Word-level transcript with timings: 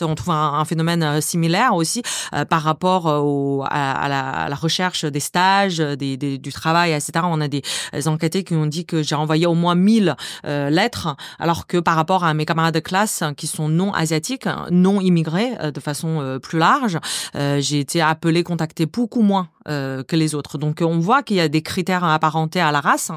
On 0.00 0.14
trouve 0.14 0.34
un, 0.34 0.64
phénomène 0.64 1.02
euh, 1.02 1.20
similaire 1.20 1.74
aussi 1.74 2.02
euh, 2.34 2.44
par 2.44 2.62
rapport 2.62 3.06
euh, 3.06 3.18
au, 3.18 3.62
à, 3.68 4.08
la, 4.08 4.30
à, 4.30 4.48
la, 4.48 4.54
recherche 4.56 5.04
des 5.04 5.20
stages, 5.20 5.78
des, 5.78 6.16
des, 6.16 6.38
du 6.38 6.52
travail, 6.52 6.92
etc. 6.92 7.12
On 7.24 7.40
a 7.40 7.48
des, 7.48 7.62
enquêtés 8.06 8.42
qui 8.42 8.54
ont 8.54 8.66
dit 8.66 8.86
que 8.86 9.02
j'ai 9.02 9.14
envoyé 9.14 9.46
au 9.46 9.54
moins 9.54 9.74
1000 9.74 10.16
euh, 10.46 10.70
lettres, 10.70 11.14
alors 11.38 11.66
que 11.66 11.78
par 11.78 11.94
rapport 11.94 12.24
à 12.24 12.32
mes 12.34 12.46
camarades 12.46 12.74
de 12.74 12.80
classe 12.80 13.22
qui 13.36 13.46
sont 13.46 13.68
non 13.68 13.92
asiatiques, 13.92 14.48
non 14.70 15.00
immigrés 15.00 15.50
de 15.72 15.80
façon 15.80 16.38
plus 16.42 16.58
large, 16.58 16.98
j'ai 17.34 17.80
été 17.80 18.00
appelé, 18.00 18.42
contacté 18.42 18.86
beaucoup 18.86 19.22
moins 19.22 19.48
que 19.66 20.16
les 20.16 20.34
autres. 20.34 20.58
Donc 20.58 20.82
on 20.82 20.98
voit 20.98 21.22
qu'il 21.22 21.36
y 21.36 21.40
a 21.40 21.48
des 21.48 21.62
critères 21.62 22.04
apparentés 22.04 22.60
à 22.60 22.72
la 22.72 22.80
race. 22.80 23.12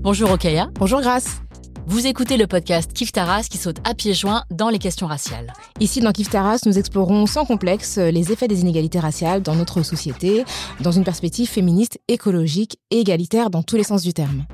Bonjour 0.00 0.30
Okaya. 0.30 0.70
Bonjour 0.74 1.00
Grace. 1.00 1.42
Vous 1.86 2.06
écoutez 2.06 2.36
le 2.36 2.46
podcast 2.46 2.92
Kif 2.92 3.10
Taras 3.10 3.48
qui 3.50 3.58
saute 3.58 3.78
à 3.82 3.94
pieds 3.94 4.14
joints 4.14 4.44
dans 4.50 4.68
les 4.68 4.78
questions 4.78 5.08
raciales. 5.08 5.52
Ici 5.80 6.00
dans 6.00 6.12
Kif 6.12 6.30
Taras, 6.30 6.60
nous 6.66 6.78
explorons 6.78 7.26
sans 7.26 7.44
complexe 7.44 7.98
les 7.98 8.30
effets 8.30 8.46
des 8.46 8.60
inégalités 8.60 9.00
raciales 9.00 9.42
dans 9.42 9.56
notre 9.56 9.82
société, 9.82 10.44
dans 10.80 10.92
une 10.92 11.04
perspective 11.04 11.48
féministe, 11.48 11.98
écologique 12.06 12.78
et 12.92 13.00
égalitaire 13.00 13.50
dans 13.50 13.64
tous 13.64 13.76
les 13.76 13.82
sens 13.82 14.02
du 14.02 14.14
terme. 14.14 14.44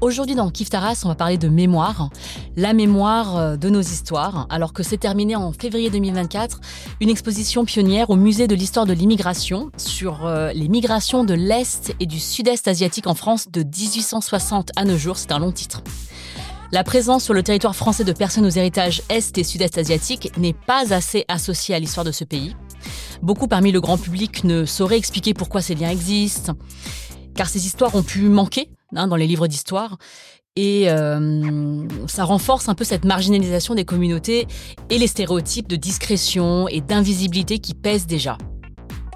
Aujourd'hui 0.00 0.34
dans 0.34 0.50
Kif 0.50 0.70
Taras, 0.70 1.02
on 1.04 1.08
va 1.08 1.14
parler 1.14 1.38
de 1.38 1.48
mémoire, 1.48 2.10
la 2.56 2.72
mémoire 2.72 3.36
euh, 3.36 3.56
de 3.56 3.68
nos 3.68 3.80
histoires, 3.80 4.46
alors 4.50 4.72
que 4.72 4.82
s'est 4.82 4.96
terminée 4.96 5.36
en 5.36 5.52
février 5.52 5.88
2024 5.88 6.60
une 7.00 7.08
exposition 7.08 7.64
pionnière 7.64 8.10
au 8.10 8.16
musée 8.16 8.48
de 8.48 8.56
l'histoire 8.56 8.86
de 8.86 8.92
l'immigration 8.92 9.70
sur 9.76 10.26
euh, 10.26 10.52
les 10.52 10.68
migrations 10.68 11.22
de 11.22 11.34
l'Est 11.34 11.94
et 12.00 12.06
du 12.06 12.18
Sud-Est 12.18 12.66
asiatique 12.66 13.06
en 13.06 13.14
France 13.14 13.48
de 13.52 13.62
1860 13.62 14.70
à 14.74 14.84
nos 14.84 14.98
jours. 14.98 15.16
C'est 15.16 15.30
un 15.30 15.38
long 15.38 15.52
titre. 15.52 15.82
La 16.72 16.82
présence 16.82 17.22
sur 17.22 17.34
le 17.34 17.44
territoire 17.44 17.76
français 17.76 18.04
de 18.04 18.12
personnes 18.12 18.46
aux 18.46 18.50
héritages 18.50 19.02
Est 19.08 19.38
et 19.38 19.44
Sud-Est 19.44 19.78
asiatiques 19.78 20.32
n'est 20.36 20.54
pas 20.54 20.92
assez 20.92 21.24
associée 21.28 21.76
à 21.76 21.78
l'histoire 21.78 22.04
de 22.04 22.12
ce 22.12 22.24
pays. 22.24 22.56
Beaucoup 23.22 23.46
parmi 23.46 23.70
le 23.70 23.80
grand 23.80 23.96
public 23.96 24.42
ne 24.42 24.64
sauraient 24.64 24.98
expliquer 24.98 25.34
pourquoi 25.34 25.62
ces 25.62 25.76
liens 25.76 25.90
existent, 25.90 26.54
car 27.36 27.48
ces 27.48 27.64
histoires 27.66 27.94
ont 27.94 28.02
pu 28.02 28.22
manquer 28.22 28.68
hein, 28.94 29.06
dans 29.06 29.16
les 29.16 29.26
livres 29.26 29.46
d'histoire. 29.46 29.98
Et 30.56 30.90
euh, 30.90 31.86
ça 32.08 32.24
renforce 32.24 32.68
un 32.68 32.74
peu 32.74 32.82
cette 32.82 33.04
marginalisation 33.04 33.76
des 33.76 33.84
communautés 33.84 34.48
et 34.90 34.98
les 34.98 35.06
stéréotypes 35.06 35.68
de 35.68 35.76
discrétion 35.76 36.66
et 36.66 36.80
d'invisibilité 36.80 37.60
qui 37.60 37.74
pèsent 37.74 38.08
déjà. 38.08 38.36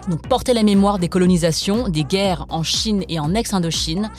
Donc 0.09 0.29
porter 0.29 0.55
la 0.55 0.63
mémoire 0.63 0.99
des 0.99 1.09
colonisations, 1.09 1.89
des 1.89 2.05
guerres 2.05 2.47
en 2.49 2.63
Chine 2.63 3.05
et 3.09 3.19
en 3.19 3.35
ex-Indochine, 3.35 4.11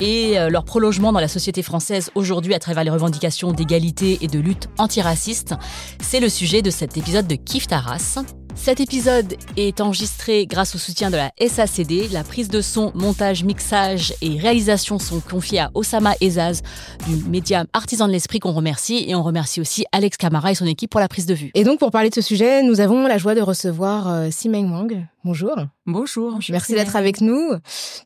et 0.00 0.38
euh, 0.38 0.48
leur 0.50 0.64
prolongement 0.64 1.12
dans 1.12 1.20
la 1.20 1.28
société 1.28 1.62
française 1.62 2.10
aujourd'hui 2.14 2.54
à 2.54 2.58
travers 2.58 2.84
les 2.84 2.90
revendications 2.90 3.52
d'égalité 3.52 4.18
et 4.20 4.26
de 4.26 4.38
lutte 4.38 4.68
antiraciste, 4.78 5.54
c'est 6.00 6.20
le 6.20 6.28
sujet 6.28 6.62
de 6.62 6.70
cet 6.70 6.96
épisode 6.96 7.26
de 7.26 7.34
Kif 7.34 7.66
Taras. 7.66 8.22
Cet 8.58 8.80
épisode 8.80 9.36
est 9.56 9.80
enregistré 9.80 10.44
grâce 10.46 10.74
au 10.74 10.78
soutien 10.78 11.10
de 11.10 11.16
la 11.16 11.30
SACD. 11.40 12.08
La 12.12 12.24
prise 12.24 12.48
de 12.48 12.60
son, 12.60 12.90
montage, 12.94 13.44
mixage 13.44 14.12
et 14.20 14.36
réalisation 14.36 14.98
sont 14.98 15.20
confiés 15.20 15.60
à 15.60 15.70
Osama 15.74 16.14
Ezaz 16.20 16.62
du 17.06 17.16
média 17.30 17.64
Artisan 17.72 18.08
de 18.08 18.12
l'Esprit 18.12 18.40
qu'on 18.40 18.52
remercie. 18.52 19.04
Et 19.08 19.14
on 19.14 19.22
remercie 19.22 19.60
aussi 19.60 19.86
Alex 19.92 20.16
Camara 20.16 20.50
et 20.50 20.54
son 20.54 20.66
équipe 20.66 20.90
pour 20.90 21.00
la 21.00 21.08
prise 21.08 21.24
de 21.24 21.34
vue. 21.34 21.50
Et 21.54 21.64
donc 21.64 21.78
pour 21.78 21.92
parler 21.92 22.10
de 22.10 22.14
ce 22.14 22.20
sujet, 22.20 22.62
nous 22.62 22.80
avons 22.80 23.06
la 23.06 23.16
joie 23.16 23.36
de 23.36 23.40
recevoir 23.40 24.08
euh, 24.08 24.28
Simeng 24.30 24.70
Wang. 24.70 25.06
Bonjour. 25.24 25.56
Bonjour. 25.90 26.38
Merci 26.50 26.74
d'être 26.74 26.96
avec 26.96 27.22
nous. 27.22 27.50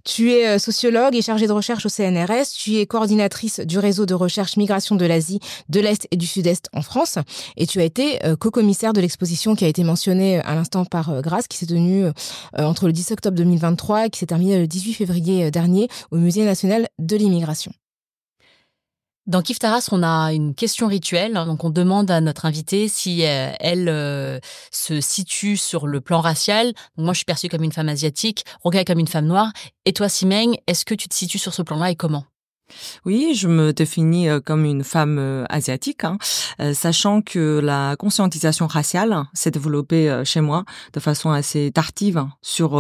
Tu 0.04 0.30
es 0.30 0.46
euh, 0.46 0.58
sociologue 0.60 1.16
et 1.16 1.20
chargée 1.20 1.48
de 1.48 1.52
recherche 1.52 1.84
au 1.84 1.88
CNRS. 1.88 2.52
Tu 2.56 2.76
es 2.76 2.86
coordinatrice 2.86 3.58
du 3.58 3.80
réseau 3.80 4.06
de 4.06 4.14
recherche 4.14 4.56
migration 4.56 4.94
de 4.94 5.04
l'Asie, 5.04 5.40
de 5.68 5.80
l'Est 5.80 6.06
et 6.12 6.16
du 6.16 6.26
Sud-Est 6.26 6.68
en 6.72 6.82
France. 6.82 7.18
Et 7.56 7.66
tu 7.66 7.80
as 7.80 7.84
été 7.84 8.24
euh, 8.24 8.36
co-commissaire 8.36 8.92
de 8.92 9.00
l'exposition 9.00 9.56
qui 9.56 9.64
a 9.64 9.68
été 9.68 9.82
mentionnée 9.82 10.38
à 10.44 10.54
l'instant 10.54 10.84
par 10.84 11.22
Grace, 11.22 11.48
qui 11.48 11.58
s'est 11.58 11.66
tenue 11.66 12.04
entre 12.56 12.86
le 12.86 12.92
10 12.92 13.10
octobre 13.10 13.36
2023 13.36 14.06
et 14.06 14.10
qui 14.10 14.20
s'est 14.20 14.26
terminée 14.26 14.60
le 14.60 14.68
18 14.68 14.94
février 14.94 15.50
dernier 15.50 15.88
au 16.12 16.18
Musée 16.18 16.44
national 16.44 16.86
de 17.00 17.16
l'immigration. 17.16 17.72
Dans 19.28 19.40
Kif 19.40 19.60
Taras, 19.60 19.88
on 19.92 20.02
a 20.02 20.32
une 20.32 20.52
question 20.52 20.88
rituelle. 20.88 21.34
Donc, 21.34 21.62
on 21.62 21.70
demande 21.70 22.10
à 22.10 22.20
notre 22.20 22.44
invitée 22.44 22.88
si 22.88 23.24
euh, 23.24 23.52
elle 23.60 23.88
euh, 23.88 24.40
se 24.72 25.00
situe 25.00 25.56
sur 25.56 25.86
le 25.86 26.00
plan 26.00 26.20
racial. 26.20 26.72
Moi, 26.96 27.12
je 27.12 27.18
suis 27.18 27.24
perçue 27.24 27.48
comme 27.48 27.62
une 27.62 27.72
femme 27.72 27.88
asiatique, 27.88 28.44
Roga 28.64 28.84
comme 28.84 28.98
une 28.98 29.06
femme 29.06 29.26
noire. 29.26 29.52
Et 29.84 29.92
toi, 29.92 30.08
Simeng, 30.08 30.56
est-ce 30.66 30.84
que 30.84 30.94
tu 30.94 31.08
te 31.08 31.14
situes 31.14 31.38
sur 31.38 31.54
ce 31.54 31.62
plan-là 31.62 31.92
et 31.92 31.96
comment? 31.96 32.24
Oui, 33.04 33.34
je 33.34 33.48
me 33.48 33.72
définis 33.72 34.28
euh, 34.28 34.40
comme 34.40 34.64
une 34.64 34.84
femme 34.84 35.18
euh, 35.18 35.44
asiatique, 35.48 36.04
hein, 36.04 36.18
euh, 36.60 36.74
sachant 36.74 37.22
que 37.22 37.60
la 37.62 37.96
conscientisation 37.96 38.66
raciale 38.66 39.24
s'est 39.34 39.50
développée 39.50 40.22
chez 40.24 40.40
moi 40.40 40.64
de 40.92 41.00
façon 41.00 41.30
assez 41.30 41.70
tardive 41.72 42.26
sur 42.40 42.72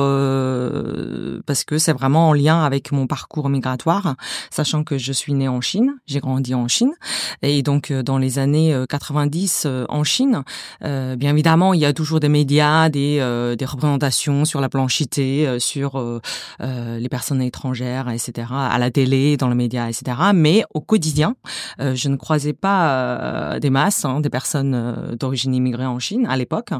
parce 1.46 1.64
que 1.64 1.78
c'est 1.78 1.92
vraiment 1.92 2.30
en 2.30 2.32
lien 2.32 2.62
avec 2.64 2.92
mon 2.92 3.06
parcours 3.06 3.48
migratoire, 3.48 4.16
sachant 4.50 4.84
que 4.84 4.98
je 4.98 5.12
suis 5.12 5.34
née 5.34 5.48
en 5.48 5.60
Chine, 5.60 5.96
j'ai 6.06 6.20
grandi 6.20 6.54
en 6.54 6.68
Chine 6.68 6.92
et 7.42 7.62
donc 7.62 7.92
dans 7.92 8.18
les 8.18 8.38
années 8.38 8.76
90 8.88 9.66
en 9.88 10.04
Chine, 10.04 10.42
bien 10.80 11.30
évidemment 11.30 11.74
il 11.74 11.80
y 11.80 11.84
a 11.84 11.92
toujours 11.92 12.20
des 12.20 12.28
médias, 12.28 12.88
des, 12.88 13.16
des 13.58 13.64
représentations 13.64 14.44
sur 14.44 14.60
la 14.60 14.68
blanchité, 14.68 15.58
sur 15.58 16.20
les 16.60 17.08
personnes 17.08 17.42
étrangères, 17.42 18.08
etc. 18.08 18.48
à 18.50 18.78
la 18.78 18.90
télé, 18.90 19.36
dans 19.36 19.48
les 19.48 19.54
médias 19.54 19.81
etc. 19.88 20.16
Mais 20.34 20.64
au 20.74 20.80
quotidien, 20.80 21.36
euh, 21.80 21.94
je 21.94 22.08
ne 22.08 22.16
croisais 22.16 22.52
pas 22.52 23.54
euh, 23.54 23.58
des 23.58 23.70
masses, 23.70 24.04
hein, 24.04 24.20
des 24.20 24.30
personnes 24.30 24.74
euh, 24.74 25.16
d'origine 25.16 25.54
immigrée 25.54 25.86
en 25.86 25.98
Chine 25.98 26.26
à 26.26 26.36
l'époque. 26.36 26.70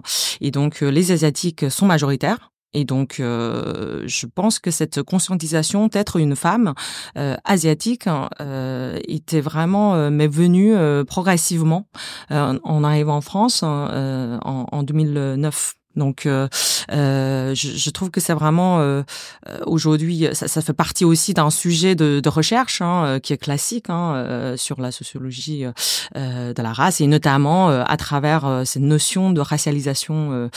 Et 0.41 0.51
donc, 0.51 0.81
les 0.81 1.13
Asiatiques 1.13 1.71
sont 1.71 1.87
majoritaires. 1.87 2.51
Et 2.75 2.85
donc, 2.87 3.17
je 3.19 4.27
pense 4.35 4.59
que 4.59 4.71
cette 4.71 5.03
conscientisation 5.03 5.89
d'être 5.89 6.17
une 6.17 6.35
femme 6.35 6.73
asiatique 7.15 8.07
hein, 8.07 8.31
était 9.07 9.43
vraiment 9.43 10.11
m'est 10.11 10.27
venue 10.27 10.75
progressivement 11.07 11.87
en 12.31 12.85
arrivant 12.85 13.17
en 13.17 13.21
France 13.21 13.63
en, 13.63 14.41
en 14.73 14.83
2009. 14.83 15.75
Donc, 15.97 16.25
euh, 16.27 16.49
euh, 16.91 17.55
je, 17.55 17.69
je, 17.69 17.91
trouve 17.91 18.11
que 18.11 18.21
c'est 18.21 18.33
vraiment 18.33 18.81
euh, 18.81 19.03
aujourd'hui, 19.67 20.27
ça, 20.33 20.49
ça, 20.49 20.63
fait 20.63 20.73
partie 20.73 21.05
aussi 21.05 21.35
d'un 21.35 21.51
sujet 21.51 21.95
de, 21.95 22.21
de 22.21 22.29
recherche 22.29 22.81
hein, 22.81 23.19
qui 23.23 23.33
est 23.33 23.39
classique 23.39 23.91
hein, 23.91 24.55
sur 24.57 24.81
la 24.81 24.91
sociologie 24.91 25.65
de 26.15 26.63
la 26.63 26.73
race 26.73 27.01
et 27.01 27.07
notamment 27.07 27.69
à 27.69 27.97
travers 27.97 28.63
cette 28.65 28.83
notion 28.83 29.31
de 29.31 29.41
racialisation 29.41 30.51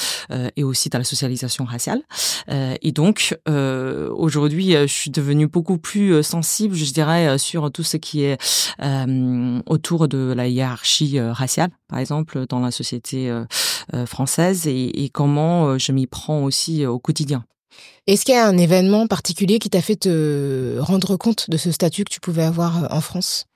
et 0.55 0.63
aussi 0.63 0.89
de 0.89 0.97
la 0.97 1.03
socialisation 1.03 1.65
raciale. 1.65 2.01
et 2.49 2.91
donc, 2.91 3.37
aujourd'hui, 3.47 4.71
je 4.73 4.85
suis 4.85 5.11
devenue 5.11 5.47
beaucoup 5.47 5.77
plus 5.77 6.23
sensible, 6.23 6.75
je 6.75 6.93
dirais, 6.93 7.37
sur 7.37 7.71
tout 7.71 7.83
ce 7.83 7.97
qui 7.97 8.23
est 8.23 8.37
autour 9.65 10.07
de 10.07 10.33
la 10.35 10.47
hiérarchie 10.47 11.19
raciale, 11.19 11.71
par 11.87 11.99
exemple, 11.99 12.45
dans 12.47 12.59
la 12.59 12.71
société 12.71 13.33
française 14.05 14.67
et, 14.67 15.03
et 15.03 15.09
quand 15.09 15.24
euh, 15.27 15.77
je 15.77 15.91
m'y 15.91 16.07
prends 16.07 16.43
aussi 16.43 16.83
euh, 16.83 16.91
au 16.91 16.99
quotidien. 16.99 17.45
Est-ce 18.07 18.23
qu'il 18.23 18.35
y 18.35 18.37
a 18.37 18.47
un 18.47 18.57
événement 18.57 19.07
particulier 19.07 19.59
qui 19.59 19.69
t'a 19.69 19.81
fait 19.81 19.95
te 19.95 20.77
rendre 20.79 21.17
compte 21.17 21.49
de 21.49 21.57
ce 21.57 21.71
statut 21.71 22.03
que 22.03 22.11
tu 22.11 22.19
pouvais 22.19 22.43
avoir 22.43 22.83
euh, 22.83 22.87
en 22.91 23.01
France? 23.01 23.47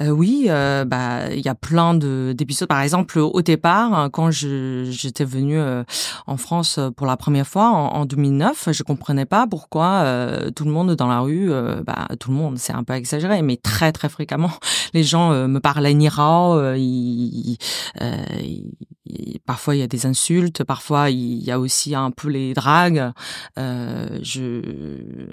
Euh, 0.00 0.10
oui, 0.10 0.46
euh, 0.48 0.84
bah 0.84 1.32
il 1.34 1.44
y 1.44 1.48
a 1.48 1.56
plein 1.56 1.92
de 1.94 2.32
d'épisodes. 2.36 2.68
Par 2.68 2.80
exemple, 2.82 3.18
au 3.18 3.42
départ, 3.42 4.10
quand 4.12 4.30
j'étais 4.30 5.24
venue 5.24 5.58
euh, 5.58 5.82
en 6.28 6.36
France 6.36 6.78
pour 6.96 7.06
la 7.06 7.16
première 7.16 7.46
fois 7.48 7.70
en, 7.70 7.88
en 7.88 8.04
2009, 8.04 8.68
je 8.70 8.82
comprenais 8.84 9.26
pas 9.26 9.46
pourquoi 9.48 10.04
tout 10.54 10.64
le 10.64 10.70
monde 10.70 10.94
dans 10.94 11.08
la 11.08 11.20
rue, 11.20 11.50
bah 11.84 12.06
tout 12.20 12.30
le 12.30 12.36
monde, 12.36 12.58
c'est 12.58 12.72
un 12.72 12.84
peu 12.84 12.92
exagéré, 12.92 13.42
mais 13.42 13.56
très 13.56 13.92
très 13.92 14.08
fréquemment, 14.08 14.52
les 14.94 15.02
gens 15.02 15.30
me 15.48 15.58
parlaient 15.58 15.94
nirao. 15.94 16.60
parfois 19.46 19.74
il 19.74 19.78
y 19.78 19.82
a 19.82 19.86
des 19.86 20.06
insultes, 20.06 20.62
parfois 20.62 21.10
il 21.10 21.42
y 21.42 21.50
a 21.50 21.58
aussi 21.58 21.94
un 21.94 22.10
peu 22.10 22.28
les 22.28 22.54
dragues. 22.54 23.10
je, 23.56 24.62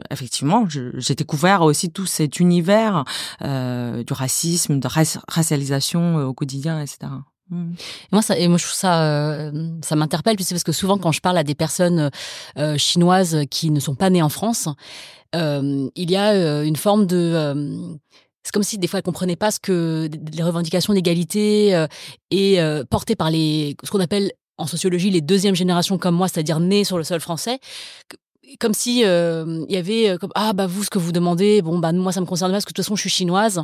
effectivement, 0.09 0.65
j'ai 0.67 1.15
découvert 1.15 1.61
aussi 1.61 1.91
tout 1.91 2.07
cet 2.07 2.39
univers 2.39 3.03
du 3.41 4.13
racisme, 4.13 4.54
de 4.79 4.87
racialisation 5.27 6.17
au 6.17 6.33
quotidien, 6.33 6.81
etc. 6.81 7.11
Mmh. 7.51 7.73
moi, 8.11 8.21
ça, 8.23 8.35
moi, 8.47 8.57
je 8.57 8.63
trouve 8.63 8.75
ça, 8.75 9.03
euh, 9.03 9.69
ça 9.83 9.95
m'interpelle, 9.95 10.35
parce 10.35 10.63
que 10.63 10.71
souvent, 10.71 10.97
quand 10.97 11.11
je 11.11 11.21
parle 11.21 11.37
à 11.37 11.43
des 11.43 11.53
personnes 11.53 12.09
euh, 12.57 12.77
chinoises 12.77 13.41
qui 13.51 13.69
ne 13.69 13.79
sont 13.79 13.93
pas 13.93 14.09
nées 14.09 14.23
en 14.23 14.29
France, 14.29 14.67
euh, 15.35 15.87
il 15.95 16.09
y 16.09 16.15
a 16.15 16.63
une 16.63 16.75
forme 16.75 17.05
de 17.05 17.97
c'est 18.43 18.51
comme 18.51 18.63
si 18.63 18.77
des 18.77 18.85
fois 18.85 18.99
elles 18.99 19.03
comprenaient 19.03 19.35
pas 19.35 19.49
ce 19.49 19.59
que 19.59 20.07
les 20.31 20.43
revendications 20.43 20.93
d'égalité 20.93 21.85
et 22.29 22.59
portées 22.89 23.15
par 23.15 23.31
les 23.31 23.75
ce 23.83 23.89
qu'on 23.89 23.99
appelle 23.99 24.31
en 24.57 24.67
sociologie 24.67 25.09
les 25.09 25.21
deuxièmes 25.21 25.55
générations 25.55 25.97
comme 25.97 26.15
moi, 26.15 26.27
c'est-à-dire 26.27 26.59
nées 26.59 26.83
sur 26.83 26.97
le 26.97 27.03
sol 27.03 27.19
français, 27.19 27.59
comme 28.59 28.75
si 28.75 28.99
il 28.99 29.65
y 29.69 29.77
avait 29.77 30.15
ah 30.35 30.53
bah 30.53 30.67
vous 30.67 30.83
ce 30.83 30.89
que 30.89 30.99
vous 30.99 31.11
demandez, 31.11 31.61
bon 31.61 31.79
bah 31.79 31.91
moi 31.91 32.11
ça 32.11 32.21
me 32.21 32.25
concerne 32.25 32.51
pas 32.51 32.57
parce 32.57 32.65
que 32.65 32.69
de 32.69 32.75
toute 32.75 32.85
façon 32.85 32.95
je 32.95 33.01
suis 33.01 33.09
chinoise. 33.09 33.61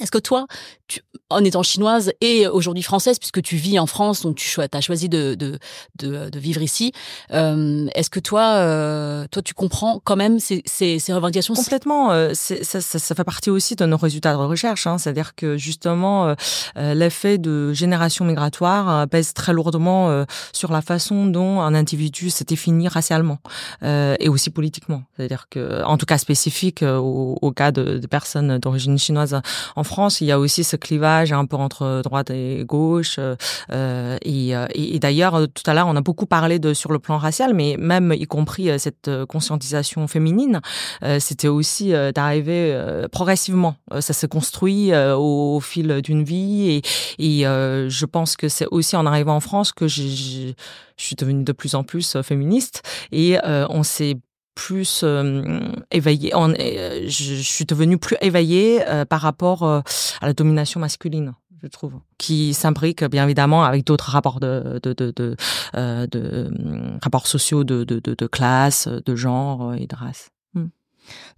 Est-ce 0.00 0.10
que 0.10 0.18
toi, 0.18 0.46
tu, 0.88 1.00
en 1.30 1.44
étant 1.44 1.62
chinoise 1.62 2.12
et 2.20 2.46
aujourd'hui 2.46 2.82
française, 2.82 3.18
puisque 3.18 3.42
tu 3.42 3.56
vis 3.56 3.78
en 3.78 3.86
France, 3.86 4.22
donc 4.22 4.36
tu 4.36 4.60
as 4.60 4.80
choisi 4.80 5.08
de, 5.08 5.34
de, 5.34 5.58
de, 5.96 6.28
de 6.28 6.38
vivre 6.38 6.62
ici, 6.62 6.92
euh, 7.32 7.86
est-ce 7.94 8.10
que 8.10 8.20
toi, 8.20 8.54
euh, 8.56 9.26
toi, 9.30 9.42
tu 9.42 9.54
comprends 9.54 10.00
quand 10.02 10.16
même 10.16 10.38
ces, 10.38 10.62
ces, 10.66 10.98
ces 10.98 11.12
revendications 11.12 11.54
Complètement. 11.54 12.10
Euh, 12.10 12.32
ça, 12.34 12.56
ça, 12.62 12.80
ça, 12.80 13.14
fait 13.14 13.24
partie 13.24 13.50
aussi 13.50 13.76
de 13.76 13.84
nos 13.86 13.96
résultats 13.96 14.32
de 14.32 14.38
recherche. 14.38 14.86
Hein, 14.86 14.98
C'est-à-dire 14.98 15.34
que 15.34 15.56
justement, 15.56 16.26
euh, 16.26 16.34
euh, 16.76 16.94
l'effet 16.94 17.38
de 17.38 17.72
génération 17.72 18.24
migratoire 18.24 19.06
pèse 19.08 19.34
très 19.34 19.52
lourdement 19.52 20.24
sur 20.52 20.72
la 20.72 20.82
façon 20.82 21.26
dont 21.26 21.60
un 21.60 21.74
individu 21.74 22.30
se 22.30 22.44
définit 22.44 22.88
racialement 22.88 23.38
et 23.82 24.28
aussi 24.28 24.50
politiquement. 24.50 25.02
C'est-à-dire 25.16 25.46
que, 25.50 25.82
en 25.84 25.96
tout 25.96 26.06
cas 26.06 26.18
spécifique 26.18 26.82
au, 26.82 27.38
au 27.40 27.52
cas 27.52 27.70
de, 27.72 27.98
de 27.98 28.06
personnes 28.06 28.58
d'origine 28.58 28.98
chinoise 28.98 29.40
en 29.76 29.84
France, 29.84 29.91
il 30.20 30.26
y 30.26 30.32
a 30.32 30.38
aussi 30.38 30.64
ce 30.64 30.76
clivage 30.76 31.32
un 31.32 31.44
peu 31.46 31.56
entre 31.56 32.02
droite 32.02 32.30
et 32.30 32.64
gauche. 32.64 33.16
Euh, 33.18 33.36
euh 33.70 34.16
et, 34.22 34.56
euh, 34.56 34.66
d'ailleurs, 34.98 35.46
tout 35.52 35.62
à 35.66 35.74
l'heure, 35.74 35.86
on 35.88 35.96
a 35.96 36.00
beaucoup 36.00 36.26
parlé 36.26 36.60
sur 36.74 36.92
le 36.92 36.98
plan 36.98 37.18
racial, 37.18 37.54
mais 37.54 37.76
même 37.78 38.12
y 38.12 38.26
compris 38.26 38.70
euh, 38.70 38.78
cette 38.78 39.10
conscientisation 39.28 40.06
féminine, 40.06 40.60
c'était 41.18 41.48
aussi 41.48 41.92
d'arriver 42.14 42.76
progressivement. 43.10 43.76
Ça 44.00 44.12
se 44.12 44.26
construit 44.26 44.92
au, 44.94 45.60
fil 45.60 46.00
d'une 46.02 46.24
vie, 46.24 46.82
et, 47.18 47.40
et 47.40 47.42
je 47.44 48.04
pense 48.06 48.36
que 48.36 48.48
c'est 48.48 48.66
aussi 48.70 48.96
en 48.96 49.06
arrivant 49.06 49.36
en 49.36 49.40
France 49.40 49.72
que 49.72 49.88
je 49.88 50.52
suis 50.96 51.16
devenue 51.16 51.44
de 51.44 51.52
plus 51.52 51.74
en 51.74 51.84
plus 51.84 52.20
féministe, 52.22 52.82
et 53.10 53.38
on 53.44 53.82
s'est 53.82 54.16
plus 54.54 55.02
euh, 55.02 55.60
éveillée. 55.90 56.34
Euh, 56.34 57.04
je, 57.06 57.34
suis 57.42 57.64
devenue 57.64 57.98
plus 57.98 58.16
éveillée 58.20 58.82
euh, 58.86 59.04
par 59.04 59.20
rapport 59.20 59.64
à 59.64 59.82
la 60.22 60.32
domination 60.32 60.80
masculine 60.80 61.32
je 61.62 61.68
trouve, 61.68 61.92
qui 62.18 62.54
s'imbrique 62.54 63.04
bien 63.04 63.22
évidemment 63.22 63.62
avec 63.62 63.84
d'autres 63.86 64.10
rapports 64.10 64.40
de, 64.40 64.80
de, 64.82 64.92
de, 64.94 65.12
de, 65.12 65.36
de 65.74 66.50
rapports 67.00 67.28
sociaux 67.28 67.62
de, 67.62 68.26
classe, 68.26 68.88
de 68.88 69.14
genre 69.14 69.72
et 69.74 69.86
de 69.86 69.94
race. 69.94 70.30
Hmm. 70.54 70.66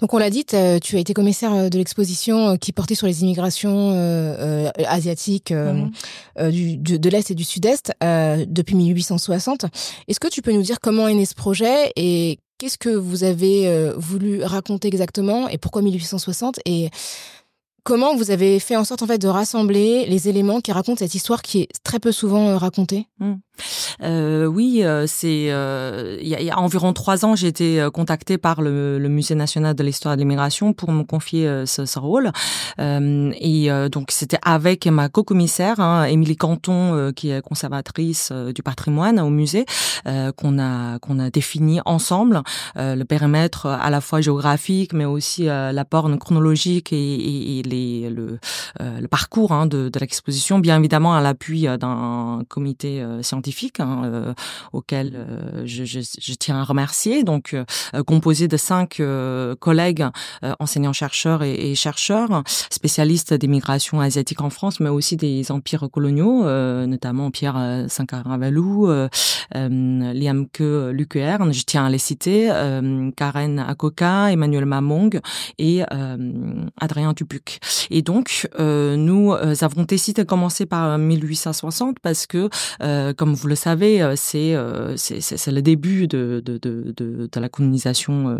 Donc 0.00 0.14
on 0.14 0.18
l'a 0.18 0.30
dit, 0.30 0.44
tu 0.44 0.56
as 0.56 0.98
été 0.98 1.14
commissaire 1.14 1.70
de 1.70 1.76
l'exposition 1.76 2.56
qui 2.56 2.72
portait 2.72 2.94
sur 2.94 3.06
les 3.06 3.22
immigrations 3.22 3.92
euh, 3.92 4.70
asiatiques 4.86 5.52
euh, 5.52 5.88
mhm. 6.36 6.50
du, 6.50 6.76
de, 6.76 7.08
l'Est 7.08 7.30
et 7.30 7.34
du 7.34 7.44
Sud-Est 7.44 7.92
euh, 8.02 8.44
depuis 8.48 8.74
1860. 8.74 9.66
Est-ce 10.08 10.20
que 10.20 10.28
tu 10.28 10.42
peux 10.42 10.52
nous 10.52 10.62
dire 10.62 10.80
comment 10.80 11.08
est 11.08 11.14
né 11.14 11.24
ce 11.24 11.34
projet 11.34 11.92
et 11.96 12.38
Qu'est-ce 12.58 12.78
que 12.78 12.88
vous 12.88 13.24
avez 13.24 13.68
euh, 13.68 13.94
voulu 13.96 14.42
raconter 14.42 14.88
exactement 14.88 15.48
et 15.48 15.58
pourquoi 15.58 15.82
1860 15.82 16.60
et 16.64 16.90
comment 17.84 18.16
vous 18.16 18.30
avez 18.30 18.58
fait 18.58 18.76
en 18.76 18.84
sorte 18.84 19.02
en 19.02 19.06
fait 19.06 19.18
de 19.18 19.28
rassembler 19.28 20.06
les 20.06 20.28
éléments 20.28 20.60
qui 20.60 20.72
racontent 20.72 20.98
cette 20.98 21.14
histoire 21.14 21.42
qui 21.42 21.62
est 21.62 21.68
très 21.84 22.00
peu 22.00 22.12
souvent 22.12 22.48
euh, 22.48 22.56
racontée? 22.56 23.06
Mmh. 23.20 23.34
Euh, 24.02 24.46
oui, 24.46 24.82
euh, 24.82 25.06
c'est 25.06 25.46
euh, 25.50 26.18
il 26.20 26.28
y, 26.28 26.50
a 26.50 26.58
environ 26.58 26.92
trois 26.92 27.24
ans, 27.24 27.36
j'ai 27.36 27.46
été 27.48 27.86
contactée 27.92 28.38
par 28.38 28.62
le, 28.62 28.98
le, 28.98 29.08
Musée 29.08 29.34
national 29.34 29.74
de 29.74 29.84
l'histoire 29.84 30.16
de 30.16 30.20
l'immigration 30.20 30.72
pour 30.72 30.90
me 30.90 31.04
confier 31.04 31.64
ce, 31.66 31.86
ce, 31.86 31.98
rôle. 31.98 32.32
et 32.78 33.68
donc 33.92 34.10
c'était 34.10 34.38
avec 34.42 34.86
ma 34.86 35.08
co-commissaire, 35.08 35.78
hein, 35.78 36.04
Émilie 36.04 36.36
Canton, 36.36 37.12
qui 37.14 37.30
est 37.30 37.40
conservatrice 37.42 38.32
du 38.32 38.62
patrimoine 38.62 39.20
au 39.20 39.30
musée, 39.30 39.66
qu'on 40.36 40.58
a 40.58 40.98
qu'on 40.98 41.18
a 41.20 41.30
défini 41.30 41.80
ensemble 41.84 42.42
le 42.74 43.02
périmètre 43.04 43.66
à 43.66 43.90
la 43.90 44.00
fois 44.00 44.20
géographique, 44.20 44.92
mais 44.92 45.04
aussi 45.04 45.44
l'apport 45.44 46.10
chronologique 46.18 46.92
et, 46.92 46.96
et, 46.96 47.58
et 47.60 47.62
les, 47.62 48.10
le, 48.10 48.38
le 48.80 49.06
parcours 49.06 49.52
hein, 49.52 49.66
de, 49.66 49.88
de 49.88 49.98
l'exposition, 50.00 50.58
bien 50.58 50.78
évidemment 50.78 51.14
à 51.14 51.20
l'appui 51.20 51.66
d'un 51.78 52.42
comité 52.48 53.04
scientifique 53.22 53.43
scientifique 53.44 53.80
hein, 53.80 54.02
euh, 54.04 54.34
euh, 54.92 55.62
je, 55.64 55.84
je, 55.84 56.00
je, 56.00 56.34
tiens 56.34 56.56
à 56.56 56.64
remercier, 56.64 57.24
donc 57.24 57.54
euh, 57.54 58.02
composé 58.04 58.48
de 58.48 58.56
cinq 58.56 59.02
collègues 59.60 60.06
enseignants-chercheurs 60.60 61.42
et, 61.42 61.70
et, 61.70 61.74
chercheurs, 61.74 62.42
spécialistes 62.46 63.34
des 63.34 63.48
migrations 63.48 64.00
asiatiques 64.00 64.40
en 64.40 64.50
France, 64.50 64.80
mais 64.80 64.88
aussi 64.88 65.16
des 65.16 65.50
empires 65.50 65.88
coloniaux, 65.90 66.44
notamment 66.86 67.30
Pierre 67.30 67.86
Sankaravalou, 67.88 68.88
Liam 69.52 70.46
Ke 70.52 70.90
Luquern, 70.90 71.52
je 71.52 71.62
tiens 71.64 71.86
à 71.86 71.90
les 71.90 71.98
citer, 71.98 72.48
Karen 73.16 73.58
Akoka, 73.58 74.32
Emmanuel 74.32 74.66
Mamong 74.66 75.20
et 75.58 75.82
Adrien 76.80 77.14
Tupuc. 77.14 77.60
Et 77.90 78.02
donc, 78.02 78.48
nous 78.58 79.32
avons 79.32 79.82
décidé 79.82 80.22
de 80.22 80.28
commencer 80.28 80.66
par 80.66 80.98
1860 80.98 81.98
parce 82.00 82.26
que, 82.26 82.48
comme 83.14 83.33
vous 83.34 83.48
le 83.48 83.54
savez, 83.54 84.02
euh, 84.02 84.14
euh, 84.34 84.94
c'est 84.96 85.20
c'est 85.20 85.50
le 85.50 85.62
début 85.62 86.06
de, 86.06 86.42
de, 86.44 86.58
de, 86.58 86.92
de, 86.96 87.28
de 87.30 87.40
la 87.40 87.48
colonisation 87.48 88.38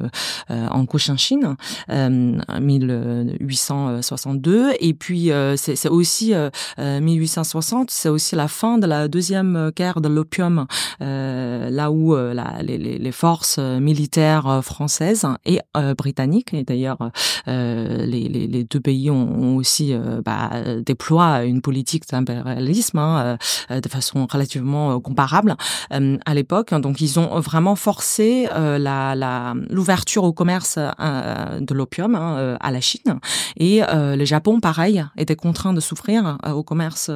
euh, 0.50 0.68
en 0.68 0.86
Cochinchine, 0.86 1.56
en 1.88 2.60
1862. 2.60 4.72
Et 4.80 4.94
puis, 4.94 5.30
c'est 5.56 5.88
aussi 5.88 6.32
1860, 6.78 7.90
c'est 7.90 8.08
aussi 8.08 8.36
la 8.36 8.48
fin 8.48 8.78
de 8.78 8.86
la 8.86 9.08
deuxième 9.08 9.70
guerre 9.76 10.00
de 10.00 10.08
l'opium, 10.08 10.66
là 11.00 11.90
où 11.90 12.14
la, 12.14 12.62
les, 12.62 12.78
les, 12.78 13.12
forces 13.12 13.58
militaires 13.58 14.60
françaises 14.62 15.26
et 15.44 15.60
britanniques, 15.96 16.54
et 16.54 16.64
d'ailleurs 16.64 17.10
les, 17.46 18.28
les, 18.28 18.46
les, 18.46 18.64
deux 18.64 18.80
pays 18.80 19.10
ont, 19.10 19.56
aussi 19.56 19.94
bah, 20.24 20.50
déploient 20.84 21.44
une 21.44 21.60
politique 21.60 22.08
d'impérialisme 22.08 22.98
hein, 22.98 23.36
de 23.70 23.88
façon 23.88 24.26
relativement 24.30 24.83
euh, 24.90 25.00
comparables 25.00 25.56
euh, 25.92 26.16
à 26.24 26.34
l'époque. 26.34 26.74
Donc 26.74 27.00
ils 27.00 27.18
ont 27.18 27.38
vraiment 27.40 27.76
forcé 27.76 28.48
euh, 28.54 28.78
la 28.78 29.54
l'ouverture 29.70 30.24
au 30.24 30.32
commerce 30.32 30.78
de 30.78 31.74
l'opium 31.74 32.14
hein, 32.14 32.56
à 32.60 32.70
la 32.70 32.80
Chine 32.80 33.18
et 33.56 33.80
le 33.90 34.24
Japon 34.24 34.60
pareil 34.60 35.04
était 35.16 35.36
contraint 35.36 35.72
de 35.72 35.80
souffrir 35.80 36.38
au 36.52 36.62
commerce 36.62 37.10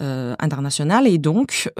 international 0.00 1.06
et 1.06 1.18
donc 1.18 1.70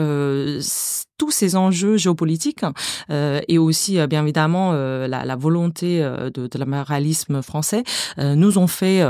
tous 1.18 1.30
ces 1.30 1.56
enjeux 1.56 1.96
géopolitiques 1.96 2.64
et 3.10 3.58
aussi 3.58 4.04
bien 4.06 4.22
évidemment 4.22 4.72
la, 4.72 5.37
volonté 5.37 6.00
de, 6.00 6.46
de 6.46 6.58
l'impérialisme 6.58 7.42
français 7.42 7.82
nous 8.18 8.58
ont 8.58 8.68
fait 8.68 9.04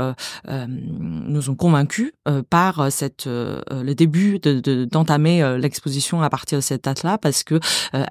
nous 0.47 1.49
ont 1.49 1.55
convaincus 1.55 2.11
par 2.49 2.91
cette 2.91 3.27
le 3.27 3.93
début 3.93 4.39
d'entamer 4.39 5.41
de, 5.41 5.55
l'exposition 5.55 6.10
à 6.19 6.29
partir 6.29 6.57
de 6.57 6.61
cette 6.61 6.83
date-là 6.83 7.17
parce 7.17 7.43
que 7.43 7.59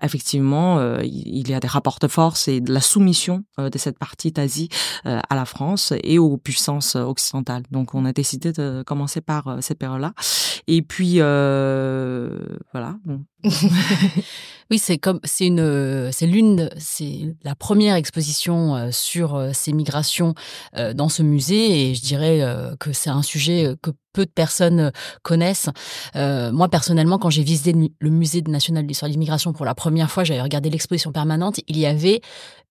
effectivement 0.03 0.99
il 1.03 1.49
y 1.49 1.55
a 1.55 1.61
des 1.61 1.69
rapports 1.69 1.99
de 2.01 2.09
force 2.09 2.49
et 2.49 2.61
de 2.61 2.73
la 2.73 2.81
soumission 2.81 3.45
de 3.59 3.79
cette 3.79 3.99
partie 3.99 4.33
d'Asie 4.33 4.69
à 5.05 5.35
la 5.35 5.45
France 5.45 5.93
et 6.03 6.19
aux 6.19 6.37
puissances 6.37 6.97
occidentales. 6.97 7.65
Donc 7.71 7.95
on 7.95 8.05
a 8.05 8.13
décidé 8.13 8.53
de 8.53 8.83
commencer 8.87 9.21
par 9.21 9.59
cette 9.61 9.79
période-là 9.79 10.13
et 10.67 10.83
puis 10.83 11.19
voilà. 12.73 12.97
oui, 14.71 14.79
c'est 14.79 14.99
comme 14.99 15.19
c'est 15.25 15.47
une 15.47 16.11
c'est 16.13 16.27
l'une 16.27 16.71
c'est 16.77 17.35
la 17.43 17.57
première 17.57 17.97
exposition 17.97 18.77
euh, 18.77 18.91
sur 18.93 19.35
euh, 19.35 19.51
ces 19.53 19.73
migrations 19.73 20.35
euh, 20.77 20.95
dans 20.95 21.09
ce 21.09 21.23
musée 21.23 21.91
et 21.91 21.95
je 21.95 22.03
dirais 22.03 22.21
que 22.79 22.93
c'est 22.93 23.11
un 23.11 23.23
sujet 23.23 23.75
que 23.83 23.91
peu 24.13 24.25
de 24.25 24.31
personnes 24.31 24.93
connaissent. 25.23 25.69
moi 26.15 26.69
personnellement, 26.69 27.19
quand 27.19 27.31
j'ai 27.31 27.43
visité 27.43 27.75
le 27.99 28.11
musée 28.11 28.43
national 28.43 28.85
de 28.85 28.89
l'histoire 28.89 29.09
de 29.09 29.13
l'immigration 29.13 29.53
pour 29.53 29.67
la 29.67 29.75
première 29.75 30.11
fois, 30.11 30.25
j'avais 30.25 30.43
regardé 30.43 30.71
l'exposition 30.71 31.13
permanente. 31.13 31.61
Il 31.69 31.79
y 31.79 31.87
avait 31.87 32.21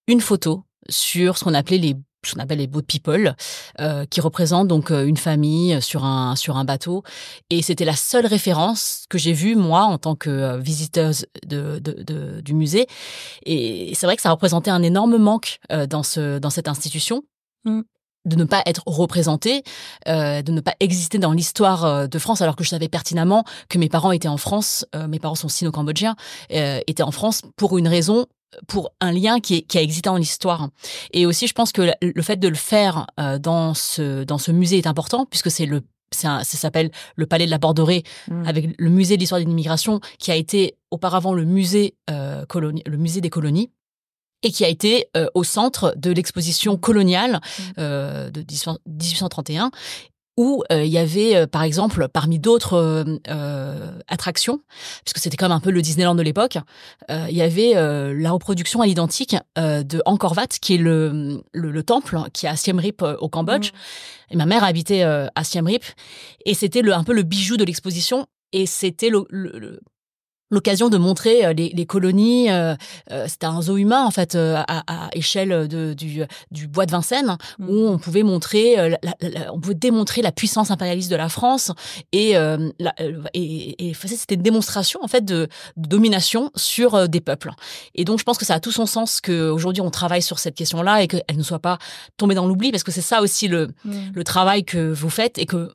une 0.07 0.21
photo 0.21 0.63
sur 0.89 1.37
ce 1.37 1.43
qu'on 1.43 1.53
appelait 1.53 1.77
les 1.77 1.95
ce 2.25 2.33
qu'on 2.33 2.41
appelle 2.41 2.59
les 2.59 2.67
boat 2.67 2.81
people, 2.83 3.35
euh, 3.79 4.05
qui 4.05 4.21
représentent 4.21 4.67
donc 4.67 4.91
euh, 4.91 5.05
une 5.05 5.17
famille 5.17 5.81
sur 5.81 6.03
un 6.03 6.35
sur 6.35 6.57
un 6.57 6.65
bateau. 6.65 7.03
Et 7.49 7.61
c'était 7.61 7.85
la 7.85 7.95
seule 7.95 8.25
référence 8.25 9.05
que 9.09 9.17
j'ai 9.17 9.33
vue 9.33 9.55
moi 9.55 9.83
en 9.83 9.97
tant 9.97 10.15
que 10.15 10.29
euh, 10.29 10.57
visiteuse 10.57 11.25
de, 11.45 11.79
de, 11.79 12.03
de, 12.03 12.41
du 12.41 12.53
musée. 12.53 12.87
Et 13.45 13.93
c'est 13.95 14.05
vrai 14.05 14.15
que 14.15 14.21
ça 14.21 14.31
représentait 14.31 14.71
un 14.71 14.83
énorme 14.83 15.17
manque 15.17 15.59
euh, 15.71 15.87
dans 15.87 16.03
ce 16.03 16.39
dans 16.39 16.49
cette 16.49 16.67
institution. 16.67 17.23
Mmh. 17.65 17.81
de 18.25 18.35
ne 18.37 18.45
pas 18.45 18.61
être 18.65 18.83
représenté, 18.85 19.63
euh, 20.07 20.41
de 20.41 20.51
ne 20.53 20.61
pas 20.61 20.75
exister 20.79 21.17
dans 21.19 21.33
l'histoire 21.33 21.83
euh, 21.83 22.07
de 22.07 22.19
France, 22.19 22.41
alors 22.41 22.55
que 22.55 22.63
je 22.63 22.69
savais 22.69 22.87
pertinemment 22.87 23.43
que 23.67 23.77
mes 23.77 23.89
parents 23.89 24.13
étaient 24.13 24.29
en 24.29 24.37
France, 24.37 24.85
euh, 24.95 25.07
mes 25.07 25.19
parents 25.19 25.35
sont 25.35 25.49
sino-cambodgiens, 25.49 26.15
euh, 26.53 26.79
étaient 26.87 27.03
en 27.03 27.11
France 27.11 27.41
pour 27.57 27.77
une 27.77 27.87
raison, 27.87 28.27
pour 28.67 28.91
un 28.99 29.11
lien 29.11 29.39
qui, 29.39 29.55
est, 29.55 29.61
qui 29.61 29.77
a 29.77 29.81
existé 29.81 30.09
dans 30.09 30.17
l'histoire. 30.17 30.69
Et 31.11 31.25
aussi, 31.25 31.47
je 31.47 31.53
pense 31.53 31.71
que 31.71 31.91
le 32.01 32.21
fait 32.21 32.37
de 32.37 32.47
le 32.47 32.55
faire 32.55 33.07
euh, 33.19 33.37
dans 33.37 33.73
ce 33.73 34.23
dans 34.23 34.37
ce 34.37 34.51
musée 34.51 34.77
est 34.77 34.87
important, 34.87 35.25
puisque 35.25 35.51
c'est 35.51 35.65
le 35.65 35.81
un, 36.23 36.43
ça 36.43 36.57
s'appelle 36.57 36.89
le 37.15 37.25
Palais 37.25 37.45
de 37.45 37.51
la 37.51 37.59
Borderie, 37.59 38.03
Mm. 38.27 38.47
avec 38.47 38.75
le 38.77 38.89
musée 38.89 39.15
de 39.15 39.19
l'histoire 39.21 39.41
de 39.41 39.45
l'immigration, 39.45 39.99
qui 40.17 40.31
a 40.31 40.35
été 40.35 40.75
auparavant 40.91 41.33
le 41.33 41.45
musée, 41.45 41.95
euh, 42.09 42.45
colonie, 42.45 42.83
le 42.85 42.97
musée 42.97 43.21
des 43.21 43.29
colonies, 43.29 43.69
et 44.41 44.51
qui 44.51 44.63
a 44.63 44.69
été 44.69 45.07
euh, 45.17 45.27
au 45.33 45.43
centre 45.43 45.93
de 45.97 46.11
l'exposition 46.11 46.77
coloniale 46.77 47.41
euh, 47.77 48.29
de 48.29 48.41
18 48.41 48.79
1831 48.87 49.71
où 50.39 50.63
euh, 50.71 50.85
il 50.85 50.89
y 50.89 50.97
avait, 50.97 51.35
euh, 51.35 51.47
par 51.47 51.63
exemple, 51.63 52.07
parmi 52.07 52.39
d'autres 52.39 53.17
euh, 53.27 53.91
attractions, 54.07 54.61
puisque 55.03 55.17
c'était 55.17 55.35
comme 55.35 55.51
un 55.51 55.59
peu 55.59 55.69
le 55.69 55.81
Disneyland 55.81 56.15
de 56.15 56.21
l'époque, 56.23 56.57
il 57.09 57.35
y 57.35 57.41
avait 57.41 57.73
la 57.73 58.31
reproduction 58.31 58.79
à 58.81 58.85
l'identique 58.85 59.35
de 59.57 60.01
Angkor 60.05 60.37
Wat, 60.37 60.47
qui 60.61 60.75
est 60.75 60.77
le, 60.77 61.41
le, 61.51 61.71
le 61.71 61.83
temple 61.83 62.17
qui 62.31 62.45
est 62.45 62.49
à 62.49 62.55
Siem 62.55 62.79
Reap 62.79 63.03
au 63.19 63.27
Cambodge. 63.27 63.71
Et 64.31 64.37
ma 64.37 64.45
mère 64.45 64.63
habitait 64.63 65.01
à 65.01 65.43
Siem 65.43 65.67
Reap, 65.67 65.83
et 66.45 66.53
c'était 66.53 66.89
un 66.89 67.03
peu 67.03 67.13
le 67.13 67.23
bijou 67.23 67.57
de 67.57 67.65
l'exposition, 67.65 68.27
et 68.53 68.65
c'était 68.65 69.09
le- 69.09 69.79
l'occasion 70.49 70.89
de 70.89 70.97
montrer 70.97 71.45
euh, 71.45 71.53
les, 71.53 71.69
les 71.69 71.85
colonies. 71.85 72.49
euh, 72.51 72.75
euh, 73.11 73.25
c'était 73.27 73.45
un 73.45 73.61
zoo 73.61 73.77
humain 73.77 74.03
en 74.05 74.11
fait 74.11 74.35
euh, 74.35 74.55
à, 74.67 74.83
à 75.05 75.09
échelle 75.13 75.67
de, 75.67 75.93
du, 75.93 76.21
du 76.51 76.67
bois 76.67 76.85
de 76.85 76.91
Vincennes 76.91 77.37
Mm. 77.59 77.69
où 77.69 77.87
on 77.87 77.97
pouvait 77.97 78.23
montrer, 78.23 78.75
la- 78.75 78.97
la- 79.03 79.29
la- 79.29 79.53
on 79.53 79.59
pouvait 79.59 79.75
démontrer 79.75 80.21
la 80.21 80.31
puissance 80.31 80.71
impérialiste 80.71 81.11
de 81.11 81.15
la 81.15 81.29
France 81.29 81.71
et 82.11 82.37
euh, 82.37 82.69
la- 82.79 82.93
et, 83.33 83.89
et 83.89 83.93
c'était 83.93 84.35
une 84.35 84.41
démonstration 84.41 84.99
en 85.03 85.07
fait 85.07 85.23
de, 85.25 85.47
de 85.77 85.87
domination 85.89 86.51
sur 86.55 87.07
des 87.09 87.21
peuples. 87.21 87.51
Et 87.95 88.05
donc 88.05 88.19
je 88.19 88.23
pense 88.23 88.37
que 88.37 88.45
ça 88.45 88.55
a 88.55 88.59
tout 88.59 88.71
son 88.71 88.85
sens 88.85 89.21
qu'aujourd'hui 89.21 89.81
on 89.81 89.89
travaille 89.91 90.21
sur 90.21 90.39
cette 90.39 90.55
question-là 90.55 91.03
et 91.03 91.07
qu'elle 91.07 91.23
ne 91.35 91.43
soit 91.43 91.59
pas 91.59 91.77
tombée 92.17 92.35
dans 92.35 92.45
l'oubli 92.47 92.71
parce 92.71 92.83
que 92.83 92.91
c'est 92.91 93.01
ça 93.01 93.21
aussi 93.21 93.47
le 93.47 93.69
Mm. 93.85 93.91
le 94.13 94.23
travail 94.23 94.63
que 94.63 94.91
vous 94.91 95.09
faites 95.09 95.37
et 95.37 95.45
que 95.45 95.71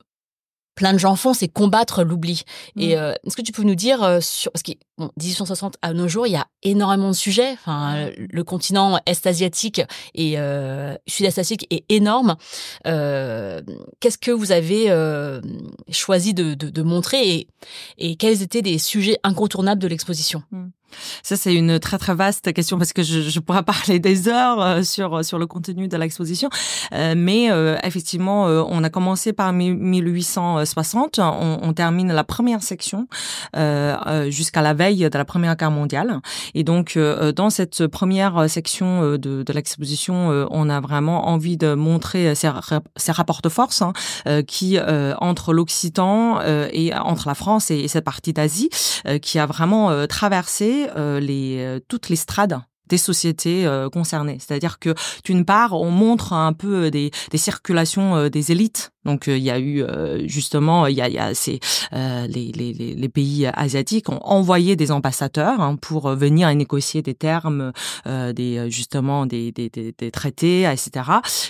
plein 0.75 0.93
de 0.93 0.97
gens 0.99 1.15
font, 1.15 1.33
c'est 1.33 1.47
combattre 1.47 2.03
l'oubli. 2.03 2.43
Et 2.77 2.95
Mm. 2.95 2.99
euh, 2.99 3.13
est-ce 3.25 3.35
que 3.35 3.41
tu 3.41 3.51
peux 3.51 3.63
nous 3.63 3.75
dire 3.75 4.03
euh, 4.03 4.19
sur 4.21 4.51
parce 4.51 4.61
que 4.63 4.73
bon, 4.97 5.09
1860 5.17 5.75
à 5.81 5.93
nos 5.93 6.07
jours, 6.07 6.27
il 6.27 6.33
y 6.33 6.35
a 6.35 6.47
énormément 6.63 7.07
de 7.09 7.15
sujets. 7.15 7.53
Enfin, 7.53 8.09
le 8.17 8.43
continent 8.43 8.99
est-asiatique 9.05 9.81
et 10.13 10.33
euh, 10.37 10.95
sud-est 11.07 11.37
asiatique 11.39 11.67
est 11.71 11.85
énorme. 11.89 12.35
Euh, 12.87 13.61
Qu'est-ce 13.99 14.17
que 14.17 14.31
vous 14.31 14.51
avez 14.51 14.89
euh, 14.91 15.41
choisi 15.91 16.33
de, 16.33 16.53
de, 16.53 16.69
de 16.69 16.81
montrer 16.81 17.29
et, 17.35 17.47
et 17.97 18.15
quels 18.17 18.41
étaient 18.41 18.61
les 18.61 18.77
sujets 18.77 19.17
incontournables 19.23 19.81
de 19.81 19.87
l'exposition? 19.87 20.43
Ça, 21.23 21.35
c'est 21.35 21.53
une 21.53 21.79
très 21.79 21.97
très 21.97 22.15
vaste 22.15 22.53
question 22.53 22.77
parce 22.77 22.93
que 22.93 23.03
je, 23.03 23.21
je 23.21 23.39
pourrais 23.39 23.63
parler 23.75 23.99
des 23.99 24.27
heures 24.29 24.61
euh, 24.61 24.83
sur 24.83 25.23
sur 25.25 25.37
le 25.39 25.45
contenu 25.47 25.87
de 25.87 25.97
l'exposition. 25.97 26.49
Euh, 26.93 27.13
mais 27.17 27.51
euh, 27.51 27.77
effectivement, 27.83 28.47
euh, 28.47 28.63
on 28.67 28.83
a 28.83 28.89
commencé 28.89 29.33
par 29.33 29.51
mi- 29.53 29.73
1860. 29.73 31.19
On, 31.19 31.59
on 31.61 31.73
termine 31.73 32.11
la 32.13 32.23
première 32.23 32.61
section 32.63 33.07
euh, 33.55 33.95
euh, 34.07 34.29
jusqu'à 34.29 34.61
la 34.61 34.73
veille 34.73 35.09
de 35.09 35.17
la 35.17 35.25
Première 35.25 35.55
Guerre 35.55 35.71
mondiale. 35.71 36.19
Et 36.53 36.63
donc, 36.63 36.95
euh, 36.97 37.31
dans 37.31 37.49
cette 37.49 37.87
première 37.87 38.49
section 38.49 39.01
euh, 39.03 39.17
de, 39.17 39.43
de 39.43 39.53
l'exposition, 39.53 40.31
euh, 40.31 40.45
on 40.51 40.69
a 40.69 40.79
vraiment 40.79 41.27
envie 41.27 41.57
de 41.57 41.73
montrer 41.73 42.35
ces, 42.35 42.49
ces 42.95 43.11
rapports 43.11 43.41
de 43.41 43.49
force 43.49 43.81
hein, 43.81 43.93
euh, 44.27 44.41
qui 44.41 44.77
euh, 44.77 45.13
entre 45.19 45.53
l'Occitan 45.53 46.39
euh, 46.41 46.67
et 46.71 46.93
entre 46.93 47.27
la 47.27 47.35
France 47.35 47.71
et, 47.71 47.79
et 47.79 47.87
cette 47.87 48.05
partie 48.05 48.33
d'Asie, 48.33 48.69
euh, 49.07 49.17
qui 49.19 49.39
a 49.39 49.45
vraiment 49.45 49.89
euh, 49.89 50.05
traversé 50.05 50.74
euh, 50.95 51.19
euh, 51.29 51.79
toutes 51.87 52.09
les 52.09 52.15
strades 52.15 52.61
des 52.87 52.97
sociétés 52.97 53.65
euh, 53.65 53.89
concernées. 53.89 54.37
C'est-à-dire 54.39 54.77
que 54.79 54.93
d'une 55.23 55.43
part, 55.45 55.73
on 55.73 55.89
montre 55.89 56.33
un 56.33 56.53
peu 56.53 56.91
des, 56.91 57.11
circulations 57.35 58.29
des 58.29 58.51
élites. 58.51 58.91
Donc 59.05 59.27
euh, 59.27 59.37
il 59.37 59.43
y 59.43 59.51
a 59.51 59.59
eu 59.59 59.83
euh, 59.83 60.27
justement, 60.27 60.87
il 60.87 60.95
y 60.97 61.01
a, 61.01 61.09
y 61.09 61.17
a 61.17 61.33
ces, 61.33 61.59
euh, 61.93 62.27
les, 62.27 62.51
les, 62.51 62.73
les 62.73 63.09
pays 63.09 63.45
asiatiques 63.47 64.09
ont 64.09 64.19
envoyé 64.23 64.75
des 64.75 64.91
ambassadeurs 64.91 65.61
hein, 65.61 65.75
pour 65.75 66.09
venir 66.09 66.53
négocier 66.55 67.01
des 67.01 67.13
termes, 67.13 67.71
euh, 68.07 68.33
des 68.33 68.69
justement 68.71 69.25
des, 69.25 69.51
des, 69.51 69.69
des, 69.69 69.93
des 69.97 70.11
traités, 70.11 70.63
etc. 70.63 70.89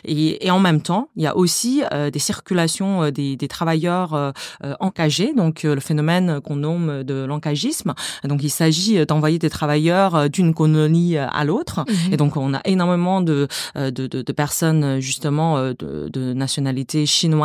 Et, 0.03 0.45
et 0.45 0.51
en 0.51 0.59
même 0.59 0.81
temps, 0.81 1.09
il 1.15 1.23
y 1.23 1.27
a 1.27 1.35
aussi 1.35 1.83
euh, 1.93 2.09
des 2.11 2.19
circulations 2.19 3.09
des, 3.11 3.35
des 3.35 3.47
travailleurs 3.47 4.33
encagés, 4.79 5.33
donc 5.35 5.63
le 5.63 5.79
phénomène 5.79 6.41
qu'on 6.41 6.57
nomme 6.57 7.03
de 7.03 7.25
l'encagisme. 7.25 7.93
Donc 8.23 8.43
il 8.43 8.49
s'agit 8.49 9.05
d'envoyer 9.05 9.39
des 9.39 9.49
travailleurs 9.49 10.29
d'une 10.29 10.53
colonie 10.53 11.17
à 11.17 11.43
l'autre. 11.43 11.85
Et 12.11 12.17
donc 12.17 12.37
on 12.37 12.53
a 12.53 12.61
énormément 12.65 13.21
de, 13.21 13.47
de, 13.75 13.89
de, 13.89 14.21
de 14.21 14.33
personnes 14.33 14.99
justement 14.99 15.59
de, 15.59 16.09
de 16.11 16.33
nationalité 16.33 17.05
chinoise, 17.05 17.44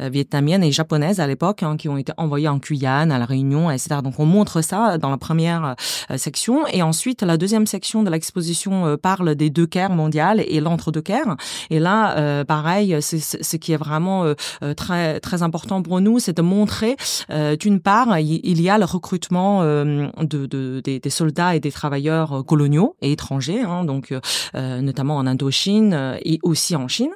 euh, 0.00 0.08
vietnamienne 0.08 0.62
et 0.64 0.72
japonaise 0.72 1.20
à 1.20 1.26
l'époque 1.26 1.62
hein, 1.62 1.76
qui 1.76 1.88
ont 1.88 1.96
été 1.96 2.12
envoyées 2.16 2.48
en 2.48 2.56
Guyane, 2.58 3.12
à 3.12 3.18
la 3.18 3.24
Réunion, 3.24 3.70
etc. 3.70 3.96
Donc 4.02 4.18
on 4.18 4.26
montre 4.26 4.60
ça 4.62 4.98
dans 4.98 5.10
la 5.10 5.18
première 5.18 5.74
euh, 6.10 6.16
section. 6.16 6.66
Et 6.72 6.82
ensuite 6.82 7.22
la 7.22 7.36
deuxième 7.36 7.66
section 7.66 8.02
de 8.02 8.10
l'exposition 8.10 8.86
euh, 8.86 8.96
parle 8.96 9.34
des 9.34 9.50
deux 9.50 9.66
guerres 9.66 9.90
mondiales 9.90 10.42
et 10.46 10.60
l'entre-deux-guerres. 10.60 11.36
Et 11.70 11.78
là, 11.78 12.16
euh, 12.18 12.44
pareil, 12.44 12.96
c'est 13.00 13.18
ce 13.20 13.56
qui 13.56 13.72
est 13.72 13.76
vraiment 13.76 14.24
euh, 14.24 14.34
euh, 14.62 14.74
très 14.74 15.20
très 15.20 15.42
important 15.42 15.82
pour 15.82 16.00
nous, 16.00 16.18
c'est 16.18 16.36
de 16.36 16.42
montrer 16.42 16.96
euh, 17.30 17.56
d'une 17.56 17.80
part, 17.80 18.18
il 18.18 18.60
y 18.62 18.68
a 18.68 18.78
le 18.78 18.84
recrutement 18.84 19.62
euh, 19.62 20.08
de, 20.20 20.46
de- 20.46 20.80
des, 20.82 20.98
des 21.00 21.10
soldats 21.10 21.54
et 21.54 21.60
des 21.60 21.72
travailleurs 21.72 22.38
euh, 22.38 22.42
coloniaux 22.42 22.96
et 23.02 23.12
étrangers, 23.12 23.62
hein, 23.62 23.84
donc 23.84 24.12
euh, 24.12 24.20
euh, 24.54 24.80
notamment 24.80 25.16
en 25.16 25.26
Indochine 25.26 25.92
euh, 25.94 26.16
et 26.24 26.38
aussi 26.42 26.76
en 26.76 26.88
Chine 26.88 27.10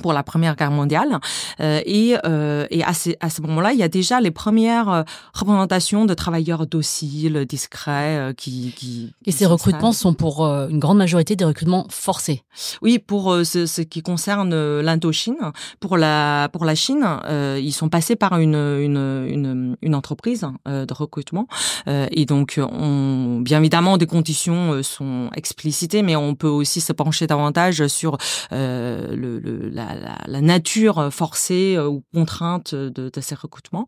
pour 0.00 0.12
la 0.12 0.22
Première 0.22 0.56
Guerre 0.56 0.70
mondiale. 0.70 1.18
Euh, 1.60 1.80
et 1.86 2.16
euh, 2.24 2.66
et 2.70 2.82
à, 2.84 2.92
ces- 2.94 3.16
à 3.20 3.30
ce 3.30 3.40
moment-là, 3.42 3.72
il 3.72 3.78
y 3.78 3.82
a 3.82 3.88
déjà 3.88 4.20
les 4.20 4.30
premières 4.30 4.88
euh, 4.88 5.02
représentations 5.34 6.04
de 6.06 6.14
travailleurs 6.14 6.66
dociles, 6.66 7.44
discrets, 7.48 8.16
euh, 8.18 8.32
qui, 8.32 8.72
qui... 8.76 9.12
Et 9.26 9.32
ces 9.32 9.46
recrutements 9.46 9.92
sont 9.92 10.14
pour 10.14 10.44
euh, 10.44 10.68
une 10.68 10.78
grande 10.78 10.98
majorité 10.98 11.36
des 11.36 11.44
recrutements 11.44 11.86
forcés. 11.90 12.42
Oui, 12.82 12.98
pour 12.98 13.32
euh, 13.32 13.44
ce, 13.44 13.66
ce 13.66 13.82
qui 13.82 14.02
concerne 14.02 14.80
l'Indochine, 14.80 15.36
pour 15.80 15.96
la 15.96 16.48
pour 16.52 16.64
la 16.64 16.74
Chine, 16.74 17.04
euh, 17.26 17.58
ils 17.62 17.72
sont 17.72 17.88
passés 17.88 18.16
par 18.16 18.38
une 18.38 18.54
une 18.54 19.26
une, 19.28 19.76
une 19.82 19.94
entreprise 19.94 20.46
euh, 20.68 20.86
de 20.86 20.94
recrutement 20.94 21.46
Euh, 21.88 22.06
et 22.10 22.24
donc 22.26 22.58
on, 22.58 23.40
bien 23.40 23.58
évidemment 23.60 23.96
des 23.98 24.06
conditions 24.06 24.82
sont 24.82 25.30
explicitées, 25.34 26.02
mais 26.02 26.16
on 26.16 26.34
peut 26.34 26.48
aussi 26.60 26.80
se 26.80 26.92
pencher 26.92 27.26
davantage 27.26 27.86
sur 27.86 28.16
euh, 28.52 29.14
le, 29.14 29.38
le- 29.38 29.68
la, 29.68 29.89
la, 29.94 30.18
la 30.26 30.40
nature 30.40 31.08
forcée 31.12 31.74
euh, 31.76 31.86
ou 31.88 32.02
contrainte 32.14 32.74
de, 32.74 32.88
de 33.10 33.20
ces 33.20 33.34
recrutements. 33.34 33.86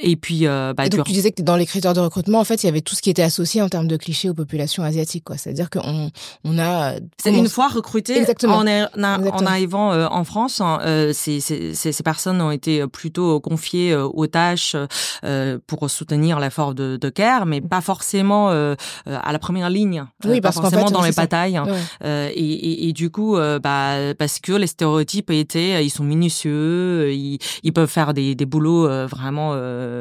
Et 0.00 0.16
puis 0.16 0.46
euh, 0.46 0.72
bah, 0.76 0.86
Et 0.86 0.88
donc 0.88 1.04
tu 1.06 1.12
disais 1.12 1.32
que 1.32 1.42
dans 1.42 1.56
les 1.56 1.66
critères 1.66 1.94
de 1.94 2.00
recrutement, 2.00 2.40
en 2.40 2.44
fait, 2.44 2.62
il 2.62 2.66
y 2.66 2.68
avait 2.68 2.80
tout 2.80 2.94
ce 2.94 3.02
qui 3.02 3.10
était 3.10 3.22
associé 3.22 3.62
en 3.62 3.68
termes 3.68 3.88
de 3.88 3.96
clichés 3.96 4.28
aux 4.30 4.34
populations 4.34 4.82
asiatiques, 4.82 5.24
quoi. 5.24 5.36
C'est-à-dire 5.36 5.70
qu'on 5.70 6.10
on 6.44 6.58
a. 6.58 6.94
C'est 7.22 7.32
une 7.34 7.48
fois 7.48 7.68
recruté 7.68 8.16
Exactement. 8.16 8.56
en, 8.58 8.66
a- 8.66 8.88
en 8.96 9.46
arrivant 9.46 9.92
euh, 9.92 10.06
en 10.10 10.24
France, 10.24 10.60
hein, 10.60 10.78
euh, 10.82 11.12
ces, 11.12 11.40
ces, 11.40 11.74
ces 11.74 12.02
personnes 12.02 12.40
ont 12.40 12.50
été 12.50 12.86
plutôt 12.86 13.40
confiées 13.40 13.92
euh, 13.92 14.04
aux 14.06 14.26
tâches 14.26 14.76
euh, 15.24 15.58
pour 15.66 15.88
soutenir 15.90 16.40
l'effort 16.40 16.74
de, 16.74 16.96
de 16.96 17.10
guerre, 17.10 17.46
mais 17.46 17.60
pas 17.60 17.80
forcément 17.80 18.50
euh, 18.50 18.74
euh, 19.08 19.18
à 19.22 19.32
la 19.32 19.38
première 19.38 19.70
ligne, 19.70 20.04
euh, 20.24 20.28
Oui, 20.30 20.40
pas 20.40 20.48
parce 20.48 20.56
qu'en 20.56 20.62
forcément 20.62 20.86
fait, 20.86 20.92
dans 20.92 21.02
les 21.02 21.12
batailles. 21.12 21.56
hein. 21.56 21.64
Ouais. 21.66 21.78
Euh, 22.04 22.28
et, 22.34 22.52
et, 22.52 22.88
et 22.88 22.92
du 22.92 23.10
coup, 23.10 23.36
euh, 23.36 23.58
bah, 23.58 24.14
parce 24.18 24.38
que 24.40 24.52
les 24.52 24.66
stéréotypes 24.66 25.30
euh, 25.56 25.80
ils 25.80 25.90
sont 25.90 26.04
minutieux, 26.04 26.52
euh, 26.52 27.12
ils, 27.12 27.72
peuvent 27.72 27.90
faire 27.90 28.14
des, 28.14 28.34
des 28.34 28.46
boulots 28.46 28.86
euh, 28.86 29.06
vraiment 29.06 29.54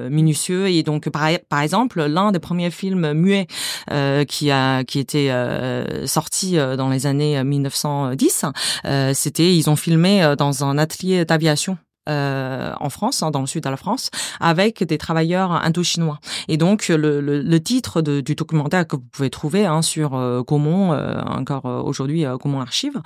minutieux. 0.09 0.67
Et 0.67 0.83
donc, 0.83 1.09
par, 1.09 1.62
exemple, 1.62 2.03
l'un 2.05 2.31
des 2.31 2.39
premiers 2.39 2.71
films 2.71 3.13
muets 3.13 3.47
qui 4.27 4.51
a 4.51 4.83
qui 4.83 5.00
était 5.00 5.31
sorti 6.05 6.55
dans 6.55 6.89
les 6.89 7.05
années 7.05 7.43
1910, 7.43 8.45
euh, 8.85 9.12
c'était 9.13 9.55
ils 9.55 9.69
ont 9.69 9.75
filmé 9.75 10.33
dans 10.38 10.63
un 10.63 10.77
atelier 10.77 11.25
d'aviation. 11.25 11.77
En 12.07 12.89
France, 12.89 13.24
hein, 13.24 13.31
dans 13.31 13.41
le 13.41 13.48
sud 13.48 13.63
de 13.63 13.69
la 13.69 13.77
France, 13.77 14.10
avec 14.39 14.83
des 14.83 14.98
travailleurs 14.98 15.51
indo-chinois. 15.51 16.19
Et 16.48 16.57
donc 16.57 16.88
le, 16.89 17.22
le, 17.22 17.41
le 17.41 17.60
titre 17.63 18.01
de, 18.01 18.22
du 18.22 18.36
documentaire 18.36 18.88
que 18.88 18.95
vous 18.95 19.05
pouvez 19.12 19.29
trouver 19.29 19.65
hein, 19.65 19.81
sur 19.81 20.15
euh, 20.15 20.41
Gaumont, 20.41 20.93
encore 20.93 21.65
aujourd'hui 21.65 22.25
Gaumont 22.41 22.62
Archive, 22.62 23.01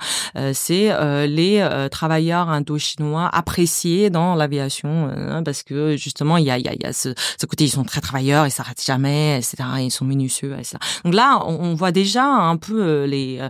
c'est 0.52 0.92
les 1.26 1.86
travailleurs 1.90 2.48
indo-chinois 2.48 3.28
appréciés 3.32 4.10
dans 4.10 4.34
l'aviation, 4.34 5.10
parce 5.44 5.62
que 5.62 5.96
justement 5.96 6.36
il 6.36 6.44
y 6.44 6.50
a, 6.50 6.58
y 6.58 6.68
a, 6.68 6.74
y 6.74 6.84
a 6.84 6.92
ce, 6.92 7.14
ce, 7.40 7.46
côté 7.46 7.64
ils 7.64 7.70
sont 7.70 7.84
très 7.84 8.00
travailleurs, 8.00 8.46
ils 8.46 8.50
s'arrêtent 8.50 8.84
jamais, 8.84 9.38
etc. 9.38 9.56
Ils 9.80 9.90
sont 9.90 10.04
minutieux, 10.04 10.54
etc. 10.58 10.76
Donc 11.04 11.14
là 11.14 11.40
on, 11.46 11.54
on 11.60 11.74
voit 11.74 11.92
déjà 11.92 12.24
un 12.24 12.56
peu 12.56 13.04
les 13.04 13.40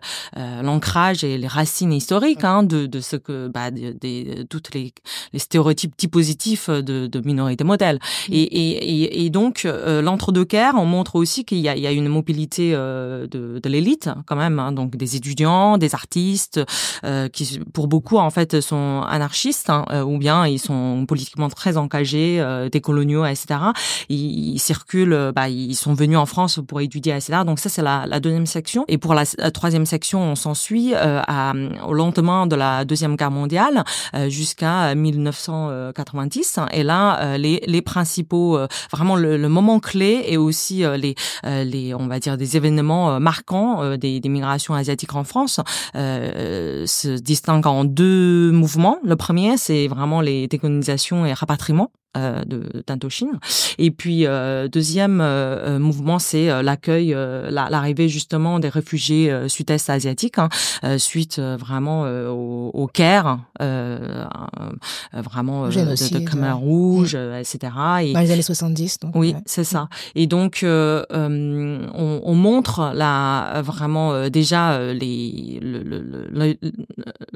l'ancrage 0.62 1.25
et 1.25 1.38
les 1.38 1.47
racines 1.47 1.93
historiques 1.93 2.45
hein, 2.45 2.62
de, 2.62 2.87
de 2.87 3.00
ce 3.00 3.17
que 3.17 3.49
bah, 3.49 3.71
des, 3.71 3.95
de, 3.95 4.43
toutes 4.43 4.75
les, 4.75 4.93
les 5.33 5.38
stéréotypes 5.38 5.95
dits 5.97 6.09
positifs 6.09 6.68
de, 6.71 7.07
de 7.07 7.21
minorités 7.21 7.64
modèles. 7.64 7.99
Mmh. 8.28 8.33
Et, 8.33 8.42
et, 8.42 9.25
et, 9.25 9.30
donc 9.30 9.62
euh, 9.64 10.02
l'entre-deux-guerres, 10.02 10.75
on 10.76 10.85
montre 10.85 11.16
aussi 11.16 11.45
qu'il 11.45 11.59
y 11.59 11.68
a, 11.68 11.76
il 11.76 11.83
y 11.83 11.87
a 11.87 11.92
une 11.92 12.09
mobilité 12.09 12.73
euh, 12.75 13.26
de, 13.26 13.61
de 13.62 13.68
l'élite 13.68 14.11
quand 14.26 14.37
même, 14.37 14.59
hein, 14.59 14.73
donc 14.73 14.97
des 14.97 15.16
étudiants, 15.16 15.78
des 15.78 15.95
artistes, 15.95 16.61
euh, 17.04 17.28
qui 17.28 17.61
pour 17.73 17.88
beaucoup 17.88 18.18
en 18.18 18.30
fait 18.30 18.61
sont 18.61 19.02
anarchistes 19.09 19.71
hein, 19.71 19.85
euh, 19.90 20.02
ou 20.02 20.18
bien 20.18 20.47
ils 20.47 20.59
sont 20.59 21.04
politiquement 21.07 21.49
très 21.49 21.76
engagés, 21.76 22.38
euh, 22.40 22.68
des 22.68 22.80
coloniaux, 22.80 23.25
etc. 23.25 23.61
Ils, 24.09 24.54
ils 24.54 24.59
circulent, 24.59 25.33
bah, 25.35 25.49
ils 25.49 25.75
sont 25.75 25.95
venus 25.95 26.18
en 26.18 26.26
France 26.26 26.61
pour 26.66 26.80
étudier, 26.80 27.12
etc. 27.12 27.40
Donc 27.47 27.59
ça 27.59 27.68
c'est 27.68 27.83
la, 27.83 28.04
la, 28.07 28.21
deuxième 28.21 28.47
section. 28.47 28.85
Et 28.88 28.99
pour 28.99 29.14
la, 29.14 29.25
la 29.38 29.50
troisième 29.50 29.87
section, 29.87 30.21
on 30.23 30.35
s'ensuit 30.35 30.95
à, 30.95 31.52
au 31.87 31.95
lendemain 31.95 32.47
de 32.47 32.57
la 32.57 32.85
deuxième 32.85 33.16
guerre 33.16 33.30
mondiale 33.30 33.85
jusqu'à 34.28 34.95
1990. 35.30 36.61
Et 36.73 36.82
là, 36.82 37.37
les, 37.38 37.62
les 37.66 37.82
principaux, 37.82 38.58
vraiment 38.90 39.16
le, 39.16 39.37
le, 39.37 39.49
moment 39.49 39.80
clé 39.80 40.25
et 40.26 40.37
aussi 40.37 40.85
les, 40.97 41.14
les, 41.44 41.94
on 41.94 42.06
va 42.06 42.18
dire 42.18 42.37
des 42.37 42.56
événements 42.56 43.18
marquants 43.20 43.97
des, 43.97 44.20
des 44.20 44.28
migrations 44.28 44.75
asiatiques 44.75 45.14
en 45.14 45.25
France 45.25 45.61
se 45.94 47.18
distinguent 47.18 47.66
en 47.66 47.85
deux 47.85 48.50
mouvements. 48.52 48.99
Le 49.02 49.16
premier, 49.16 49.56
c'est 49.56 49.88
vraiment 49.88 50.20
les 50.20 50.49
décolonisations 50.49 51.26
et 51.26 51.32
rapatriements 51.32 51.90
euh, 52.17 52.43
de 52.45 52.83
d'Indochine. 52.87 53.38
Et 53.77 53.91
puis 53.91 54.27
euh, 54.27 54.67
deuxième 54.67 55.21
euh, 55.21 55.77
euh 55.77 55.79
mouvement, 55.79 56.19
c'est 56.19 56.49
euh, 56.49 56.62
l'accueil, 56.62 57.12
euh, 57.12 57.50
l'arrivée 57.50 58.09
justement 58.09 58.59
des 58.59 58.71
réfugiés 58.71 59.31
sud-est 59.47 59.91
asiatiques 59.91 60.38
hein, 60.38 60.49
suite 60.97 61.38
vraiment 61.38 62.05
au, 62.05 62.71
au, 62.73 62.87
Caire, 62.87 63.41
vraiment 63.61 65.69
de, 65.69 65.73
de, 65.73 66.25
Khmer 66.25 66.53
Rouge, 66.53 67.15
etc. 67.15 67.73
Et, 68.03 68.12
Dans 68.15 68.21
les 68.21 68.31
années 68.31 68.41
70. 68.41 69.00
Donc, 69.00 69.15
oui, 69.15 69.35
ouais. 69.35 69.43
c'est 69.45 69.65
ça. 69.65 69.91
Et 70.15 70.27
donc 70.27 70.61
on, 70.65 71.05
on, 71.12 72.35
montre 72.35 72.93
la 72.95 73.61
vraiment 73.62 74.31
déjà 74.31 74.95
les 74.95 75.61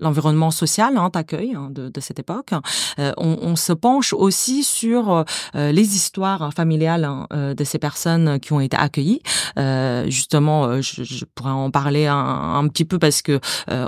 l'environnement 0.00 0.46
le, 0.46 0.50
le, 0.50 0.56
social 0.56 0.96
hein, 0.96 1.10
d'accueil 1.12 1.52
hein, 1.54 1.68
de, 1.70 1.90
de, 1.90 2.00
cette 2.00 2.18
époque. 2.18 2.52
on, 2.98 3.38
on 3.42 3.56
se 3.56 3.72
penche 3.72 4.12
aussi 4.12 4.61
sur 4.62 5.24
euh, 5.54 5.72
les 5.72 5.96
histoires 5.96 6.52
familiales 6.54 7.04
hein, 7.04 7.26
euh, 7.32 7.54
de 7.54 7.64
ces 7.64 7.78
personnes 7.78 8.40
qui 8.40 8.52
ont 8.52 8.60
été 8.60 8.76
accueillies. 8.76 9.20
Euh, 9.58 10.08
justement, 10.08 10.80
je, 10.80 11.02
je, 11.02 11.24
pourrais 11.24 11.50
en 11.50 11.70
parler 11.70 12.06
un, 12.06 12.16
un, 12.16 12.68
petit 12.68 12.84
peu 12.84 12.98
parce 12.98 13.22
que 13.22 13.40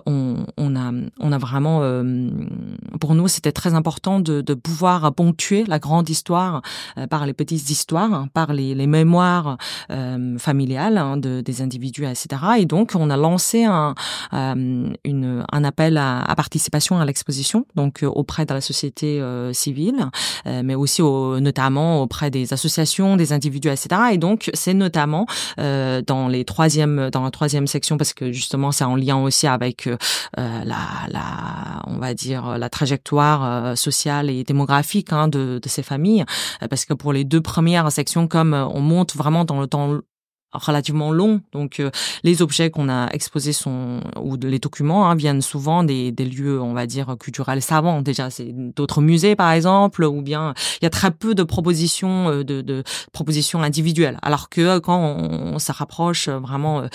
on, 0.07 0.47
on, 0.57 0.77
a 0.77 0.93
on 1.21 1.33
a 1.33 1.39
vraiment 1.39 1.81
pour 3.01 3.15
nous 3.15 3.29
c'était 3.29 3.53
très 3.53 3.75
important 3.75 4.21
de, 4.21 4.41
de, 4.41 4.55
pouvoir 4.55 5.13
ponctuer 5.15 5.65
la 5.65 5.79
grande 5.79 6.09
histoire 6.09 6.63
par 7.11 7.27
les 7.27 7.33
petites 7.33 7.71
histoires, 7.71 8.13
hein, 8.13 8.29
par 8.33 8.53
les, 8.53 8.75
les 8.75 8.87
mémoires 8.87 9.57
familiales 10.39 10.99
hein, 10.99 11.17
de, 11.17 11.41
des 11.41 11.63
individus, 11.63 12.05
etc. 12.07 12.29
Et 12.59 12.67
donc 12.67 12.93
on 12.95 13.11
a 13.11 13.17
lancé 13.17 13.65
un, 13.65 13.95
une, 14.33 15.45
un 15.51 15.65
appel 15.65 15.97
à, 15.97 16.21
à 16.23 16.35
participation 16.35 16.99
à 16.99 17.05
l'exposition, 17.05 17.67
donc 17.75 18.05
auprès 18.07 18.47
de 18.47 18.55
la 18.55 18.61
société 18.61 19.23
civile, 19.53 20.11
mais 20.65 20.75
aussi 20.75 21.03
au, 21.03 21.41
notamment 21.41 22.03
auprès 22.03 22.31
des 22.31 22.53
associations, 22.53 23.17
des 23.17 23.33
individus, 23.33 23.69
etc. 23.69 23.89
Et 24.13 24.19
donc 24.19 24.51
c'est 24.55 24.75
notamment 24.75 25.27
euh, 25.59 26.03
dans 26.03 26.29
les 26.29 26.45
troisième, 26.45 27.11
dans 27.11 27.23
la 27.23 27.31
troisième 27.31 27.67
section 27.67 27.97
parce 27.97 28.13
que 28.13 28.33
justement 28.33 28.73
c'est 28.73 28.85
en 28.85 28.97
lien 28.97 29.17
aussi 29.17 29.47
avec 29.47 29.87
euh, 29.87 29.97
la, 30.37 30.65
la, 31.09 31.83
on 31.87 31.99
va 31.99 32.15
dire 32.15 32.59
la 32.59 32.69
trajectoire 32.69 33.45
euh, 33.45 33.75
sociale 33.75 34.31
et 34.31 34.45
démographique 34.45 35.13
hein, 35.13 35.29
de, 35.29 35.61
de 35.63 35.69
ces 35.69 35.83
familles, 35.83 36.25
parce 36.71 36.85
que 36.85 36.95
pour 36.95 37.13
les 37.13 37.25
deux 37.25 37.41
premières 37.41 37.91
sections, 37.93 38.27
comme 38.27 38.55
on 38.55 38.81
monte 38.81 39.15
vraiment 39.15 39.45
dans 39.45 39.61
le 39.61 39.67
temps 39.67 40.01
relativement 40.55 41.13
long. 41.13 41.41
Donc 41.53 41.81
euh, 41.81 41.91
les 42.23 42.43
objets 42.43 42.71
qu'on 42.71 42.89
a 42.89 43.09
exposés 43.13 43.53
sont 43.53 44.01
ou 44.21 44.37
les 44.37 44.59
documents 44.59 45.09
hein, 45.09 45.15
viennent 45.15 45.43
souvent 45.43 45.85
des, 45.85 46.13
des, 46.13 46.25
lieux, 46.25 46.61
on 46.61 46.73
va 46.73 46.87
dire 46.87 47.17
culturels 47.19 47.63
savants. 47.63 48.03
Déjà, 48.03 48.31
c'est 48.31 48.53
d'autres 48.53 49.01
musées 49.01 49.37
par 49.37 49.53
exemple, 49.53 50.05
ou 50.05 50.23
bien 50.23 50.55
il 50.81 50.85
y 50.85 50.87
a 50.87 50.91
très 50.91 51.11
peu 51.11 51.35
de 51.35 51.43
propositions 51.43 52.31
euh, 52.31 52.45
de, 52.45 52.61
de 52.61 52.83
propositions 53.13 53.63
individuelles. 53.63 54.19
Alors 54.23 54.49
que 54.49 54.79
quand 54.79 54.99
on, 54.99 55.55
on 55.55 55.59
se 55.59 55.73
rapproche 55.73 56.29
vraiment 56.29 56.83
euh, 56.83 56.89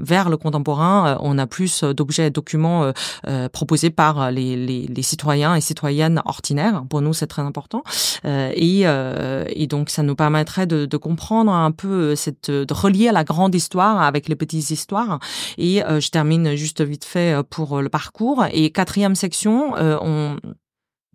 vers 0.00 0.28
le 0.28 0.36
contemporain, 0.36 1.18
on 1.20 1.38
a 1.38 1.46
plus 1.46 1.82
d'objets 1.84 2.26
et 2.26 2.30
documents 2.30 2.92
euh, 3.26 3.48
proposés 3.48 3.90
par 3.90 4.30
les, 4.30 4.56
les, 4.56 4.86
les, 4.86 5.02
citoyens 5.02 5.54
et 5.54 5.60
citoyennes 5.60 6.22
ordinaires. 6.24 6.84
Pour 6.88 7.00
nous, 7.00 7.12
c'est 7.12 7.26
très 7.26 7.42
important. 7.42 7.82
et, 8.24 8.82
et 8.82 9.66
donc, 9.66 9.90
ça 9.90 10.02
nous 10.02 10.14
permettrait 10.14 10.66
de, 10.66 10.86
de 10.86 10.96
comprendre 10.96 11.52
un 11.52 11.70
peu 11.70 12.14
cette 12.16 12.50
de 12.50 12.74
relié 12.86 13.08
à 13.08 13.12
la 13.12 13.24
grande 13.24 13.54
histoire 13.54 14.00
avec 14.00 14.28
les 14.28 14.36
petites 14.36 14.70
histoires. 14.70 15.18
Et 15.58 15.84
euh, 15.84 16.00
je 16.00 16.10
termine 16.10 16.54
juste 16.54 16.82
vite 16.82 17.04
fait 17.04 17.34
euh, 17.34 17.42
pour 17.42 17.82
le 17.82 17.88
parcours. 17.88 18.44
Et 18.52 18.70
quatrième 18.70 19.14
section, 19.14 19.76
euh, 19.76 19.98
on 20.00 20.36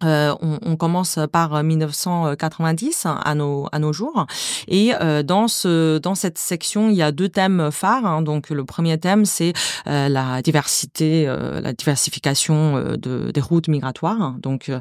euh, 0.03 0.35
on, 0.41 0.59
on, 0.63 0.75
commence 0.75 1.19
par 1.31 1.63
1990 1.63 3.05
à 3.05 3.35
nos 3.35 3.67
à 3.71 3.79
nos 3.79 3.93
jours. 3.93 4.25
Et 4.67 4.93
euh, 4.95 5.23
dans 5.23 5.47
ce 5.47 5.97
dans 5.99 6.15
cette 6.15 6.37
section 6.37 6.89
il 6.89 6.95
y 6.95 7.01
a 7.01 7.11
deux 7.11 7.29
thèmes 7.29 7.69
phares 7.71 8.05
hein. 8.05 8.21
donc 8.21 8.49
le 8.49 8.63
premier 8.65 8.97
thème 8.97 9.25
c'est 9.25 9.53
euh, 9.87 10.09
la 10.09 10.41
diversité 10.41 11.27
euh, 11.27 11.61
la 11.61 11.73
diversification 11.73 12.77
euh, 12.77 12.97
de, 12.97 13.31
des 13.31 13.41
routes 13.41 13.67
migratoires. 13.67 14.35
Donc 14.39 14.69
euh, 14.69 14.79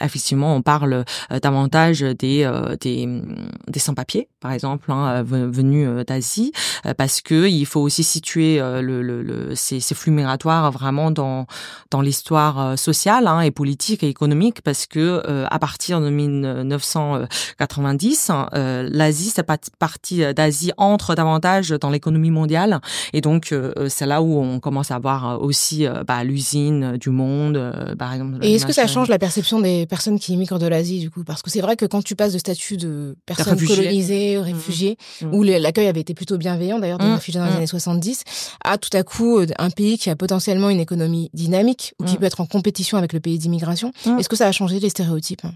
effectivement 0.00 0.54
on 0.54 0.62
parle 0.62 1.04
davantage 1.42 2.00
des 2.00 2.50
des, 2.80 3.22
des 3.68 3.78
sans-papiers 3.78 4.28
par 4.40 4.52
exemple 4.52 4.90
hein, 4.92 5.22
venus 5.22 5.88
d'Asie 6.06 6.52
parce 6.96 7.20
que 7.20 7.48
il 7.48 7.66
faut 7.66 7.80
aussi 7.80 8.02
situer 8.02 8.58
le, 8.58 9.02
le, 9.02 9.22
le 9.22 9.54
ces, 9.54 9.80
ces, 9.80 9.94
flux 9.94 10.12
migratoires 10.12 10.70
vraiment 10.70 11.10
dans 11.10 11.46
dans 11.90 12.00
l'histoire 12.00 12.78
sociale 12.78 13.26
hein, 13.26 13.40
et 13.40 13.50
politique 13.50 14.02
et 14.02 14.08
économique 14.08 14.59
parce 14.64 14.86
que 14.86 15.22
euh, 15.26 15.46
à 15.50 15.58
partir 15.58 16.00
de 16.00 16.08
1990, 16.10 18.30
euh, 18.54 18.88
l'Asie, 18.90 19.30
cette 19.30 19.46
partie 19.78 20.22
d'Asie 20.34 20.72
entre 20.76 21.14
davantage 21.14 21.70
dans 21.70 21.90
l'économie 21.90 22.30
mondiale, 22.30 22.80
et 23.12 23.20
donc 23.20 23.52
euh, 23.52 23.72
c'est 23.88 24.06
là 24.06 24.22
où 24.22 24.40
on 24.40 24.60
commence 24.60 24.90
à 24.90 24.98
voir 24.98 25.42
aussi 25.42 25.86
bah, 26.06 26.24
l'usine 26.24 26.96
du 26.98 27.10
monde, 27.10 27.94
par 27.98 28.12
exemple. 28.12 28.38
Et 28.42 28.54
est-ce 28.54 28.66
que 28.66 28.72
ça 28.72 28.86
change 28.86 29.08
la 29.08 29.18
perception 29.18 29.60
des 29.60 29.86
personnes 29.86 30.18
qui 30.18 30.32
immigrent 30.32 30.58
de 30.58 30.66
l'Asie 30.66 31.00
du 31.00 31.10
coup? 31.10 31.24
Parce 31.24 31.42
que 31.42 31.50
c'est 31.50 31.60
vrai 31.60 31.76
que 31.76 31.86
quand 31.86 32.02
tu 32.02 32.16
passes 32.16 32.32
de 32.32 32.38
statut 32.38 32.76
de 32.76 33.16
personne 33.26 33.58
colonisée, 33.58 34.38
mmh. 34.38 34.42
réfugiée, 34.42 34.96
mmh. 35.22 35.34
où 35.34 35.42
l'accueil 35.42 35.88
avait 35.88 36.00
été 36.00 36.14
plutôt 36.14 36.38
bienveillant 36.38 36.78
d'ailleurs 36.78 36.98
des 36.98 37.06
mmh. 37.06 37.14
réfugiés 37.14 37.40
dans 37.40 37.46
les 37.46 37.52
mmh. 37.52 37.56
années 37.56 37.66
70, 37.66 38.24
à 38.64 38.78
tout 38.78 38.96
à 38.96 39.02
coup 39.02 39.40
un 39.58 39.70
pays 39.70 39.98
qui 39.98 40.10
a 40.10 40.16
potentiellement 40.16 40.70
une 40.70 40.80
économie 40.80 41.30
dynamique 41.34 41.94
ou 41.98 42.04
qui 42.04 42.16
peut 42.16 42.24
être 42.24 42.40
en 42.40 42.46
compétition 42.46 42.98
avec 42.98 43.12
le 43.12 43.20
pays 43.20 43.38
d'immigration, 43.38 43.92
est-ce 44.18 44.28
que 44.28 44.36
ça 44.36 44.49
a 44.50 44.52
changer 44.52 44.80
les 44.80 44.90
stéréotypes. 44.90 45.46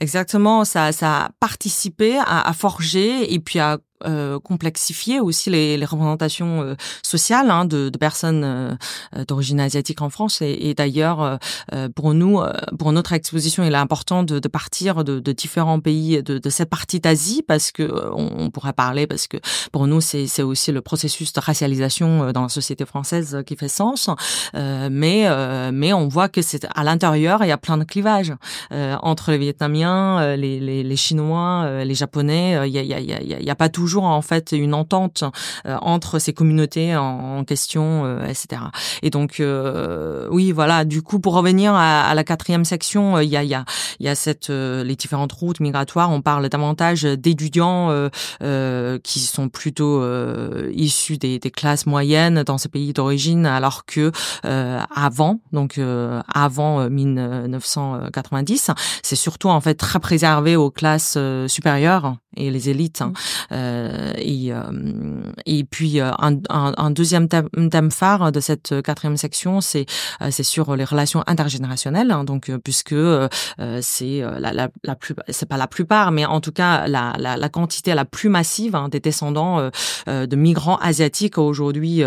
Exactement, 0.00 0.64
ça, 0.64 0.92
ça 0.92 1.24
a 1.24 1.30
participé 1.40 2.18
à 2.24 2.52
forger 2.52 3.32
et 3.34 3.40
puis 3.40 3.58
à 3.58 3.78
euh, 4.06 4.38
complexifier 4.38 5.20
aussi 5.20 5.50
les, 5.50 5.76
les 5.76 5.84
représentations 5.84 6.62
euh, 6.62 6.74
sociales 7.02 7.50
hein, 7.50 7.64
de, 7.64 7.88
de, 7.88 7.98
personnes 7.98 8.44
euh, 8.44 8.76
d'origine 9.26 9.60
asiatique 9.60 10.02
en 10.02 10.10
France. 10.10 10.40
Et, 10.40 10.56
et 10.68 10.74
d'ailleurs, 10.74 11.38
euh, 11.72 11.88
pour 11.94 12.14
nous, 12.14 12.40
euh, 12.40 12.52
pour 12.78 12.92
notre 12.92 13.12
exposition, 13.12 13.64
il 13.64 13.72
est 13.72 13.76
important 13.76 14.22
de, 14.22 14.38
de 14.38 14.48
partir 14.48 15.02
de, 15.04 15.18
de, 15.18 15.32
différents 15.32 15.80
pays 15.80 16.22
de, 16.22 16.50
cette 16.50 16.70
partie 16.70 17.00
d'Asie 17.00 17.42
parce 17.46 17.72
que 17.72 17.82
on, 18.12 18.30
on, 18.38 18.50
pourrait 18.50 18.72
parler 18.72 19.06
parce 19.06 19.26
que 19.26 19.36
pour 19.72 19.86
nous, 19.86 20.00
c'est 20.00 20.42
aussi 20.42 20.72
le 20.72 20.80
processus 20.80 21.32
de 21.32 21.40
racialisation 21.40 22.32
dans 22.32 22.42
la 22.42 22.48
société 22.48 22.86
française 22.86 23.42
qui 23.46 23.56
fait 23.56 23.68
sens. 23.68 24.08
mais 24.54 25.28
mais 25.72 25.92
on 25.92 26.08
voit 26.08 26.28
que 26.28 26.42
c'est 26.42 26.66
à 26.74 26.84
l'intérieur, 26.84 27.42
il 27.42 27.48
y 27.48 27.52
a 27.52 27.58
plein 27.58 27.76
de 27.76 27.84
clivages 27.84 28.32
entre 28.70 29.32
les 29.32 29.38
Vietnamiens, 29.38 30.36
les, 30.36 30.60
les, 30.60 30.82
les 30.82 30.96
Chinois, 30.96 31.84
les 31.84 31.94
Japonais. 31.94 32.68
Il 32.68 32.72
y 32.72 32.78
a, 32.78 32.82
il 32.82 32.88
y 32.88 33.12
a, 33.12 33.20
il 33.20 33.46
y 33.46 33.50
a 33.50 33.54
pas 33.54 33.68
toujours 33.68 33.87
toujours 33.88 34.04
en 34.04 34.20
fait 34.20 34.52
une 34.52 34.74
entente 34.74 35.24
entre 35.64 36.18
ces 36.18 36.34
communautés 36.34 36.94
en, 36.94 37.42
question, 37.44 38.20
etc. 38.22 38.60
Et 39.02 39.08
donc 39.08 39.42
oui, 40.30 40.52
voilà. 40.52 40.84
Du 40.84 41.00
coup, 41.00 41.20
pour 41.20 41.32
revenir 41.32 41.72
à, 41.74 42.14
la 42.14 42.24
quatrième 42.24 42.66
section, 42.66 43.18
il 43.18 43.30
y 43.30 43.36
a 43.36 43.42
il 43.42 43.48
y 43.48 43.54
a 43.54 43.64
il 43.98 44.04
y 44.04 44.08
a 44.10 44.14
cette 44.14 44.50
les 44.50 44.94
différentes 44.94 45.32
routes 45.32 45.60
migratoires. 45.60 46.10
On 46.10 46.20
parle 46.20 46.50
davantage 46.50 47.04
d'étudiants 47.04 48.10
qui 49.02 49.20
sont 49.20 49.48
plutôt 49.48 50.04
issus 50.70 51.16
des, 51.16 51.38
des 51.38 51.50
classes 51.50 51.86
moyennes 51.86 52.42
dans 52.42 52.58
ces 52.58 52.68
pays 52.68 52.92
d'origine, 52.92 53.46
alors 53.46 53.86
que 53.86 54.12
avant, 54.42 55.40
donc 55.52 55.80
avant 56.34 56.90
1990, 56.90 58.70
c'est 59.02 59.16
surtout 59.16 59.48
en 59.48 59.62
fait 59.62 59.76
très 59.76 60.00
préservé 60.00 60.56
aux 60.56 60.70
classes 60.70 61.14
euh, 61.16 61.48
supérieures 61.48 62.16
et 62.36 62.50
les 62.50 62.68
élites. 62.68 63.00
Hein. 63.02 63.08
Mmh. 63.08 63.12
Euh, 63.52 63.77
et, 64.16 64.52
euh, 64.52 64.62
et 65.46 65.64
puis 65.64 66.00
un, 66.00 66.38
un, 66.48 66.90
deuxième 66.90 67.28
thème, 67.28 67.90
phare 67.90 68.32
de 68.32 68.40
cette 68.40 68.82
quatrième 68.82 69.16
section, 69.16 69.60
c'est 69.60 69.86
c'est 70.30 70.42
sur 70.42 70.76
les 70.76 70.84
relations 70.84 71.22
intergénérationnelles. 71.26 72.10
Hein. 72.10 72.24
donc 72.24 72.50
puisque 72.62 72.94
c'est 73.80 74.22
la, 74.38 74.68
plus, 74.96 75.14
c'est 75.28 75.48
pas 75.48 75.56
la 75.56 75.66
plupart, 75.66 76.12
mais 76.12 76.24
en 76.24 76.40
tout 76.40 76.52
cas 76.52 76.86
la, 76.86 77.14
la, 77.18 77.36
la 77.36 77.48
quantité 77.48 77.94
la 77.94 78.04
plus 78.04 78.28
massive 78.28 78.74
hein, 78.74 78.88
des 78.88 79.00
descendants 79.00 79.70
de 80.06 80.36
migrants 80.36 80.76
asiatiques 80.78 81.38
aujourd'hui 81.38 82.02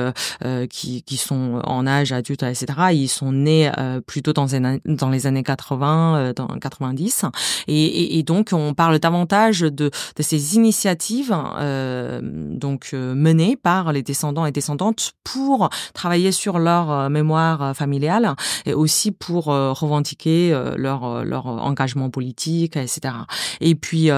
qui, 0.69 1.03
qui 1.03 1.17
sont 1.17 1.61
en 1.63 1.87
âge 1.87 2.11
adulte, 2.11 2.43
etc. 2.43 2.65
Ils 2.91 3.07
sont 3.07 3.31
nés 3.31 3.71
plutôt 4.05 4.33
dans, 4.33 4.47
dans 4.85 5.09
les 5.09 5.27
années 5.27 5.43
80, 5.43 6.33
dans 6.35 6.47
90, 6.47 7.25
et, 7.67 7.85
et, 7.85 8.19
et 8.19 8.23
donc 8.23 8.49
on 8.53 8.73
parle 8.73 8.99
davantage 8.99 9.61
de 9.61 9.91
de 10.15 10.23
ces 10.23 10.55
initiatives 10.55 11.35
euh, 11.61 12.19
donc 12.23 12.89
euh, 12.93 13.13
menées 13.13 13.55
par 13.55 13.93
les 13.93 14.03
descendants 14.03 14.45
et 14.45 14.51
descendantes 14.51 15.13
pour 15.23 15.69
travailler 15.93 16.31
sur 16.31 16.59
leur 16.59 16.91
euh, 16.91 17.09
mémoire 17.09 17.75
familiale 17.75 18.35
et 18.65 18.73
aussi 18.73 19.11
pour 19.11 19.45
revendiquer 19.45 20.51
leur 20.75 21.23
leur 21.23 21.45
engagement 21.45 22.09
politique, 22.09 22.75
etc. 22.77 23.13
Et 23.59 23.75
puis 23.75 24.09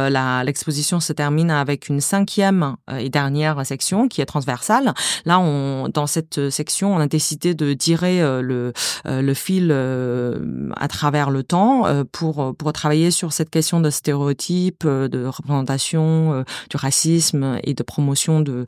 l'exposition 0.43 0.99
se 0.99 1.13
termine 1.13 1.51
avec 1.51 1.89
une 1.89 2.01
cinquième 2.01 2.75
et 2.97 3.09
dernière 3.09 3.65
section 3.65 4.07
qui 4.07 4.21
est 4.21 4.25
transversale. 4.25 4.93
Là, 5.25 5.39
on 5.39 5.89
dans 5.89 6.07
cette 6.07 6.49
section, 6.49 6.95
on 6.95 6.99
a 6.99 7.07
décidé 7.07 7.53
de 7.53 7.73
tirer 7.73 8.19
le 8.41 8.73
le 9.05 9.33
fil 9.33 9.71
à 9.71 10.87
travers 10.87 11.29
le 11.29 11.43
temps 11.43 11.83
pour 12.11 12.55
pour 12.55 12.73
travailler 12.73 13.11
sur 13.11 13.33
cette 13.33 13.49
question 13.49 13.79
de 13.79 13.89
stéréotypes, 13.89 14.85
de 14.85 15.25
représentation 15.25 16.13
euh, 16.33 16.43
du 16.69 16.77
racisme 16.77 17.32
et 17.63 17.73
de 17.73 17.83
promotion 17.83 18.41
de, 18.41 18.65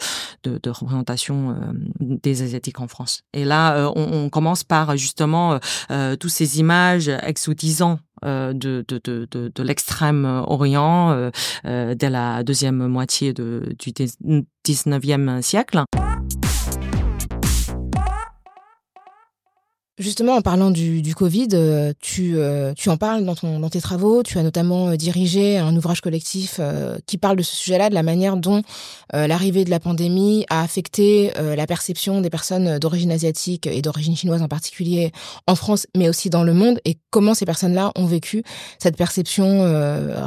représentation 0.66 1.52
euh, 1.52 1.56
des 2.00 2.42
Asiatiques 2.42 2.80
en 2.80 2.88
France. 2.88 3.22
Et 3.34 3.46
là, 3.46 3.76
euh, 3.76 3.92
on, 3.96 4.30
commence 4.30 4.64
par 4.64 4.98
justement 4.98 5.60
tous 6.20 6.30
ces 6.30 6.60
images 6.60 7.10
exotisant 7.10 8.00
de, 8.24 8.54
de, 8.88 9.64
l'extrême-orient 9.64 11.32
euh, 11.66 11.96
dès 11.96 12.10
la 12.10 12.44
deuxième 12.44 12.88
moitié 12.88 13.34
du 13.34 13.92
19e 14.66 15.42
siècle. 15.42 15.84
Justement, 19.98 20.36
en 20.36 20.42
parlant 20.42 20.72
du, 20.72 21.16
Covid, 21.16 21.48
euh, 21.54 21.94
tu, 22.02 22.34
euh, 22.36 22.74
tu 22.74 22.90
en 22.90 22.98
parles 22.98 23.24
dans, 23.24 23.34
ton, 23.36 23.60
dans 23.60 23.70
tes 23.70 23.80
travaux. 23.80 24.24
Tu 24.24 24.38
as 24.38 24.44
notamment 24.44 24.90
euh, 24.90 24.96
dirigé 24.98 25.58
un 25.58 25.74
ouvrage 25.74 26.02
collectif 26.02 26.60
qui 27.06 27.18
parle 27.18 27.38
de 27.38 27.44
ce 27.44 27.56
sujet-là, 27.56 27.90
de 27.90 27.94
la 27.94 28.04
manière 28.04 28.36
dont 28.36 28.62
l'arrivée 29.14 29.64
de 29.64 29.70
la 29.70 29.80
pandémie 29.80 30.46
a 30.50 30.62
affecté 30.62 31.32
la 31.38 31.68
perception 31.68 32.22
des 32.22 32.30
personnes 32.30 32.80
d'origine 32.80 33.12
asiatique 33.12 33.68
et 33.68 33.82
d'origine 33.82 34.16
chinoise 34.16 34.42
en 34.42 34.48
particulier 34.48 35.12
en 35.48 35.56
France, 35.56 35.88
mais 35.96 36.10
aussi 36.10 36.30
dans 36.30 36.44
le 36.44 36.54
monde, 36.54 36.80
et 36.86 36.98
comment 37.12 37.34
ces 37.34 37.46
personnes-là 37.46 37.92
ont 37.96 38.06
vécu 38.06 38.44
cette 38.80 38.98
perception 38.98 39.62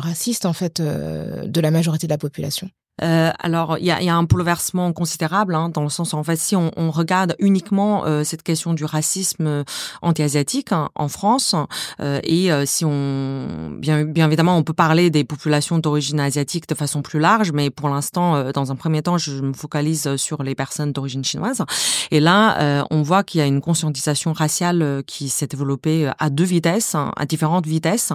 raciste 0.01 0.47
en 0.47 0.53
fait 0.53 0.81
de 0.81 1.61
la 1.61 1.71
majorité 1.71 2.07
de 2.07 2.13
la 2.13 2.19
population. 2.19 2.71
Euh, 3.03 3.31
alors, 3.39 3.79
il 3.79 3.85
y 3.85 3.91
a, 3.91 4.03
y 4.03 4.09
a, 4.09 4.17
un 4.17 4.23
bouleversement 4.23 4.93
considérable 4.93 5.55
hein, 5.55 5.69
dans 5.69 5.83
le 5.83 5.89
sens 5.89 6.15
en 6.15 6.25
fait, 6.25 6.37
si 6.37 6.57
on, 6.57 6.71
on 6.77 6.91
regarde 6.91 7.35
uniquement 7.39 8.05
euh, 8.07 8.25
cette 8.25 8.43
question 8.43 8.75
du 8.75 8.85
racisme 8.85 9.47
euh, 9.47 9.65
anti-asiatique 10.03 10.73
hein, 10.73 10.89
en 10.95 11.09
France, 11.09 11.55
euh, 12.01 12.21
et 12.25 12.51
si 12.67 12.85
on, 12.85 13.71
bien, 13.79 14.05
bien 14.05 14.27
évidemment, 14.27 14.57
on 14.57 14.63
peut 14.63 14.73
parler 14.73 15.11
des 15.11 15.25
populations 15.25 15.79
d'origine 15.79 16.21
asiatique 16.21 16.69
de 16.69 16.75
façon 16.75 17.03
plus 17.03 17.19
large, 17.19 17.53
mais 17.53 17.71
pour 17.71 17.89
l'instant, 17.89 18.51
dans 18.53 18.73
un 18.73 18.77
premier 18.77 19.03
temps, 19.03 19.19
je 19.19 19.41
me 19.43 19.53
focalise 19.53 20.17
sur 20.17 20.43
les 20.43 20.55
personnes 20.55 20.93
d'origine 20.93 21.25
chinoise. 21.25 21.63
Et 22.11 22.21
là, 22.21 22.87
on 22.91 23.03
voit 23.03 23.23
qu'il 23.23 23.41
y 23.41 23.43
a 23.43 23.47
une 23.47 23.61
conscientisation 23.61 24.33
raciale 24.33 25.03
qui 25.07 25.29
s'est 25.29 25.47
développée 25.47 26.11
à 26.19 26.31
deux 26.31 26.45
vitesses, 26.45 26.95
hein, 26.95 27.13
à 27.17 27.27
différentes 27.27 27.67
vitesses, 27.67 28.13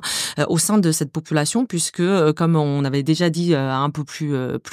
au 0.47 0.57
sein 0.57 0.77
de 0.77 0.91
cette 0.91 1.11
population, 1.11 1.65
puisque, 1.65 2.03
comme 2.33 2.55
on 2.55 2.83
avait 2.85 3.03
déjà 3.03 3.29
dit 3.29 3.55
un 3.55 3.89
peu 3.89 4.03
plus, 4.03 4.35
plus 4.63 4.72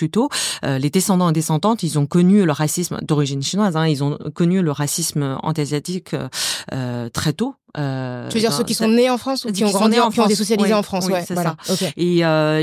euh, 0.64 0.78
les 0.78 0.90
descendants 0.90 1.30
et 1.30 1.32
descendantes, 1.32 1.82
ils 1.82 1.98
ont 1.98 2.06
connu 2.06 2.44
le 2.44 2.52
racisme 2.52 2.98
d'origine 3.02 3.42
chinoise, 3.42 3.76
hein, 3.76 3.86
ils 3.86 4.02
ont 4.04 4.18
connu 4.34 4.62
le 4.62 4.70
racisme 4.70 5.38
anti-asiatique 5.42 6.14
euh, 6.72 7.08
très 7.08 7.32
tôt. 7.32 7.54
Euh, 7.78 8.28
tu 8.28 8.34
veux 8.34 8.40
dire 8.40 8.52
ceux 8.52 8.64
qui 8.64 8.74
sont 8.74 8.88
nés 8.88 9.10
en 9.10 9.18
France 9.18 9.44
ou 9.44 9.52
qui, 9.52 9.64
ont 9.64 9.70
grandi 9.70 9.98
en 9.98 10.10
France, 10.10 10.14
qui 10.14 10.20
ont 10.20 10.24
été 10.26 10.34
socialisés 10.34 10.74
en 10.74 10.82
France, 10.82 11.06
ouais, 11.06 11.24
c'est 11.26 11.36
ça. 11.36 11.56
Et 11.96 12.24
euh, 12.24 12.60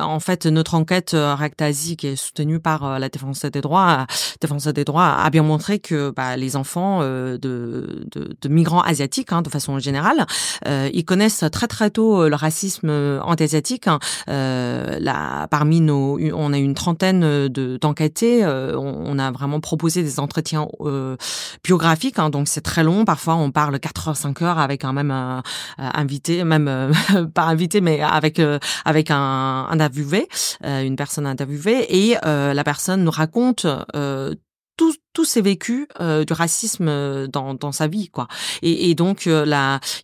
en 0.00 0.20
fait, 0.20 0.46
notre 0.46 0.74
enquête 0.74 1.14
euh, 1.14 1.34
Rectasi, 1.34 1.96
qui 1.96 2.08
est 2.08 2.16
soutenue 2.16 2.60
par 2.60 2.84
euh, 2.84 2.98
la 2.98 3.08
défense 3.08 3.44
des 3.44 3.60
droits, 3.60 4.06
défense 4.40 4.66
des 4.66 4.84
droits, 4.84 5.06
a 5.06 5.30
bien 5.30 5.42
montré 5.42 5.78
que 5.78 6.10
bah, 6.10 6.36
les 6.36 6.56
enfants 6.56 7.02
de, 7.02 7.38
de, 7.40 8.08
de, 8.40 8.48
migrants 8.48 8.80
asiatiques, 8.80 9.32
hein, 9.32 9.42
de 9.42 9.48
façon 9.48 9.78
générale, 9.78 10.26
euh, 10.66 10.88
ils 10.92 11.04
connaissent 11.04 11.44
très 11.52 11.66
très 11.66 11.90
tôt 11.90 12.28
le 12.28 12.34
racisme 12.34 12.90
anti-asiatique. 13.22 13.88
Hein. 13.88 13.98
Euh, 14.28 14.98
là, 15.00 15.46
parmi 15.48 15.80
nos, 15.80 16.18
on 16.34 16.52
a 16.52 16.58
une 16.58 16.74
trentaine 16.74 17.48
de 17.48 17.78
d'enquêtés. 17.80 18.44
on, 18.44 19.02
on, 19.06 19.18
a 19.18 19.30
vraiment 19.30 19.60
proposé 19.60 20.02
des 20.02 20.20
entretiens 20.20 20.66
biographiques, 21.62 22.18
hein, 22.18 22.30
donc 22.30 22.48
c'est 22.48 22.60
très 22.60 22.82
long. 22.82 23.04
Parfois, 23.04 23.34
on 23.36 23.50
parle 23.50 23.78
4 23.78 24.08
heures, 24.08 24.16
5 24.16 24.37
avec 24.46 24.84
un 24.84 24.92
même 24.92 25.10
euh, 25.10 25.40
invité, 25.76 26.44
même 26.44 26.68
euh, 26.68 26.92
pas 27.34 27.44
invité, 27.44 27.80
mais 27.80 28.00
avec 28.00 28.38
euh, 28.38 28.58
avec 28.84 29.10
un, 29.10 29.66
un 29.70 29.80
interviewé, 29.80 30.28
une 30.62 30.96
personne 30.96 31.26
interviewée, 31.26 31.86
et 31.88 32.16
la 32.22 32.64
personne 32.64 33.04
nous 33.04 33.10
raconte 33.10 33.66
tout, 34.78 34.94
tous 35.12 35.24
ces 35.24 35.42
vécus 35.42 35.86
euh, 36.00 36.24
du 36.24 36.32
racisme 36.32 37.26
dans, 37.26 37.52
dans 37.52 37.72
sa 37.72 37.88
vie 37.88 38.08
quoi. 38.08 38.28
Et, 38.62 38.88
et 38.88 38.94
donc 38.94 39.26
euh, 39.26 39.44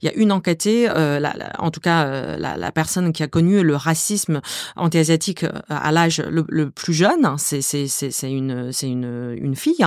il 0.02 0.06
y 0.06 0.08
a 0.08 0.14
une 0.14 0.32
enquêtée 0.32 0.90
euh, 0.90 1.20
la, 1.20 1.34
en 1.58 1.70
tout 1.70 1.80
cas 1.80 2.36
la, 2.36 2.56
la, 2.56 2.72
personne 2.72 3.12
qui 3.12 3.22
a 3.22 3.28
connu 3.28 3.62
le 3.62 3.76
racisme 3.76 4.40
anti-asiatique 4.74 5.46
à 5.68 5.92
l'âge 5.92 6.20
le, 6.20 6.44
le, 6.48 6.70
plus 6.70 6.92
jeune 6.92 7.36
c'est 7.38 7.62
c'est 7.62 7.86
c'est 7.86 8.32
une 8.32 8.72
c'est 8.72 8.88
une 8.88 9.36
une 9.38 9.54
fille 9.54 9.86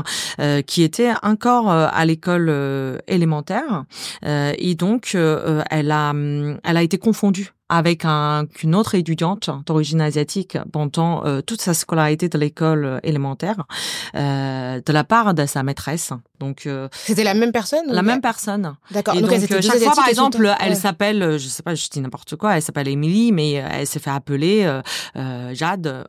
qui 0.65 0.84
était 0.84 1.12
encore 1.21 1.69
à 1.69 2.06
l'école 2.06 3.02
élémentaire 3.08 3.84
et 4.23 4.76
donc 4.76 5.15
elle 5.15 5.91
a 5.91 6.13
elle 6.63 6.78
a 6.78 6.84
été 6.84 6.97
confondue 6.97 7.57
avec 7.69 8.06
un, 8.06 8.45
une 8.63 8.75
autre 8.75 8.95
étudiante 8.95 9.49
d'origine 9.65 10.01
asiatique 10.01 10.58
pendant 10.71 11.25
euh, 11.25 11.41
toute 11.41 11.62
sa 11.62 11.73
scolarité 11.73 12.30
de 12.30 12.38
l'école 12.38 12.86
euh, 12.86 12.99
élémentaire 13.03 13.65
euh, 14.15 14.82
de 14.86 14.93
la 14.93 15.03
part 15.03 15.34
de 15.34 15.45
sa 15.45 15.63
maîtresse. 15.63 16.13
Donc 16.39 16.65
euh, 16.65 16.88
c'était 16.91 17.23
la 17.23 17.34
même 17.34 17.51
personne. 17.51 17.86
La 17.88 18.03
même 18.03 18.21
personne. 18.21 18.75
D'accord. 18.91 19.15
Donc, 19.15 19.30
donc 19.30 19.62
chaque 19.62 19.80
fois, 19.80 19.95
par 19.95 20.08
exemple, 20.08 20.56
elle 20.62 20.75
s'appelle, 20.75 21.38
je 21.38 21.47
sais 21.47 21.63
pas, 21.63 21.75
je 21.75 21.88
dis 21.89 21.99
n'importe 21.99 22.36
quoi, 22.36 22.56
elle 22.56 22.62
s'appelle 22.62 22.88
Émilie, 22.88 23.32
mais 23.32 23.53
elle 23.53 23.88
s'est 23.88 23.99
fait 23.99 24.12
appeler 24.12 24.63
euh, 25.15 25.53
Jade, 25.56 26.06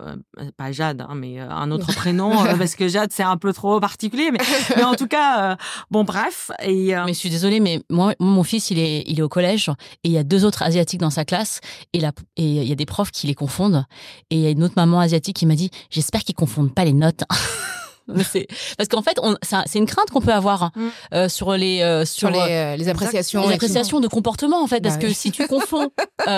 pas 0.57 0.71
Jade, 0.71 1.07
hein, 1.09 1.15
mais 1.15 1.39
un 1.41 1.71
autre 1.71 1.95
prénom 1.95 2.33
parce 2.59 2.75
que 2.75 2.89
Jade 2.89 3.11
c'est 3.13 3.23
un 3.23 3.39
peu 3.39 3.53
trop 3.55 3.81
particulier, 3.81 4.31
mais, 4.31 4.39
mais 4.77 4.85
en 4.85 4.95
tout 4.95 5.09
cas, 5.09 5.57
bon 5.91 6.05
bref. 6.05 6.51
Et 6.63 6.95
mais 7.07 7.15
je 7.15 7.19
suis 7.19 7.31
désolée, 7.31 7.61
mais 7.61 7.81
moi, 7.89 8.13
mon 8.21 8.43
fils, 8.45 8.71
il 8.71 8.79
est, 8.79 9.05
il 9.07 9.19
est 9.19 9.23
au 9.23 9.31
collège 9.31 9.71
et 10.05 10.09
il 10.09 10.13
y 10.13 10.19
a 10.19 10.25
deux 10.25 10.45
autres 10.45 10.63
asiatiques 10.63 11.01
dans 11.01 11.11
sa 11.11 11.25
classe 11.25 11.48
et 11.93 11.99
et 11.99 12.45
il 12.45 12.69
y 12.69 12.73
a 12.73 12.75
des 12.75 12.87
profs 12.87 13.11
qui 13.11 13.27
les 13.27 13.35
confondent 13.35 13.85
et 14.31 14.37
il 14.37 14.41
y 14.43 14.47
a 14.47 14.51
une 14.51 14.63
autre 14.63 14.75
maman 14.77 15.01
asiatique 15.01 15.37
qui 15.37 15.47
m'a 15.47 15.55
dit 15.55 15.71
j'espère 15.91 16.23
qu'ils 16.23 16.35
confondent 16.35 16.75
pas 16.75 16.85
les 16.85 16.93
notes. 16.93 17.25
parce 18.79 18.89
qu'en 18.89 19.03
fait, 19.03 19.19
c'est 19.67 19.79
une 19.79 19.87
crainte 19.87 20.11
qu'on 20.11 20.21
peut 20.21 20.33
avoir 20.33 20.63
hein, 20.63 20.73
mm. 20.75 20.89
euh, 21.15 21.29
sur 21.29 21.53
les 21.53 21.83
euh, 21.83 22.05
sur, 22.05 22.31
les, 22.31 22.39
euh, 22.39 22.77
les, 22.77 22.89
appréciations, 22.89 23.47
les 23.47 23.55
appréciations 23.55 24.01
de 24.01 24.09
comportement 24.09 24.63
en 24.63 24.67
fait, 24.67 24.81
parce 24.81 24.97
bah 24.97 25.03
que 25.09 25.13
si 25.13 25.31
tu 25.31 25.47
confonds 25.49 25.91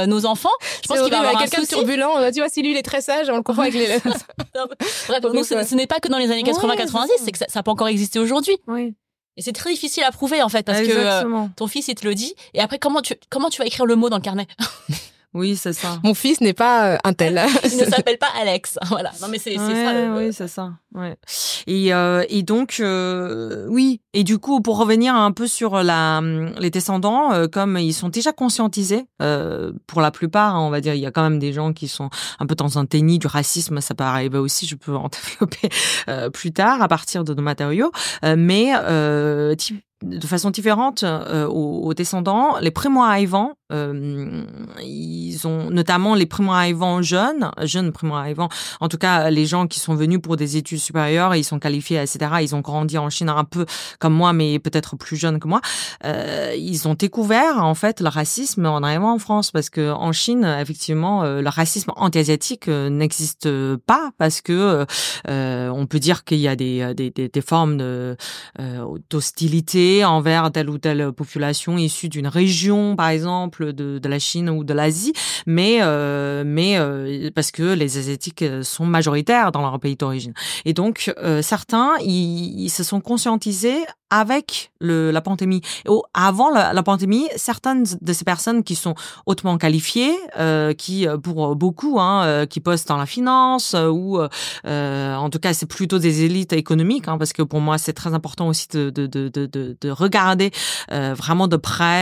nos 0.06 0.26
enfants, 0.26 0.50
je 0.82 0.88
pense 0.88 1.00
qu'il 1.00 1.10
va 1.10 1.16
y 1.16 1.20
avoir 1.20 1.40
quelqu'un 1.40 1.62
de 1.62 1.66
turbulent. 1.66 2.30
Tu 2.32 2.40
vois, 2.40 2.48
si 2.48 2.62
lui 2.62 2.72
il 2.72 2.76
est 2.76 2.82
très 2.82 3.00
sage, 3.00 3.28
on 3.30 3.36
le 3.36 3.42
confond 3.42 3.62
avec 3.62 3.74
les. 3.74 3.86
Bref, 5.08 5.20
donc, 5.20 5.44
ce, 5.44 5.74
n'est 5.74 5.86
pas 5.86 6.00
que 6.00 6.08
dans 6.08 6.18
les 6.18 6.30
années 6.30 6.42
80-90, 6.42 7.08
c'est 7.22 7.32
que 7.32 7.38
ça, 7.38 7.46
ça 7.48 7.62
peut 7.62 7.70
encore 7.70 7.88
exister 7.88 8.18
aujourd'hui. 8.18 8.56
Oui. 8.66 8.94
Et 9.36 9.42
c'est 9.42 9.52
très 9.52 9.70
difficile 9.70 10.02
à 10.02 10.10
prouver 10.10 10.42
en 10.42 10.48
fait 10.48 10.64
parce 10.64 10.80
que 10.80 11.48
ton 11.54 11.66
fils 11.66 11.88
il 11.88 11.94
te 11.94 12.06
le 12.06 12.14
dit. 12.14 12.34
Et 12.54 12.60
après 12.60 12.78
comment 12.78 13.00
tu 13.00 13.14
comment 13.30 13.48
tu 13.48 13.58
vas 13.58 13.66
écrire 13.66 13.86
le 13.86 13.96
mot 13.96 14.10
dans 14.10 14.16
le 14.16 14.22
carnet? 14.22 14.46
Oui, 15.32 15.54
c'est 15.56 15.72
ça. 15.72 15.98
Mon 16.02 16.12
fils 16.14 16.40
n'est 16.40 16.54
pas 16.54 16.94
euh, 16.94 16.98
un 17.04 17.12
tel. 17.12 17.40
Il 17.70 17.78
ne 17.78 17.84
s'appelle 17.90 18.18
pas 18.18 18.26
Alex. 18.40 18.78
Voilà. 18.88 19.10
Non, 19.22 19.28
mais 19.30 19.38
c'est 19.38 19.56
Ouais, 19.58 19.64
c'est 19.68 19.84
ça. 19.84 19.92
le- 19.92 20.16
Oui, 20.16 20.32
c'est 20.32 20.48
ça. 20.48 20.72
Ouais. 20.94 21.16
Et, 21.68 21.94
euh, 21.94 22.24
et 22.28 22.42
donc, 22.42 22.78
euh, 22.80 23.66
oui. 23.68 24.00
Et 24.12 24.24
du 24.24 24.38
coup, 24.38 24.60
pour 24.60 24.76
revenir 24.78 25.14
un 25.14 25.30
peu 25.30 25.46
sur 25.46 25.84
la, 25.84 26.20
les 26.58 26.70
descendants, 26.70 27.32
euh, 27.32 27.46
comme 27.46 27.78
ils 27.78 27.92
sont 27.94 28.08
déjà 28.08 28.32
conscientisés, 28.32 29.04
euh, 29.22 29.72
pour 29.86 30.00
la 30.00 30.10
plupart, 30.10 30.56
hein, 30.56 30.60
on 30.66 30.70
va 30.70 30.80
dire, 30.80 30.94
il 30.94 31.00
y 31.00 31.06
a 31.06 31.12
quand 31.12 31.22
même 31.22 31.38
des 31.38 31.52
gens 31.52 31.72
qui 31.72 31.86
sont 31.86 32.10
un 32.40 32.46
peu 32.46 32.56
dans 32.56 32.78
un 32.78 32.84
déni 32.84 33.20
du 33.20 33.28
racisme. 33.28 33.80
Ça 33.80 33.94
peut 33.94 34.02
arriver 34.04 34.38
aussi. 34.38 34.66
Je 34.66 34.74
peux 34.74 34.96
en 34.96 35.08
développer 35.08 35.68
euh, 36.08 36.28
plus 36.30 36.50
tard 36.52 36.82
à 36.82 36.88
partir 36.88 37.22
de 37.22 37.34
nos 37.34 37.42
matériaux. 37.42 37.92
Euh, 38.24 38.34
mais 38.36 38.72
euh, 38.74 39.54
de 40.02 40.26
façon 40.26 40.50
différente 40.50 41.02
euh, 41.02 41.46
aux, 41.46 41.82
aux 41.82 41.94
descendants, 41.94 42.58
les 42.60 42.70
primo-arrivants, 42.70 43.54
euh, 43.72 44.42
ils 44.82 45.46
ont 45.46 45.70
notamment 45.70 46.14
les 46.14 46.26
primo-arrivants 46.26 47.02
jeunes, 47.02 47.50
jeunes 47.62 47.92
primo-arrivants, 47.92 48.48
en 48.80 48.88
tout 48.88 48.96
cas 48.96 49.30
les 49.30 49.46
gens 49.46 49.66
qui 49.66 49.78
sont 49.78 49.94
venus 49.94 50.20
pour 50.20 50.36
des 50.36 50.56
études 50.56 50.78
supérieures, 50.78 51.34
ils 51.34 51.44
sont 51.44 51.58
qualifiés, 51.58 51.98
etc. 51.98 52.18
Ils 52.40 52.54
ont 52.54 52.60
grandi 52.60 52.98
en 52.98 53.10
Chine 53.10 53.28
un 53.28 53.44
peu 53.44 53.66
comme 53.98 54.14
moi, 54.14 54.32
mais 54.32 54.58
peut-être 54.58 54.96
plus 54.96 55.16
jeunes 55.16 55.38
que 55.38 55.48
moi. 55.48 55.60
Euh, 56.04 56.54
ils 56.56 56.88
ont 56.88 56.94
découvert 56.94 57.62
en 57.62 57.74
fait 57.74 58.00
le 58.00 58.08
racisme 58.08 58.66
en 58.66 58.82
arrivant 58.82 59.14
en 59.14 59.18
France, 59.18 59.50
parce 59.50 59.70
que 59.70 59.90
en 59.92 60.12
Chine, 60.12 60.44
effectivement, 60.60 61.24
euh, 61.24 61.42
le 61.42 61.48
racisme 61.48 61.92
anti-asiatique 61.96 62.68
euh, 62.68 62.88
n'existe 62.88 63.48
pas, 63.86 64.10
parce 64.18 64.40
que 64.40 64.86
euh, 65.28 65.68
on 65.68 65.86
peut 65.86 65.98
dire 65.98 66.24
qu'il 66.24 66.38
y 66.38 66.48
a 66.48 66.56
des, 66.56 66.94
des, 66.94 67.10
des, 67.10 67.28
des 67.28 67.40
formes 67.40 67.76
de 67.76 68.16
euh, 68.58 68.98
envers 70.04 70.50
telle 70.52 70.70
ou 70.70 70.78
telle 70.78 71.12
population 71.12 71.78
issue 71.78 72.08
d'une 72.08 72.26
région, 72.26 72.96
par 72.96 73.08
exemple, 73.08 73.72
de, 73.72 73.98
de 73.98 74.08
la 74.08 74.18
Chine 74.18 74.48
ou 74.50 74.64
de 74.64 74.74
l'Asie, 74.74 75.12
mais 75.46 75.78
euh, 75.82 76.42
mais 76.46 76.78
euh, 76.78 77.30
parce 77.34 77.50
que 77.50 77.74
les 77.74 77.98
asiatiques 77.98 78.44
sont 78.62 78.86
majoritaires 78.86 79.52
dans 79.52 79.62
leur 79.62 79.78
pays 79.80 79.96
d'origine. 79.96 80.34
Et 80.64 80.72
donc 80.72 81.12
euh, 81.18 81.42
certains, 81.42 81.92
ils, 82.02 82.64
ils 82.64 82.70
se 82.70 82.84
sont 82.84 83.00
conscientisés 83.00 83.84
avec 84.10 84.72
le, 84.80 85.10
la 85.10 85.20
pandémie. 85.20 85.62
Avant 86.14 86.50
la, 86.50 86.82
pandémie, 86.82 87.28
certaines 87.36 87.84
de 88.00 88.12
ces 88.12 88.24
personnes 88.24 88.62
qui 88.62 88.74
sont 88.74 88.94
hautement 89.26 89.56
qualifiées, 89.58 90.14
euh, 90.38 90.72
qui 90.72 91.06
euh, 91.06 91.16
pour 91.16 91.54
beaucoup, 91.56 92.00
hein, 92.00 92.24
euh, 92.24 92.46
qui 92.46 92.60
postent 92.60 92.88
dans 92.88 92.96
la 92.96 93.06
finance 93.06 93.74
euh, 93.74 93.88
ou 93.88 94.20
euh, 94.66 95.14
en 95.14 95.30
tout 95.30 95.38
cas 95.38 95.52
c'est 95.52 95.66
plutôt 95.66 95.98
des 95.98 96.24
élites 96.24 96.52
économiques, 96.52 97.08
hein, 97.08 97.18
parce 97.18 97.32
que 97.32 97.42
pour 97.42 97.60
moi 97.60 97.78
c'est 97.78 97.92
très 97.92 98.14
important 98.14 98.48
aussi 98.48 98.66
de, 98.72 98.90
de, 98.90 99.06
de, 99.06 99.28
de, 99.28 99.46
de, 99.46 99.76
de 99.80 99.90
regarder 99.90 100.50
euh, 100.92 101.14
vraiment 101.16 101.48
de 101.48 101.56
près 101.56 102.00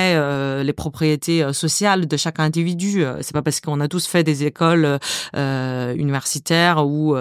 les 0.65 0.73
propriétés 0.73 1.53
sociales 1.53 2.07
de 2.07 2.17
chaque 2.17 2.41
individu. 2.41 3.05
C'est 3.21 3.33
pas 3.33 3.43
parce 3.43 3.61
qu'on 3.61 3.81
a 3.81 3.89
tous 3.89 4.07
fait 4.07 4.23
des 4.23 4.45
écoles 4.45 4.99
universitaires 5.35 6.87
ou 6.87 7.17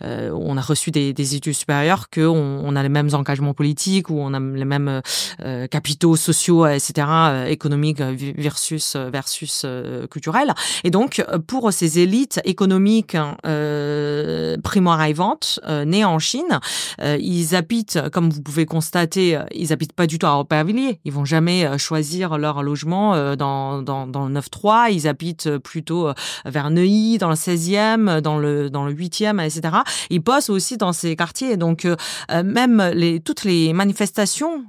on 0.00 0.56
a 0.56 0.60
reçu 0.60 0.90
des, 0.90 1.12
des 1.12 1.34
études 1.34 1.54
supérieures 1.54 2.08
qu'on 2.10 2.60
on 2.64 2.76
a 2.76 2.82
les 2.82 2.88
mêmes 2.88 3.10
engagements 3.12 3.54
politiques 3.54 4.10
ou 4.14 4.20
on 4.20 4.34
a 4.34 4.40
les 4.40 4.64
mêmes 4.64 5.00
euh, 5.42 5.66
capitaux 5.66 6.16
sociaux, 6.16 6.66
etc., 6.66 6.92
euh, 7.08 7.46
économiques 7.46 8.00
euh, 8.00 8.16
versus 8.36 8.94
euh, 8.96 9.10
versus 9.10 9.62
euh, 9.64 10.06
culturels. 10.06 10.54
Et 10.84 10.90
donc 10.90 11.20
euh, 11.20 11.38
pour 11.38 11.72
ces 11.72 11.98
élites 11.98 12.40
économiques 12.44 13.14
hein, 13.14 13.36
euh, 13.46 14.56
primo-arrivantes 14.62 15.60
euh, 15.66 15.84
nées 15.84 16.04
en 16.04 16.18
Chine, 16.18 16.60
euh, 17.00 17.16
ils 17.20 17.54
habitent, 17.54 17.98
comme 18.12 18.30
vous 18.30 18.42
pouvez 18.42 18.66
constater, 18.66 19.36
euh, 19.36 19.44
ils 19.52 19.72
habitent 19.72 19.92
pas 19.92 20.06
du 20.06 20.18
tout 20.18 20.26
à 20.26 20.38
Aubervilliers. 20.38 21.00
Ils 21.04 21.12
vont 21.12 21.24
jamais 21.24 21.66
euh, 21.66 21.78
choisir 21.78 22.38
leur 22.38 22.62
logement 22.62 23.14
euh, 23.14 23.36
dans, 23.36 23.82
dans, 23.82 24.28
le 24.28 24.40
9-3. 24.40 24.92
Ils 24.92 25.08
habitent 25.08 25.46
euh, 25.46 25.58
plutôt 25.58 26.08
euh, 26.08 26.14
vers 26.44 26.70
Neuilly, 26.70 27.18
dans 27.18 27.28
le 27.28 27.34
16e, 27.34 28.20
dans 28.20 28.38
le, 28.38 28.70
dans 28.70 28.84
le 28.84 28.92
8e, 28.92 29.44
etc. 29.44 29.76
Ils 30.10 30.20
bossent 30.20 30.50
aussi 30.50 30.76
dans 30.76 30.92
ces 30.92 31.16
quartiers. 31.16 31.56
Donc, 31.56 31.84
euh, 31.84 31.96
euh, 32.30 32.42
même 32.42 33.20
toutes 33.24 33.44
les 33.44 33.72
manifestations 33.72 34.03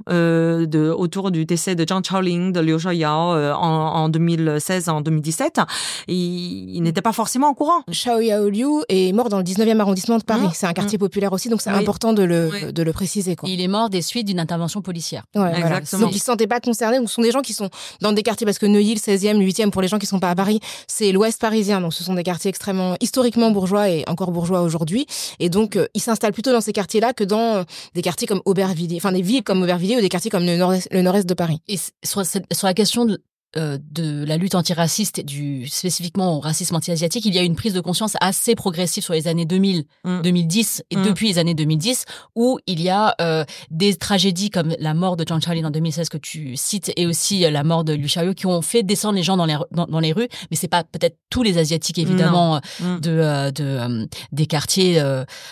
euh, 0.09 0.65
de, 0.65 0.89
autour 0.89 1.31
du 1.31 1.45
décès 1.45 1.75
de 1.75 1.85
Zhang 1.87 2.01
Chaoling, 2.03 2.51
de 2.51 2.59
Liu 2.59 2.77
Xiaoyao 2.77 3.33
euh, 3.33 3.53
en, 3.53 3.59
en 4.03 4.09
2016, 4.09 4.89
en 4.89 5.01
2017, 5.01 5.59
ils, 6.07 6.75
ils 6.75 6.81
n'étaient 6.81 7.01
pas 7.01 7.13
forcément 7.13 7.49
au 7.49 7.53
courant. 7.53 7.81
Xiao 7.89 8.19
Yaoliu 8.19 8.81
est 8.89 9.11
mort 9.13 9.29
dans 9.29 9.37
le 9.37 9.43
19e 9.43 9.79
arrondissement 9.79 10.17
de 10.17 10.23
Paris. 10.23 10.47
Mmh, 10.47 10.51
C'est 10.53 10.67
un 10.67 10.73
quartier 10.73 10.97
populaire 10.97 11.33
aussi, 11.33 11.49
donc 11.49 11.61
c'est 11.61 11.71
Oui. 11.71 11.77
important 11.79 12.13
de 12.13 12.23
le, 12.23 12.49
Oui. 12.51 12.73
de 12.73 12.83
le 12.83 12.93
préciser. 12.93 13.35
Quoi. 13.35 13.49
Il 13.49 13.61
est 13.61 13.67
mort 13.67 13.89
des 13.89 14.01
suites 14.01 14.27
d'une 14.27 14.39
intervention 14.39 14.81
policière. 14.81 15.23
Ouais, 15.35 15.51
voilà. 15.59 15.81
Donc 15.99 16.13
ils 16.15 16.19
se 16.19 16.25
sentaient 16.25 16.47
pas 16.47 16.59
concernés. 16.59 16.97
Donc 16.99 17.09
ce 17.09 17.15
sont 17.15 17.21
des 17.21 17.31
gens 17.31 17.41
qui 17.41 17.53
sont 17.53 17.69
dans 18.01 18.13
des 18.13 18.23
quartiers 18.23 18.45
parce 18.45 18.59
que 18.59 18.65
Neuilly, 18.65 18.95
le 18.95 18.99
16e, 18.99 19.37
le 19.39 19.45
8e, 19.45 19.69
pour 19.71 19.81
les 19.81 19.87
gens 19.87 19.99
qui 19.99 20.05
sont 20.05 20.19
pas 20.19 20.29
à 20.29 20.35
Paris, 20.35 20.59
c'est 20.87 21.11
l'Ouest 21.11 21.39
parisien. 21.41 21.81
Donc 21.81 21.93
ce 21.93 22.03
sont 22.03 22.13
des 22.13 22.23
quartiers 22.23 22.49
extrêmement 22.49 22.95
historiquement 23.01 23.51
bourgeois 23.51 23.89
et 23.89 24.03
encore 24.07 24.31
bourgeois 24.31 24.61
aujourd'hui. 24.61 25.05
Et 25.39 25.49
donc 25.49 25.75
euh, 25.75 25.87
ils 25.93 26.01
s'installent 26.01 26.33
plutôt 26.33 26.51
dans 26.51 26.61
ces 26.61 26.73
quartiers-là 26.73 27.13
que 27.13 27.23
dans 27.23 27.55
euh, 27.57 27.63
des 27.93 28.01
quartiers 28.01 28.27
comme 28.27 28.41
Aubervilliers, 28.45 28.97
enfin 28.97 29.11
des 29.11 29.21
villes 29.25 29.43
comme 29.43 29.61
Aubervilliers 29.63 29.97
ou 29.97 30.01
des 30.01 30.09
quartiers 30.09 30.31
comme 30.31 30.45
le 30.45 30.57
nord-est, 30.57 30.87
le 30.91 31.01
nord-est 31.01 31.27
de 31.27 31.33
Paris. 31.33 31.61
Et 31.67 31.77
sur, 31.77 32.25
sur 32.25 32.67
la 32.67 32.73
question 32.73 33.05
de, 33.05 33.21
euh, 33.57 33.77
de 33.91 34.23
la 34.25 34.37
lutte 34.37 34.55
antiraciste 34.55 35.19
et 35.19 35.23
du 35.23 35.67
spécifiquement 35.67 36.37
au 36.37 36.39
racisme 36.39 36.75
anti-asiatique, 36.75 37.25
il 37.25 37.33
y 37.33 37.39
a 37.39 37.43
une 37.43 37.55
prise 37.55 37.73
de 37.73 37.79
conscience 37.81 38.15
assez 38.21 38.55
progressive 38.55 39.03
sur 39.03 39.13
les 39.13 39.27
années 39.27 39.45
2000, 39.45 39.85
Mm. 40.03 40.21
2010 40.21 40.83
et 40.91 40.97
Mm. 40.97 41.03
depuis 41.03 41.27
les 41.27 41.37
années 41.39 41.53
2010 41.53 42.05
où 42.35 42.59
il 42.67 42.81
y 42.81 42.89
a 42.89 43.15
euh, 43.21 43.43
des 43.71 43.95
tragédies 43.95 44.49
comme 44.49 44.75
la 44.79 44.93
mort 44.93 45.15
de 45.17 45.25
Zhang 45.27 45.41
Chaolin 45.41 45.65
en 45.65 45.71
2016 45.71 46.09
que 46.09 46.17
tu 46.17 46.55
cites 46.57 46.91
et 46.97 47.05
aussi 47.05 47.45
euh, 47.45 47.51
la 47.51 47.63
mort 47.63 47.83
de 47.83 47.93
Liu 47.93 48.05
Xiaoyu 48.07 48.33
qui 48.35 48.45
ont 48.45 48.61
fait 48.61 48.83
descendre 48.83 49.15
les 49.15 49.23
gens 49.23 49.37
dans 49.37 49.45
les 49.45 49.57
dans, 49.71 49.85
dans 49.85 49.99
les 49.99 50.11
rues, 50.11 50.27
mais 50.51 50.57
c'est 50.57 50.67
pas 50.67 50.83
peut-être 50.83 51.17
tous 51.29 51.43
les 51.43 51.57
asiatiques 51.57 51.97
évidemment 51.97 52.55
euh, 52.57 52.59
Mm. 52.79 52.99
de, 53.01 53.11
euh, 53.11 53.51
de 53.51 53.63
euh, 53.63 54.05
des 54.31 54.45
quartiers 54.47 54.95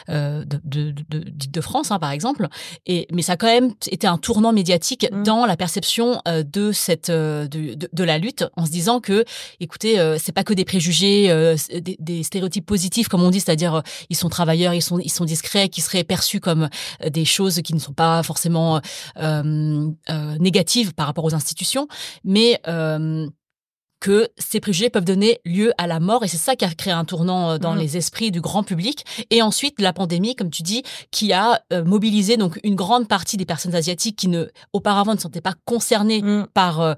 de, 0.08 0.44
de, 0.64 0.92
de, 1.10 1.24
de 1.30 1.62
France 1.62 1.92
hein, 1.92 2.00
par 2.00 2.12
exemple 2.12 2.48
et 2.86 3.08
mais 3.12 3.22
ça 3.22 3.34
a 3.34 3.38
quand 3.38 3.48
même 3.48 3.72
été 3.92 4.08
un 4.08 4.18
tournant 4.18 4.52
médiatique 4.54 5.08
Mm. 5.12 5.24
dans 5.24 5.46
la 5.46 5.56
perception 5.58 6.22
euh, 6.28 6.44
de 6.44 6.72
cette 6.72 7.10
euh, 7.10 7.48
de, 7.48 7.74
de, 7.76 7.90
de 7.94 8.04
la 8.04 8.18
lutte 8.18 8.46
en 8.56 8.66
se 8.66 8.72
disant 8.72 9.00
que 9.00 9.24
écoutez 9.60 10.00
euh, 10.00 10.18
c'est 10.20 10.32
pas 10.32 10.44
que 10.44 10.54
des 10.54 10.66
préjugés 10.66 11.32
euh, 11.32 11.56
c'est 11.58 11.82
des, 11.82 11.98
des 12.00 12.24
stéréotypes 12.24 12.66
positifs 12.66 13.08
comme 13.08 13.24
on 13.24 13.30
dit 13.30 13.40
c'est-à-dire 13.40 13.76
euh, 13.76 13.82
ils 14.10 14.16
sont 14.16 14.30
travailleurs 14.30 14.74
ils 14.74 14.82
sont 14.82 15.00
ils 15.00 15.12
sont 15.12 15.26
discrets 15.26 15.70
qui 15.70 15.82
seraient 15.82 16.04
perçus 16.04 16.40
comme 16.40 16.70
euh, 17.04 17.10
des 17.10 17.26
choses 17.26 17.62
qui 17.62 17.74
ne 17.74 17.80
sont 17.80 17.94
pas 17.94 18.24
forcément 18.24 18.82
euh, 19.18 19.90
euh, 20.10 20.38
négatives 20.40 20.94
par 20.94 21.06
rapport 21.08 21.26
aux 21.26 21.34
institutions. 21.34 21.88
Mais 22.24 22.60
euh, 22.68 23.28
que 24.04 24.28
ces 24.38 24.60
préjugés 24.60 24.90
peuvent 24.90 25.06
donner 25.06 25.40
lieu 25.46 25.72
à 25.78 25.88
la 25.88 26.02
mort 26.02 26.26
et 26.26 26.28
c'est 26.28 26.36
ça 26.36 26.58
qui 26.58 26.66
a 26.66 26.70
créé 26.74 26.92
un 26.92 27.06
tournant 27.06 27.52
euh, 27.52 27.58
dans 27.58 27.72
Mhm. 27.74 27.80
les 27.80 27.96
esprits 27.96 28.32
du 28.32 28.42
grand 28.42 28.62
public 28.64 29.06
et 29.30 29.42
ensuite 29.42 29.80
la 29.80 29.94
pandémie 29.94 30.36
comme 30.36 30.50
tu 30.50 30.62
dis 30.62 30.84
qui 31.10 31.32
a 31.32 31.62
euh, 31.72 31.86
mobilisé 31.86 32.36
donc 32.36 32.60
une 32.66 32.76
grande 32.76 33.08
partie 33.08 33.38
des 33.38 33.46
personnes 33.46 33.74
asiatiques 33.76 34.18
qui 34.18 34.28
ne 34.28 34.48
auparavant 34.74 35.14
ne 35.16 35.20
sentaient 35.20 35.40
pas 35.50 35.54
concernées 35.64 36.22
Mm. 36.22 36.48
par 36.54 36.82
euh, 36.82 36.96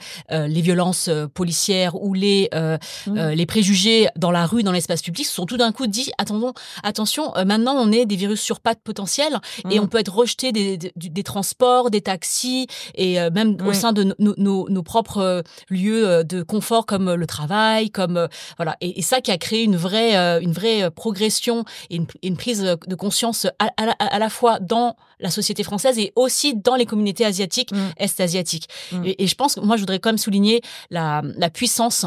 les 0.47 0.61
violences 0.61 1.11
policières 1.35 1.93
ou 2.01 2.15
les 2.15 2.49
euh, 2.55 2.77
Mm. 3.05 3.17
euh, 3.19 3.35
les 3.35 3.45
préjugés 3.45 4.07
dans 4.15 4.31
la 4.31 4.47
rue 4.47 4.63
dans 4.63 4.71
l'espace 4.71 5.03
public 5.03 5.27
se 5.27 5.33
sont 5.35 5.45
tout 5.45 5.57
d'un 5.57 5.71
coup 5.71 5.85
dit 5.85 6.09
attendons 6.17 6.53
attention 6.81 7.33
maintenant 7.45 7.75
on 7.77 7.91
est 7.91 8.07
des 8.07 8.15
virus 8.15 8.41
sur 8.41 8.59
pattes 8.61 8.81
potentiels 8.83 9.37
et 9.69 9.79
Mm. 9.79 9.83
on 9.83 9.87
peut 9.87 9.99
être 9.99 10.15
rejeté 10.15 10.51
des, 10.51 10.77
des, 10.77 10.91
des 10.95 11.23
transports 11.23 11.91
des 11.91 12.01
taxis 12.01 12.65
et 12.95 13.19
même 13.29 13.57
au 13.69 13.73
sein 13.73 13.93
de 13.93 14.15
nos, 14.17 14.33
nos, 14.37 14.67
nos 14.69 14.83
propres 14.83 15.43
lieux 15.69 16.23
de 16.23 16.41
confort 16.41 16.85
comme 16.87 16.94
euh, 17.07 17.15
le 17.15 17.27
travail, 17.27 17.89
comme 17.91 18.17
euh, 18.17 18.27
voilà, 18.57 18.75
et, 18.81 18.99
et 18.99 19.01
ça 19.01 19.21
qui 19.21 19.31
a 19.31 19.37
créé 19.37 19.63
une 19.63 19.75
vraie 19.77 20.15
euh, 20.17 20.39
une 20.41 20.51
vraie 20.53 20.89
progression 20.91 21.63
et 21.89 21.95
une, 21.97 22.07
une 22.23 22.37
prise 22.37 22.61
de 22.61 22.95
conscience 22.95 23.45
à, 23.59 23.69
à, 23.77 23.85
la- 23.85 23.91
à 23.99 24.19
la 24.19 24.29
fois 24.29 24.59
dans 24.59 24.95
la 25.19 25.29
société 25.29 25.63
française 25.63 25.97
et 25.99 26.11
aussi 26.15 26.55
dans 26.55 26.75
les 26.75 26.85
communautés 26.85 27.25
asiatiques, 27.25 27.71
Mm. 27.71 27.89
est-asiatiques. 27.97 28.67
Mm. 28.91 29.05
Et, 29.05 29.23
et 29.23 29.27
je 29.27 29.35
pense 29.35 29.55
que 29.55 29.59
moi 29.59 29.75
je 29.75 29.81
voudrais 29.81 29.99
quand 29.99 30.09
même 30.09 30.17
souligner 30.17 30.61
la, 30.89 31.21
la 31.37 31.49
puissance 31.49 32.05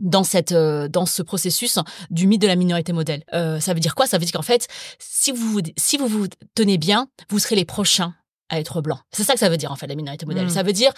dans 0.00 0.24
cette 0.24 0.52
euh, 0.52 0.88
dans 0.88 1.06
ce 1.06 1.22
processus 1.22 1.78
du 2.10 2.26
mythe 2.26 2.42
de 2.42 2.46
la 2.48 2.56
minorité 2.56 2.92
modèle. 2.92 3.22
Euh, 3.34 3.60
ça 3.60 3.72
veut 3.74 3.80
dire 3.80 3.94
quoi? 3.94 4.06
Ça 4.06 4.18
veut 4.18 4.24
dire 4.24 4.32
qu'en 4.32 4.42
fait, 4.42 4.66
si 4.98 5.30
vous- 5.32 5.60
si 5.76 5.96
vous 5.96 6.08
vous 6.08 6.26
tenez 6.54 6.76
bien, 6.78 7.06
vous 7.30 7.38
serez 7.38 7.54
les 7.56 7.64
prochains 7.64 8.14
à 8.52 8.60
être 8.60 8.80
blancs. 8.82 9.00
C'est 9.12 9.24
ça 9.24 9.32
que 9.32 9.40
ça 9.40 9.48
veut 9.48 9.56
dire 9.56 9.72
en 9.72 9.76
fait 9.76 9.86
la 9.88 9.94
minorité 9.96 10.26
modèle. 10.26 10.46
Mm. 10.46 10.50
Ça 10.50 10.62
veut 10.62 10.72
dire 10.72 10.92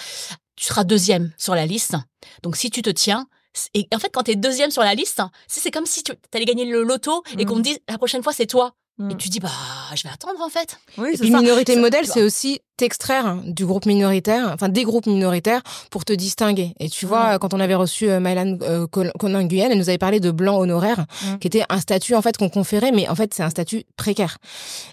tu 0.57 0.67
seras 0.67 0.85
deuxième 0.85 1.33
sur 1.39 1.55
la 1.55 1.65
liste. 1.65 1.97
Donc 2.43 2.57
si 2.57 2.69
tu 2.71 2.83
te 2.83 2.91
tiens 2.91 3.27
et 3.73 3.87
en 3.95 3.99
fait 4.01 4.11
quand 4.13 4.25
tu 4.25 4.33
es 4.33 4.37
deuxième 4.37 4.71
sur 4.73 4.83
la 4.83 4.95
liste, 4.95 5.23
c'est 5.47 5.71
comme 5.71 5.87
si 5.87 6.03
tu 6.03 6.13
allais 6.35 6.45
gagner 6.45 6.65
le 6.67 6.83
loto 6.83 7.23
et 7.39 7.45
Mm. 7.45 7.49
qu'on 7.49 7.57
te 7.57 7.61
dise 7.63 7.79
la 7.89 7.97
prochaine 7.97 8.23
fois 8.23 8.33
c'est 8.33 8.47
toi 8.47 8.75
Et 9.01 9.03
mm. 9.15 9.17
tu 9.17 9.29
dis, 9.29 9.41
bah, 9.41 9.51
je 9.97 10.05
vais 10.05 10.09
attendre 10.09 10.41
en 10.41 10.49
fait. 10.49 10.79
Oui, 10.99 11.11
et 11.15 11.19
puis 11.19 11.31
minorité 11.31 11.75
modèle, 11.75 12.07
c'est 12.07 12.23
aussi 12.23 12.61
t'extraire 12.77 13.37
du 13.45 13.67
groupe 13.67 13.87
minoritaire, 13.87 14.51
enfin 14.53 14.69
des 14.69 14.83
groupes 14.83 15.07
minoritaires 15.07 15.63
pour 15.91 16.05
te 16.05 16.13
distinguer. 16.13 16.75
Et 16.79 16.89
tu 16.89 17.07
vois, 17.07 17.39
quand 17.39 17.55
on 17.55 17.61
avait 17.61 17.75
reçu 17.75 18.09
euh, 18.09 18.21
Mylan 18.21 18.59
euh, 18.63 18.87
elle 18.93 19.79
nous 19.79 19.89
avait 19.89 19.99
parlé 19.99 20.21
de 20.21 20.31
blanc 20.31 20.59
honoraire, 20.59 21.07
mm. 21.23 21.39
qui 21.39 21.47
était 21.47 21.65
un 21.69 21.81
statut 21.81 22.15
en 22.15 22.23
fait 22.23 22.37
qu'on 22.37 22.49
conférait, 22.49 22.93
mais 22.93 23.09
en 23.09 23.17
fait 23.17 23.35
c'est 23.35 23.43
un 23.43 23.51
statut 23.51 23.85
précaire. 23.97 24.39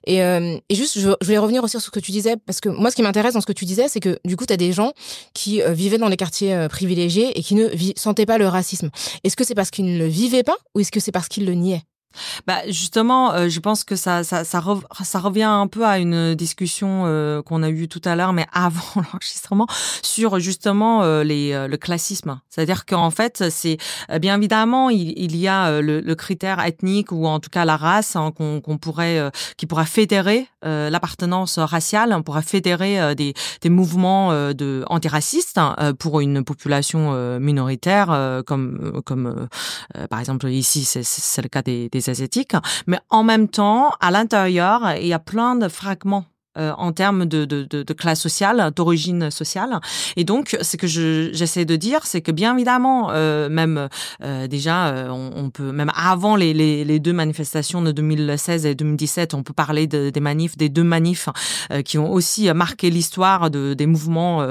Et, 0.05 0.23
euh, 0.23 0.57
et 0.69 0.75
juste, 0.75 0.99
je, 0.99 1.09
je, 1.21 1.25
voulais 1.25 1.37
revenir 1.37 1.63
aussi 1.63 1.71
sur 1.71 1.81
ce 1.81 1.91
que 1.91 1.99
tu 1.99 2.11
disais, 2.11 2.37
parce 2.37 2.59
que 2.59 2.69
moi 2.69 2.89
ce 2.89 2.95
qui 2.95 3.03
m'intéresse 3.03 3.35
dans 3.35 3.41
ce 3.41 3.45
que 3.45 3.53
tu 3.53 3.65
disais, 3.65 3.87
c'est 3.87 3.99
que 3.99 4.19
du 4.25 4.35
coup, 4.35 4.47
tu 4.47 4.53
as 4.53 4.57
des 4.57 4.73
gens 4.73 4.93
qui 5.33 5.61
euh, 5.61 5.73
vivaient 5.73 5.99
dans 5.99 6.09
les 6.09 6.17
quartiers 6.17 6.67
privilégiés 6.69 7.37
et 7.37 7.43
qui 7.43 7.53
ne 7.53 7.69
sentaient 7.95 8.25
pas 8.25 8.39
le 8.39 8.47
racisme. 8.47 8.89
Est-ce 9.23 9.35
que 9.35 9.43
c'est 9.43 9.55
parce 9.55 9.69
qu'ils 9.69 9.85
ne 9.85 9.97
le 9.97 10.07
vivaient 10.07 10.43
pas 10.43 10.57
ou 10.75 10.79
est-ce 10.79 10.91
que 10.91 10.99
c'est 10.99 11.11
parce 11.11 11.27
qu'ils 11.27 11.45
le 11.45 11.53
niaient? 11.53 11.83
Bah 12.47 12.59
justement, 12.67 13.33
euh, 13.33 13.49
je 13.49 13.59
pense 13.59 13.83
que 13.83 13.95
ça, 13.95 14.23
ça, 14.23 14.43
ça, 14.43 14.59
revient 14.59 15.43
un 15.43 15.67
peu 15.67 15.85
à 15.85 15.99
une 15.99 16.35
discussion 16.35 17.03
euh, 17.05 17.41
qu'on 17.41 17.63
a 17.63 17.69
eue 17.69 17.87
tout 17.87 18.01
à 18.05 18.15
l'heure, 18.15 18.33
mais 18.33 18.47
avant 18.53 18.81
l'enregistrement, 19.01 19.67
sur 20.01 20.39
justement 20.39 21.03
euh, 21.03 21.23
les, 21.23 21.67
le 21.67 21.77
classisme. 21.77 22.39
C'est-à-dire 22.49 22.85
qu'en 22.85 23.11
fait, 23.11 23.49
c'est 23.49 23.77
bien 24.19 24.37
évidemment, 24.37 24.89
il, 24.89 25.13
il 25.17 25.35
y 25.35 25.47
a 25.47 25.81
le, 25.81 26.01
le, 26.01 26.15
critère 26.15 26.59
ethnique 26.59 27.11
ou 27.11 27.25
en 27.25 27.39
tout 27.39 27.49
cas 27.49 27.65
la 27.65 27.77
race 27.77 28.15
hein, 28.15 28.31
qu'on 28.31 28.77
pourrait, 28.77 29.31
qui 29.57 29.65
pourrait 29.65 29.85
fédérer 29.85 30.47
l'appartenance 30.63 31.57
raciale, 31.57 32.13
on 32.13 32.21
pourrait 32.21 32.41
fédérer 32.41 33.15
des, 33.15 33.33
des 33.61 33.69
mouvements 33.69 34.31
de 34.53 34.83
antiracistes 34.87 35.57
hein, 35.57 35.93
pour 35.97 36.19
une 36.19 36.43
population 36.43 37.39
minoritaire, 37.39 38.43
comme 38.45 39.01
comme 39.05 39.47
par 40.09 40.19
exemple 40.19 40.47
ici, 40.49 40.85
c'est 40.85 41.41
le 41.41 41.49
cas 41.49 41.61
des, 41.61 41.89
des 41.89 42.00
mais 42.87 42.99
en 43.09 43.23
même 43.23 43.47
temps, 43.47 43.91
à 43.99 44.11
l'intérieur, 44.11 44.95
il 44.95 45.07
y 45.07 45.13
a 45.13 45.19
plein 45.19 45.55
de 45.55 45.67
fragments 45.67 46.25
euh, 46.57 46.73
en 46.77 46.91
termes 46.91 47.25
de, 47.25 47.45
de, 47.45 47.63
de, 47.63 47.93
classe 47.93 48.19
sociale, 48.19 48.71
d'origine 48.75 49.31
sociale. 49.31 49.79
Et 50.17 50.25
donc, 50.25 50.57
ce 50.61 50.75
que 50.75 50.85
j'essaie 50.85 51.63
de 51.63 51.77
dire, 51.77 52.05
c'est 52.05 52.19
que 52.19 52.31
bien 52.33 52.55
évidemment, 52.55 53.09
euh, 53.11 53.47
même 53.47 53.87
euh, 54.21 54.47
déjà, 54.47 54.87
euh, 54.87 55.09
on, 55.09 55.31
on, 55.45 55.49
peut 55.49 55.71
même 55.71 55.91
avant 55.95 56.35
les, 56.35 56.53
les, 56.53 56.83
les, 56.83 56.99
deux 56.99 57.13
manifestations 57.13 57.81
de 57.81 57.93
2016 57.93 58.65
et 58.65 58.75
2017, 58.75 59.33
on 59.33 59.43
peut 59.43 59.53
parler 59.53 59.87
de, 59.87 60.09
des 60.09 60.19
manifs, 60.19 60.57
des 60.57 60.67
deux 60.67 60.83
manifs 60.83 61.29
euh, 61.71 61.83
qui 61.83 61.97
ont 61.97 62.11
aussi 62.11 62.51
marqué 62.53 62.89
l'histoire 62.89 63.49
de, 63.49 63.73
des 63.73 63.85
mouvements 63.85 64.45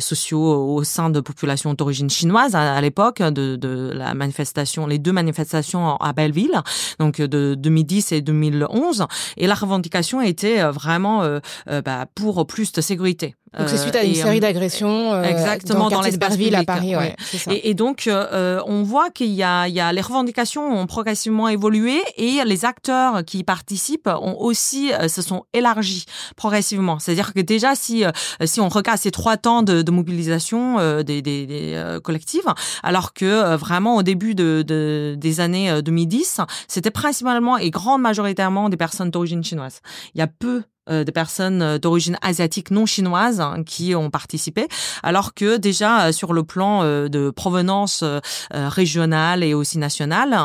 sociaux 0.00 0.74
au 0.74 0.84
sein 0.84 1.08
de 1.08 1.20
populations 1.20 1.72
d'origine 1.72 2.10
chinoise 2.10 2.54
à, 2.54 2.80
l'époque 2.80 3.22
de, 3.22 3.56
de 3.56 3.90
la 3.94 4.12
manifestation, 4.12 4.86
les 4.86 4.98
deux 4.98 5.12
manifestations 5.12 5.96
à 5.96 6.12
Belleville, 6.12 6.60
donc 6.98 7.20
de 7.22 7.54
2010 7.54 8.12
et 8.12 8.20
2011. 8.20 9.06
Et 9.38 9.46
la 9.46 9.54
revendication 9.54 10.20
était 10.20 10.62
vraiment 10.64 11.05
euh, 11.22 11.40
euh, 11.68 11.82
bah, 11.82 12.06
pour 12.14 12.46
plus 12.46 12.72
de 12.72 12.80
sécurité. 12.80 13.34
Donc 13.58 13.68
c'est 13.70 13.78
suite 13.78 13.96
à 13.96 14.02
une 14.02 14.10
euh, 14.10 14.14
série 14.14 14.40
d'agressions 14.40 15.14
euh, 15.14 15.22
exactement 15.22 15.88
dans, 15.88 16.02
l'espace 16.02 16.36
public 16.36 16.52
à 16.54 16.64
Paris. 16.64 16.94
Ouais. 16.94 17.16
Et, 17.50 17.70
et, 17.70 17.74
donc 17.74 18.06
euh, 18.06 18.60
on 18.66 18.82
voit 18.82 19.08
qu'il 19.10 19.32
y 19.32 19.42
a, 19.42 19.66
y 19.68 19.80
les 19.94 20.00
revendications 20.00 20.78
ont 20.78 20.86
progressivement 20.86 21.48
évolué 21.48 22.02
et 22.16 22.44
les 22.44 22.64
acteurs 22.64 23.24
qui 23.24 23.44
participent 23.44 24.08
ont 24.08 24.36
aussi 24.38 24.90
se 25.08 25.22
sont 25.22 25.44
élargis 25.54 26.04
progressivement. 26.36 26.98
C'est-à-dire 26.98 27.32
que 27.32 27.40
déjà 27.40 27.74
si 27.74 28.04
si 28.44 28.60
on 28.60 28.68
regarde 28.68 28.98
ces 28.98 29.10
trois 29.10 29.36
temps 29.36 29.62
de, 29.62 29.80
de 29.80 29.90
mobilisation 29.90 30.76
des, 31.02 31.22
des, 31.22 31.46
des 31.46 31.98
collectives, 32.02 32.52
alors 32.82 33.14
que 33.14 33.56
vraiment 33.56 33.96
au 33.96 34.02
début 34.02 34.34
de, 34.34 34.62
de 34.66 35.14
des 35.16 35.40
années 35.40 35.80
2010, 35.82 36.40
c'était 36.68 36.90
principalement 36.90 37.56
et 37.56 37.70
grande 37.70 38.02
majoritairement 38.02 38.68
des 38.68 38.76
personnes 38.76 39.10
d'origine 39.10 39.42
chinoise. 39.42 39.80
Il 40.14 40.18
y 40.18 40.22
a 40.22 40.26
peu 40.26 40.56
euh, 40.56 40.62
de 40.88 41.10
personnes 41.10 41.62
euh, 41.62 41.78
d'origine 41.78 42.16
asiatique 42.22 42.70
non 42.70 42.86
chinoise 42.86 43.40
hein, 43.40 43.62
qui 43.64 43.94
ont 43.94 44.10
participé, 44.10 44.68
alors 45.02 45.34
que 45.34 45.56
déjà 45.56 46.06
euh, 46.06 46.12
sur 46.12 46.32
le 46.32 46.42
plan 46.44 46.84
de 46.86 47.30
provenance 47.30 48.04
régionale 48.52 49.42
et 49.42 49.54
aussi 49.54 49.78
nationale, 49.78 50.36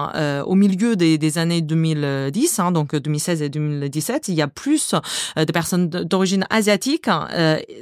au 0.45 0.55
milieu 0.55 0.95
des, 0.95 1.17
des 1.17 1.37
années 1.37 1.61
2010, 1.61 2.59
hein, 2.59 2.71
donc 2.71 2.95
2016 2.95 3.41
et 3.41 3.49
2017, 3.49 4.27
il 4.27 4.35
y 4.35 4.41
a 4.41 4.47
plus 4.47 4.95
de 5.35 5.51
personnes 5.51 5.89
d'origine 5.89 6.45
asiatique 6.49 7.09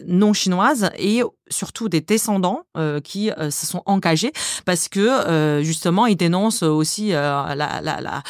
non 0.07 0.33
chinoise 0.33 0.89
et 0.97 1.23
surtout 1.49 1.89
des 1.89 2.01
descendants 2.01 2.63
euh, 2.77 2.99
qui 2.99 3.31
euh, 3.31 3.51
se 3.51 3.65
sont 3.65 3.83
engagés 3.85 4.31
parce 4.65 4.87
que 4.87 4.99
euh, 4.99 5.63
justement 5.63 6.05
ils 6.05 6.15
dénoncent 6.15 6.63
aussi 6.63 7.09
la, 7.09 7.53
la, 7.55 7.81
la, 7.81 7.99
la, 8.01 8.23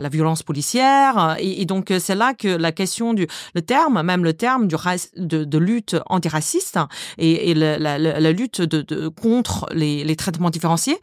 la, 0.00 0.08
violence 0.08 0.42
policière. 0.42 1.36
Et, 1.38 1.64
donc 1.66 1.92
c'est 1.98 2.14
là 2.14 2.34
que 2.34 2.48
la 2.48 2.72
question 2.72 3.14
du 3.14 3.26
le 3.54 3.62
terme 3.62 4.02
même 4.02 4.24
le 4.24 4.34
terme 4.34 4.68
du 4.68 4.76
de, 5.16 5.44
de 5.44 5.58
lutte 5.58 5.96
antiraciste 6.06 6.78
et, 7.18 7.50
et 7.50 7.54
la, 7.54 8.32
lutte 8.32 8.60
de, 8.60 8.82
de, 8.82 9.08
contre 9.08 9.66
les, 9.72 10.04
les 10.04 10.16
traitements 10.16 10.50
différenciés 10.50 10.98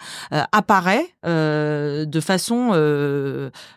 apparaît 0.51 1.07
de 1.23 2.19
façon 2.21 2.71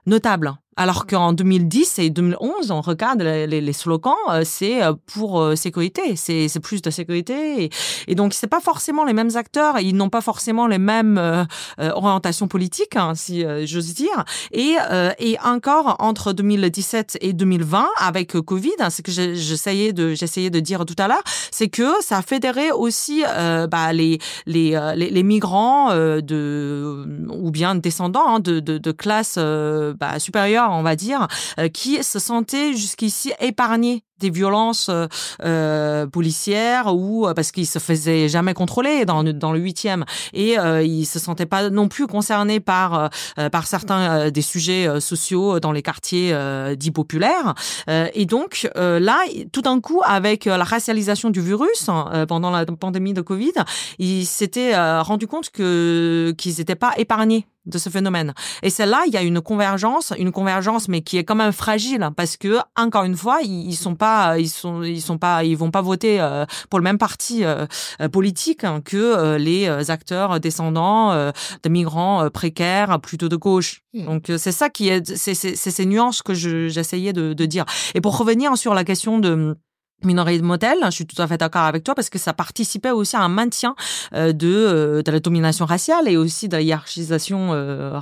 notable 0.06 0.54
alors 0.76 1.06
qu'en 1.06 1.32
2010 1.32 1.98
et 1.98 2.10
2011, 2.10 2.70
on 2.70 2.80
regarde 2.80 3.22
les, 3.22 3.46
les, 3.46 3.72
slogans, 3.72 4.14
euh, 4.30 4.42
c'est 4.44 4.82
euh, 4.82 4.92
pour 5.06 5.40
euh, 5.40 5.56
sécurité, 5.56 6.16
c'est 6.16 6.60
plus 6.60 6.82
de 6.82 6.90
sécurité. 6.90 7.64
Et, 7.64 7.70
et 8.08 8.14
donc, 8.14 8.34
c'est 8.34 8.46
pas 8.46 8.60
forcément 8.60 9.04
les 9.04 9.12
mêmes 9.12 9.36
acteurs, 9.36 9.78
ils 9.78 9.94
n'ont 9.94 10.08
pas 10.08 10.20
forcément 10.20 10.66
les 10.66 10.78
mêmes 10.78 11.46
orientations 11.78 12.48
politiques, 12.48 12.96
hein, 12.96 13.14
si 13.14 13.44
j'ose 13.66 13.94
dire. 13.94 14.24
Et, 14.52 14.76
et 15.18 15.36
encore 15.44 15.96
entre 15.98 16.32
2017 16.32 17.18
et 17.20 17.32
2020, 17.32 17.86
avec 17.98 18.32
Covid, 18.40 18.70
hein, 18.80 18.90
ce 18.90 19.02
que 19.02 19.10
j'essayais 19.10 19.92
de 19.92 20.14
j'essayais 20.14 20.50
de 20.50 20.60
dire 20.60 20.84
tout 20.84 20.94
à 20.98 21.08
l'heure, 21.08 21.22
c'est 21.50 21.68
que 21.68 21.90
ça 22.00 22.18
a 22.18 22.22
fédéré 22.22 22.70
aussi 22.72 23.22
bah, 23.70 23.92
les, 23.92 24.18
les, 24.46 24.78
les, 24.96 25.22
migrants 25.22 25.94
de 25.94 27.06
ou 27.28 27.50
bien 27.50 27.74
descendants 27.74 28.28
hein, 28.28 28.40
de, 28.40 28.60
de, 28.60 28.78
de 28.78 28.92
classes 28.92 29.38
bah, 29.38 30.18
supérieures 30.18 30.63
on 30.70 30.82
va 30.82 30.96
dire, 30.96 31.28
euh, 31.58 31.68
qui 31.68 32.02
se 32.02 32.18
sentaient 32.18 32.74
jusqu'ici 32.74 33.32
épargnés 33.40 34.04
des 34.18 34.30
violences 34.30 34.88
euh, 34.88 35.06
euh 35.42 36.06
policières 36.06 36.94
ou 36.94 37.26
euh, 37.26 37.34
parce 37.34 37.50
qu'ils 37.50 37.66
se 37.66 37.78
faisaient 37.78 38.28
jamais 38.28 38.54
contrôler 38.54 39.04
dans, 39.04 39.24
dans 39.24 39.52
le 39.52 39.58
huitième 39.58 40.04
et 40.32 40.58
euh, 40.58 40.82
ils 40.82 41.06
se 41.06 41.18
sentaient 41.18 41.46
pas 41.46 41.70
non 41.70 41.88
plus 41.88 42.06
concernés 42.06 42.60
par 42.60 43.10
par 43.50 43.66
certains 43.66 44.30
des 44.30 44.42
sujets 44.42 45.00
sociaux 45.00 45.60
dans 45.60 45.72
les 45.72 45.82
quartiers 45.82 46.34
dits 46.76 46.90
populaires 46.90 47.54
et 47.88 48.26
donc 48.26 48.68
là 48.74 49.18
tout 49.52 49.62
d'un 49.62 49.80
coup 49.80 50.00
avec 50.04 50.44
la 50.44 50.64
racialisation 50.64 51.30
du 51.30 51.40
virus 51.40 51.90
pendant 52.28 52.50
la 52.50 52.64
pandémie 52.66 53.14
de 53.14 53.20
Covid 53.20 53.52
ils 53.98 54.26
s'étaient 54.26 54.76
rendu 55.00 55.26
compte 55.26 55.50
que 55.50 56.34
qu'ils 56.36 56.56
n'étaient 56.58 56.74
pas 56.74 56.92
épargnés 56.96 57.46
de 57.66 57.78
ce 57.78 57.88
phénomène. 57.88 58.34
Et 58.62 58.70
c'est 58.70 58.86
là, 58.86 59.02
il 59.06 59.12
y 59.12 59.16
a 59.16 59.22
une 59.22 59.40
convergence, 59.40 60.12
une 60.18 60.32
convergence, 60.32 60.88
mais 60.88 61.00
qui 61.00 61.16
est 61.16 61.24
quand 61.24 61.34
même 61.34 61.52
fragile 61.52 62.10
parce 62.16 62.36
que 62.36 62.58
encore 62.76 63.04
une 63.04 63.16
fois, 63.16 63.38
ils, 63.42 63.68
ils 63.68 63.76
sont 63.76 63.94
pas 63.94 64.03
ils 64.38 64.48
sont, 64.48 64.82
ils 64.82 65.02
sont 65.02 65.18
pas, 65.18 65.44
ils 65.44 65.56
vont 65.56 65.70
pas 65.70 65.82
voter 65.82 66.20
euh, 66.20 66.44
pour 66.70 66.78
le 66.78 66.84
même 66.84 66.98
parti 66.98 67.44
euh, 67.44 67.66
euh, 68.00 68.08
politique 68.08 68.64
hein, 68.64 68.80
que 68.84 69.36
les 69.36 69.68
acteurs 69.90 70.40
descendants 70.40 71.14
de 71.14 71.68
migrants 71.68 72.28
précaires, 72.30 73.00
plutôt 73.00 73.28
de 73.28 73.36
gauche. 73.36 73.82
Hmm. 73.92 74.06
Donc 74.06 74.32
c'est 74.36 74.52
ça 74.52 74.70
qui 74.70 74.88
est, 74.88 75.16
c'est 75.16 75.34
ces 75.34 75.86
nuances 75.86 76.22
que 76.22 76.34
j'essayais 76.34 77.12
de, 77.12 77.32
de 77.32 77.46
dire. 77.46 77.64
Et 77.94 78.00
pour 78.00 78.16
revenir 78.16 78.56
sur 78.56 78.74
la 78.74 78.84
question 78.84 79.18
de 79.18 79.56
minorité 80.04 80.40
de 80.40 80.46
modèle, 80.46 80.78
je 80.84 80.90
suis 80.90 81.06
tout 81.06 81.20
à 81.20 81.26
fait 81.26 81.38
d'accord 81.38 81.62
avec 81.62 81.84
toi 81.84 81.94
parce 81.94 82.10
que 82.10 82.18
ça 82.18 82.32
participait 82.32 82.90
aussi 82.90 83.16
à 83.16 83.20
un 83.20 83.28
maintien 83.28 83.74
euh, 84.12 84.32
de, 84.32 84.48
euh, 84.48 85.02
de 85.02 85.10
la 85.10 85.20
domination 85.20 85.64
raciale 85.64 86.08
et 86.08 86.16
aussi 86.16 86.48
de 86.48 86.56
la 86.56 86.62
hiérarchisation 86.62 87.50
euh, 87.52 88.00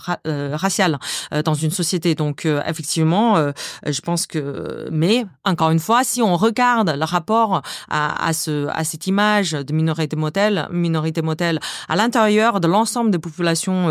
raciale 0.54 0.98
dans 1.44 1.54
une 1.54 1.70
société. 1.70 2.14
Donc 2.14 2.46
effectivement, 2.66 3.36
je 3.86 4.00
pense 4.00 4.26
que, 4.26 4.88
mais 4.90 5.24
encore 5.44 5.70
une 5.70 5.78
fois, 5.78 6.04
si 6.04 6.22
on 6.22 6.36
regarde 6.36 6.90
le 6.90 7.04
rapport 7.04 7.62
à, 7.88 8.26
à 8.26 8.32
ce 8.32 8.66
à 8.68 8.84
cette 8.84 9.06
image 9.06 9.52
de 9.52 9.72
minorité 9.72 10.16
modèle, 10.16 10.68
minorité 10.70 11.22
modèle 11.22 11.60
à 11.88 11.96
l'intérieur 11.96 12.60
de 12.60 12.68
l'ensemble 12.68 13.10
des 13.10 13.18
populations 13.18 13.86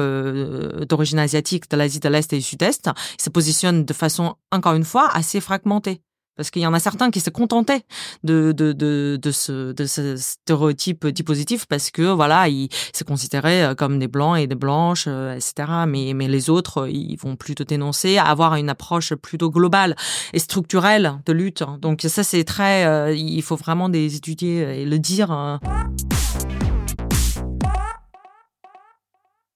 d'origine 0.87 1.19
asiatique 1.19 1.69
de 1.69 1.77
l'Asie 1.77 1.99
de 1.99 2.09
l'Est 2.09 2.33
et 2.33 2.37
du 2.37 2.43
Sud-Est, 2.43 2.89
se 3.17 3.29
positionne 3.29 3.85
de 3.85 3.93
façon 3.93 4.35
encore 4.51 4.73
une 4.73 4.85
fois 4.85 5.09
assez 5.13 5.39
fragmentée. 5.39 6.01
Parce 6.41 6.49
qu'il 6.49 6.63
y 6.63 6.65
en 6.65 6.73
a 6.73 6.79
certains 6.79 7.11
qui 7.11 7.19
se 7.19 7.29
contentaient 7.29 7.83
de, 8.23 8.51
de, 8.51 8.73
de, 8.73 9.31
ce, 9.31 9.73
de 9.73 9.85
ce 9.85 10.17
stéréotype 10.17 11.07
positif 11.23 11.67
parce 11.67 11.91
que, 11.91 12.01
voilà, 12.01 12.47
ils 12.47 12.67
se 12.93 13.03
considéraient 13.03 13.61
euh, 13.63 13.75
comme 13.75 13.99
des 13.99 14.07
blancs 14.07 14.39
et 14.39 14.47
des 14.47 14.55
blanches, 14.55 15.05
euh, 15.07 15.35
etc. 15.35 15.85
Mais, 15.87 16.13
mais 16.15 16.27
les 16.27 16.49
autres, 16.49 16.89
ils 16.89 17.15
vont 17.15 17.35
plutôt 17.35 17.63
dénoncer, 17.63 18.17
avoir 18.17 18.55
une 18.55 18.69
approche 18.69 19.13
plutôt 19.13 19.51
globale 19.51 19.95
et 20.33 20.39
structurelle 20.39 21.19
de 21.27 21.31
lutte. 21.31 21.63
Donc 21.79 22.01
ça, 22.07 22.23
c'est 22.23 22.43
très... 22.43 22.87
Euh, 22.87 23.13
il 23.13 23.43
faut 23.43 23.55
vraiment 23.55 23.87
des 23.87 24.15
étudier 24.15 24.81
et 24.81 24.85
le 24.85 24.97
dire. 24.97 25.59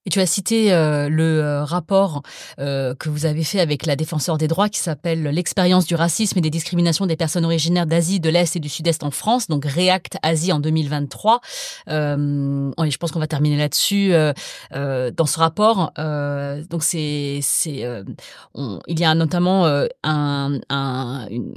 Et 0.06 0.12
tu 0.12 0.20
as 0.20 0.28
cité 0.28 0.72
euh, 0.72 1.10
le 1.10 1.41
euh, 1.41 1.63
rapport 1.63 2.22
euh, 2.60 2.94
que 2.94 3.10
vous 3.10 3.26
avez 3.26 3.44
fait 3.44 3.60
avec 3.60 3.88
la 3.88 3.96
défenseur 3.96 4.38
des 4.38 4.48
droits 4.48 4.70
qui 4.70 4.80
s'appelle 4.80 5.24
L'expérience 5.24 5.88
du 5.88 5.96
racisme 5.96 6.38
et 6.38 6.41
des 6.41 6.52
discriminations 6.52 7.08
des 7.08 7.15
personnes 7.15 7.44
originaires 7.44 7.88
d'Asie, 7.88 8.20
de 8.20 8.30
l'Est 8.30 8.56
et 8.56 8.60
du 8.60 8.70
Sud-Est 8.70 9.04
en 9.04 9.10
France, 9.10 9.48
donc 9.48 9.65
React 9.65 10.18
Asie 10.22 10.52
en 10.52 10.60
2023. 10.60 11.41
Euh, 11.89 12.72
je 12.88 12.98
pense 12.98 13.12
qu'on 13.12 13.20
va 13.20 13.28
terminer 13.28 13.58
là-dessus. 13.58 14.12
dans 14.72 15.26
ce 15.26 15.39
rapport, 15.39 15.91
donc 16.70 16.84
c'est 16.84 17.39
c'est 17.41 17.84
il 18.54 19.00
y 19.00 19.06
a 19.06 19.15
notamment 19.15 19.65
un, 20.04 20.60
un, 20.70 21.28
une, 21.30 21.54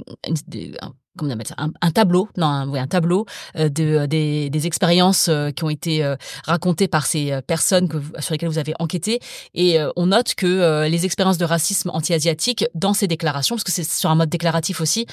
un 0.81 0.93
comment 1.17 1.31
on 1.31 1.33
appelle 1.33 1.47
ça, 1.47 1.55
un, 1.57 1.91
tableau, 1.91 2.29
non, 2.37 2.47
un, 2.47 2.73
un 2.73 2.87
tableau 2.87 3.25
euh, 3.55 3.69
de, 3.69 3.83
euh, 3.83 4.07
des, 4.07 4.49
des 4.49 4.67
expériences 4.67 5.27
euh, 5.29 5.51
qui 5.51 5.63
ont 5.63 5.69
été 5.69 6.15
racontées 6.45 6.87
par 6.87 7.05
ces 7.05 7.39
personnes 7.45 7.87
que 7.87 7.97
sur 8.19 8.33
lesquelles 8.33 8.49
vous 8.49 8.57
avez 8.57 8.73
enquêté. 8.79 9.19
Et 9.53 9.77
on 9.95 10.07
note 10.07 10.35
que 10.35 10.85
les 10.87 11.05
expériences 11.05 11.37
de 11.37 11.45
racisme 11.45 11.89
anti-asiatique 11.93 12.65
dans 12.73 12.93
ces 12.93 13.07
déclarations, 13.07 13.55
parce 13.55 13.63
que 13.63 13.71
c'est 13.71 13.83
sur 13.83 14.09
un 14.09 14.15
mode 14.15 14.29
déclaratif 14.29 14.81
aussi, 14.81 15.05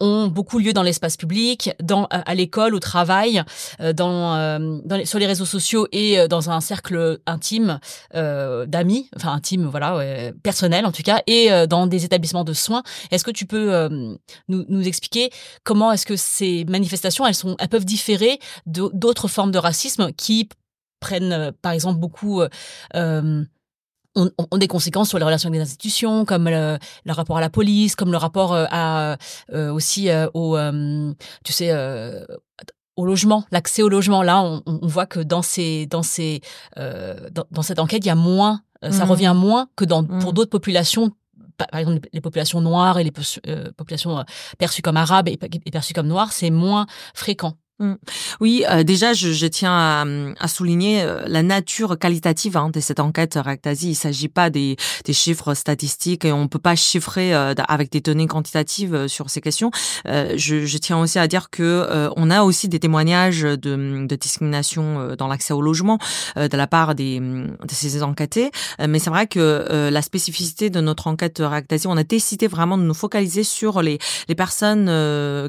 ont 0.00 0.26
beaucoup 0.26 0.58
lieu 0.58 0.72
dans 0.72 0.82
l'espace 0.82 1.16
public, 1.16 1.70
dans 1.82 2.06
à 2.10 2.34
l'école, 2.34 2.74
au 2.74 2.80
travail, 2.80 3.42
euh, 3.80 3.92
dans, 3.92 4.34
euh, 4.34 4.78
dans 4.84 5.04
sur 5.04 5.18
les 5.18 5.26
réseaux 5.26 5.44
sociaux 5.44 5.86
et 5.92 6.18
euh, 6.18 6.28
dans 6.28 6.50
un 6.50 6.60
cercle 6.60 7.18
intime 7.26 7.78
d'amis, 8.12 9.08
enfin 9.16 9.32
intime, 9.32 9.66
voilà, 9.66 10.32
personnel 10.42 10.86
en 10.86 10.92
tout 10.92 11.02
cas, 11.02 11.22
et 11.26 11.48
dans 11.66 11.86
des 11.86 12.04
établissements 12.04 12.44
de 12.44 12.52
soins. 12.52 12.82
Est-ce 13.10 13.24
que 13.24 13.30
tu 13.30 13.46
peux 13.46 13.88
nous, 14.48 14.64
nous 14.68 14.86
expliquer 14.86 15.30
comment 15.64 15.92
est-ce 15.92 16.06
que 16.06 16.16
ces 16.16 16.64
manifestations, 16.64 17.26
elles 17.26 17.34
sont, 17.34 17.56
elles 17.58 17.68
peuvent 17.68 17.84
différer 17.84 18.38
d'autres 18.66 19.28
formes 19.28 19.50
de 19.50 19.58
racisme 19.58 20.12
qui 20.12 20.48
prennent, 21.00 21.52
par 21.62 21.72
exemple, 21.72 21.98
beaucoup 21.98 22.42
ont, 24.14 24.30
ont, 24.50 24.58
des 24.58 24.68
conséquences 24.68 25.08
sur 25.08 25.18
les 25.18 25.24
relations 25.24 25.48
avec 25.48 25.58
les 25.58 25.62
institutions, 25.62 26.24
comme 26.24 26.48
le, 26.48 26.78
le 27.04 27.12
rapport 27.12 27.36
à 27.36 27.40
la 27.40 27.50
police, 27.50 27.96
comme 27.96 28.10
le 28.10 28.16
rapport 28.16 28.52
euh, 28.52 28.66
à 28.70 29.16
euh, 29.52 29.72
aussi 29.72 30.08
euh, 30.08 30.28
au, 30.34 30.56
tu 31.44 31.52
sais, 31.52 31.72
au 32.96 33.06
logement, 33.06 33.44
l'accès 33.50 33.82
au 33.82 33.88
logement. 33.88 34.22
Là, 34.22 34.42
on, 34.42 34.62
on, 34.66 34.86
voit 34.86 35.06
que 35.06 35.20
dans 35.20 35.42
ces, 35.42 35.86
dans 35.86 36.02
ces, 36.02 36.40
dans, 36.76 37.44
dans, 37.50 37.62
cette 37.62 37.78
enquête, 37.78 38.04
il 38.04 38.08
y 38.08 38.10
a 38.10 38.14
moins, 38.14 38.62
ça 38.82 39.04
mmh. 39.04 39.10
revient 39.10 39.32
moins 39.34 39.68
que 39.76 39.84
dans 39.84 40.04
pour 40.04 40.30
mmh. 40.30 40.34
d'autres 40.34 40.50
populations 40.50 41.10
par 41.56 41.78
exemple 41.78 42.08
les 42.12 42.20
populations 42.20 42.60
noires 42.60 42.98
et 42.98 43.04
les 43.04 43.12
populations 43.76 44.24
perçues 44.58 44.82
comme 44.82 44.96
arabes 44.96 45.28
et, 45.28 45.36
perçues 45.36 45.94
comme 45.94 46.08
noires, 46.08 46.32
c'est 46.32 46.50
moins 46.50 46.86
fréquent. 47.14 47.54
Mm. 47.80 47.94
Oui, 48.40 48.64
euh, 48.70 48.84
déjà, 48.84 49.14
je, 49.14 49.32
je 49.32 49.46
tiens 49.48 49.72
à, 49.72 50.04
à, 50.38 50.46
souligner 50.46 51.02
euh, 51.02 51.24
la 51.26 51.42
nature 51.42 51.98
qualitative 51.98 52.56
hein, 52.56 52.70
de 52.70 52.78
cette 52.78 53.00
enquête 53.00 53.34
Ractasi. 53.34 53.90
Il 53.90 53.94
s'agit 53.96 54.28
pas 54.28 54.48
des, 54.48 54.76
des, 55.04 55.12
chiffres 55.12 55.54
statistiques 55.54 56.24
et 56.24 56.30
on 56.30 56.46
peut 56.46 56.60
pas 56.60 56.76
chiffrer 56.76 57.34
euh, 57.34 57.52
avec 57.66 57.90
des 57.90 58.00
données 58.00 58.28
quantitatives 58.28 59.08
sur 59.08 59.28
ces 59.28 59.40
questions. 59.40 59.72
Je, 60.04 60.66
je, 60.66 60.78
tiens 60.78 61.00
aussi 61.00 61.18
à 61.18 61.26
dire 61.26 61.50
que 61.50 62.10
on 62.16 62.30
a 62.30 62.42
aussi 62.42 62.68
des 62.68 62.78
témoignages 62.78 63.42
de, 63.42 63.56
de 64.06 64.16
discrimination 64.16 65.14
dans 65.16 65.26
l'accès 65.26 65.52
au 65.52 65.62
logement 65.62 65.98
de 66.36 66.56
la 66.56 66.66
part 66.66 66.94
des, 66.94 67.18
de 67.20 67.70
ces 67.70 68.02
enquêtés. 68.02 68.50
mais 68.78 68.98
c'est 68.98 69.10
vrai 69.10 69.26
que 69.26 69.88
la 69.90 70.02
spécificité 70.02 70.70
de 70.70 70.80
notre 70.80 71.06
enquête 71.06 71.40
Ractasi, 71.40 71.86
on 71.86 71.96
a 71.96 72.04
décidé 72.04 72.46
vraiment 72.46 72.76
de 72.78 72.82
nous 72.82 72.94
focaliser 72.94 73.44
sur 73.44 73.82
les, 73.82 73.98
les 74.28 74.34
personnes 74.34 74.86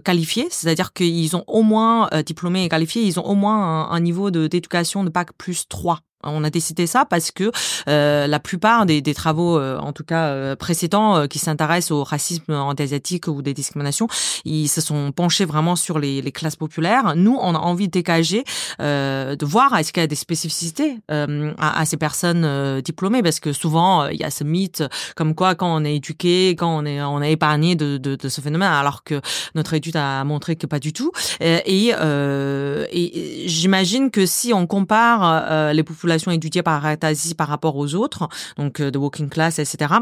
qualifiées, 0.03 0.47
c'est-à-dire 0.49 0.93
qu'ils 0.93 1.36
ont 1.36 1.43
au 1.47 1.63
moins 1.63 2.07
euh, 2.15 2.23
diplômés 2.26 2.65
et 2.65 2.69
qualifiés, 2.69 3.03
ils 3.03 3.19
ont 3.19 3.26
au 3.26 3.36
moins 3.36 3.89
un, 3.89 3.99
niveau 3.99 4.32
d'éducation 4.32 5.03
de 5.03 5.09
bac 5.09 5.30
plus 5.38 5.67
3. 5.67 5.99
On 6.26 6.43
a 6.43 6.49
décidé 6.49 6.88
ça 6.88 7.05
parce 7.05 7.32
que 7.32 7.51
euh, 7.88 8.28
la 8.28 8.39
plupart 8.39 8.86
des, 8.86 9.01
des 9.01 9.13
travaux, 9.13 9.57
euh, 9.57 9.78
en 9.78 9.93
tout 9.93 10.03
cas 10.03 10.28
euh, 10.28 10.55
précédents, 10.55 11.15
euh, 11.17 11.28
qui 11.28 11.39
s'intéressent 11.39 11.91
au 11.91 12.03
racisme 12.03 12.53
anti-asiatique 12.53 13.28
ou 13.28 13.41
des 13.41 13.53
discriminations, 13.53 14.07
ils 14.43 14.67
se 14.67 14.82
sont 14.82 15.11
penchés 15.11 15.45
vraiment 15.45 15.76
sur 15.76 15.99
les, 15.99 16.21
les 16.21 16.32
classes 16.32 16.55
populaires. 16.55 17.13
Nous, 17.15 17.38
on 17.39 17.55
a 17.55 17.59
envie 17.59 17.88
de 17.88 17.91
dégager, 17.91 18.43
de 18.80 19.45
voir 19.45 19.78
est-ce 19.78 19.93
qu'il 19.93 20.01
y 20.01 20.03
a 20.03 20.07
des 20.07 20.15
spécificités 20.15 20.97
à, 21.09 21.80
à, 21.80 21.86
ces 21.86 21.97
personnes 21.97 22.82
diplômées, 22.82 23.21
parce 23.21 23.39
que 23.39 23.53
souvent 23.53 24.07
il 24.07 24.19
y 24.19 24.23
a 24.23 24.32
ce 24.32 24.43
mythe 24.43 24.84
comme 25.15 25.36
quoi 25.36 25.55
quand 25.55 25.73
on 25.76 25.86
est 25.86 25.95
éduqué, 25.95 26.55
quand 26.57 26.78
on 26.78 26.86
est 26.86 27.01
on 27.01 27.21
est 27.21 27.32
épargné 27.32 27.76
de, 27.76 27.97
de, 27.97 28.15
de 28.15 28.30
ce 28.30 28.41
phénomène, 28.41 28.69
alors 28.69 29.03
que 29.03 29.21
notre 29.53 29.73
étude 29.73 29.95
a 29.95 30.23
montré 30.23 30.55
que 30.55 30.67
pas 30.67 30.80
du 30.80 30.93
tout. 30.93 31.11
Et, 31.41 31.89
et 31.89 33.47
j'imagine 33.47 34.11
que 34.11 34.26
si 34.26 34.53
on 34.53 34.67
compare 34.67 35.73
les 35.73 35.84
populations 35.84 36.14
étudiée 36.32 36.63
par 36.63 36.82
Ratazzi 36.82 37.36
par 37.36 37.47
rapport 37.47 37.76
aux 37.76 37.95
autres, 37.95 38.28
donc 38.57 38.80
euh, 38.80 38.91
de 38.91 38.97
working 38.97 39.30
class, 39.30 39.59
etc. 39.59 39.93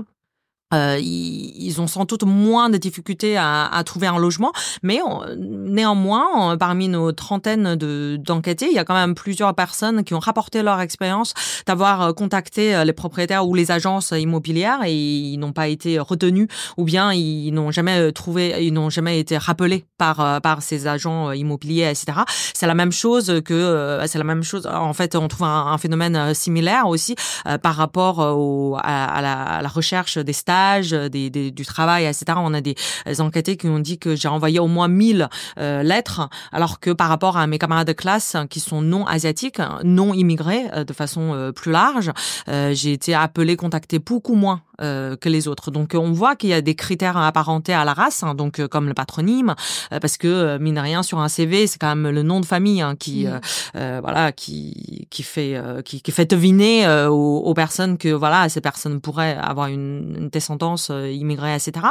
Euh, 0.74 0.98
ils, 1.00 1.80
ont 1.80 1.88
sans 1.88 2.06
doute 2.06 2.24
moins 2.24 2.70
de 2.70 2.78
difficultés 2.78 3.38
à, 3.38 3.66
à 3.66 3.84
trouver 3.84 4.08
un 4.08 4.20
logement, 4.20 4.52
mais 4.84 5.00
néanmoins, 5.38 6.56
parmi 6.58 6.88
nos 6.88 7.12
trentaines 7.12 7.76
de 7.76 8.18
d'enquêtés, 8.20 8.68
il 8.70 8.74
y 8.74 8.80
a 8.80 8.86
quand 8.86 8.94
même 8.94 9.16
plusieurs 9.16 9.54
personnes 9.56 10.04
qui 10.04 10.14
ont 10.14 10.20
rapporté 10.20 10.62
leur 10.62 10.80
expérience 10.82 11.34
d'avoir 11.66 12.02
euh, 12.02 12.14
contacté 12.14 12.76
euh, 12.76 12.84
les 12.84 12.94
propriétaires 12.94 13.48
ou 13.48 13.56
les 13.56 13.72
agences 13.72 14.12
immobilières 14.12 14.84
et 14.86 14.94
ils 14.94 15.38
n'ont 15.38 15.52
pas 15.52 15.68
été 15.68 16.00
retenus 16.00 16.48
ou 16.78 16.84
bien 16.84 17.12
ils 17.12 17.52
n'ont 17.52 17.72
jamais 17.72 18.12
trouvé, 18.12 18.64
ils 18.64 18.74
n'ont 18.74 18.90
jamais 18.90 19.20
été 19.20 19.38
rappelés 19.38 19.86
par 19.98 20.42
par 20.42 20.62
ces 20.62 20.88
agents 20.88 21.32
immobiliers, 21.32 21.90
etc. 21.90 22.20
C'est 22.54 22.68
la 22.68 22.76
même 22.76 22.92
chose 22.92 23.42
que 23.44 24.00
c'est 24.06 24.18
la 24.18 24.24
même 24.24 24.44
chose. 24.44 24.68
En 24.68 24.94
fait, 24.94 25.16
on 25.16 25.28
trouve 25.28 25.48
un, 25.48 25.78
phénomène 25.78 26.34
similaire 26.34 26.88
aussi 26.88 27.16
par 27.62 27.76
rapport 27.76 28.20
au, 28.20 28.78
à, 28.82 29.22
la, 29.22 29.44
à 29.44 29.62
la 29.62 29.70
recherche 29.70 30.18
des 30.18 30.34
stages 30.34 30.63
euh, 30.94 31.10
des, 31.10 31.30
du 31.52 31.66
travail, 31.66 32.06
etc. 32.06 32.26
On 32.38 32.54
a 32.54 32.62
des 32.62 32.76
enquêtés 33.20 33.58
qui 33.58 33.68
ont 33.68 33.80
dit 33.80 33.98
que 34.00 34.16
j'ai 34.16 34.28
envoyé 34.28 34.60
au 34.60 34.68
moins 34.68 34.88
1000 34.88 35.30
euh, 35.58 35.84
lettres, 35.84 36.30
alors 36.52 36.80
que 36.80 36.92
par 36.92 37.10
rapport 37.10 37.38
à 37.38 37.48
mes 37.48 37.58
camarades 37.58 37.88
de 37.88 37.94
classe 37.94 38.36
qui 38.50 38.60
sont 38.60 38.82
non 38.82 39.06
asiatiques, 39.06 39.62
non 39.84 40.14
immigrés 40.14 40.64
euh, 40.74 40.84
de 40.84 40.94
façon 40.94 41.52
plus 41.56 41.72
large, 41.72 42.12
j'ai 42.48 42.94
été 42.94 43.14
appelée, 43.14 43.56
contactée 43.56 44.00
beaucoup 44.00 44.36
moins 44.36 44.62
euh, 44.82 45.16
que 45.16 45.30
les 45.30 45.48
autres. 45.48 45.70
Donc 45.70 45.92
on 45.94 46.12
voit 46.12 46.36
qu'il 46.36 46.50
y 46.50 46.54
a 46.54 46.62
des 46.62 46.74
critères 46.74 47.16
apparentés 47.16 47.74
à 47.74 47.86
la 47.86 47.94
race, 47.94 48.24
hein, 48.24 48.34
donc 48.34 48.60
euh, 48.60 48.68
comme 48.68 48.88
le 48.88 48.96
patronyme, 48.96 49.54
euh, 49.92 50.00
parce 50.00 50.18
que 50.18 50.58
mine 50.58 50.74
de 50.74 50.80
rien 50.80 51.04
sur 51.04 51.20
un 51.20 51.28
CV 51.30 51.68
c'est 51.68 51.78
quand 51.78 51.96
même 51.96 52.10
le 52.10 52.24
nom 52.24 52.40
de 52.40 52.46
famille 52.46 52.82
hein, 52.82 52.96
qui 52.98 53.28
mm. 53.28 54.00
voilà 54.02 54.32
qui 54.32 55.08
qui 55.12 55.22
fait 55.22 55.62
qui, 55.86 56.02
qui, 56.02 56.12
fait 56.12 56.26
deviner 56.26 56.88
aux, 57.08 57.38
aux, 57.46 57.54
personnes 57.54 58.00
que 58.00 58.10
voilà 58.10 58.50
ces 58.50 58.62
personnes 58.62 59.00
pourraient 59.00 59.38
avoir 59.40 59.68
une, 59.68 60.16
une 60.18 60.30
descendance 60.30 60.90
immigrée, 60.90 61.54
etc. 61.54 61.86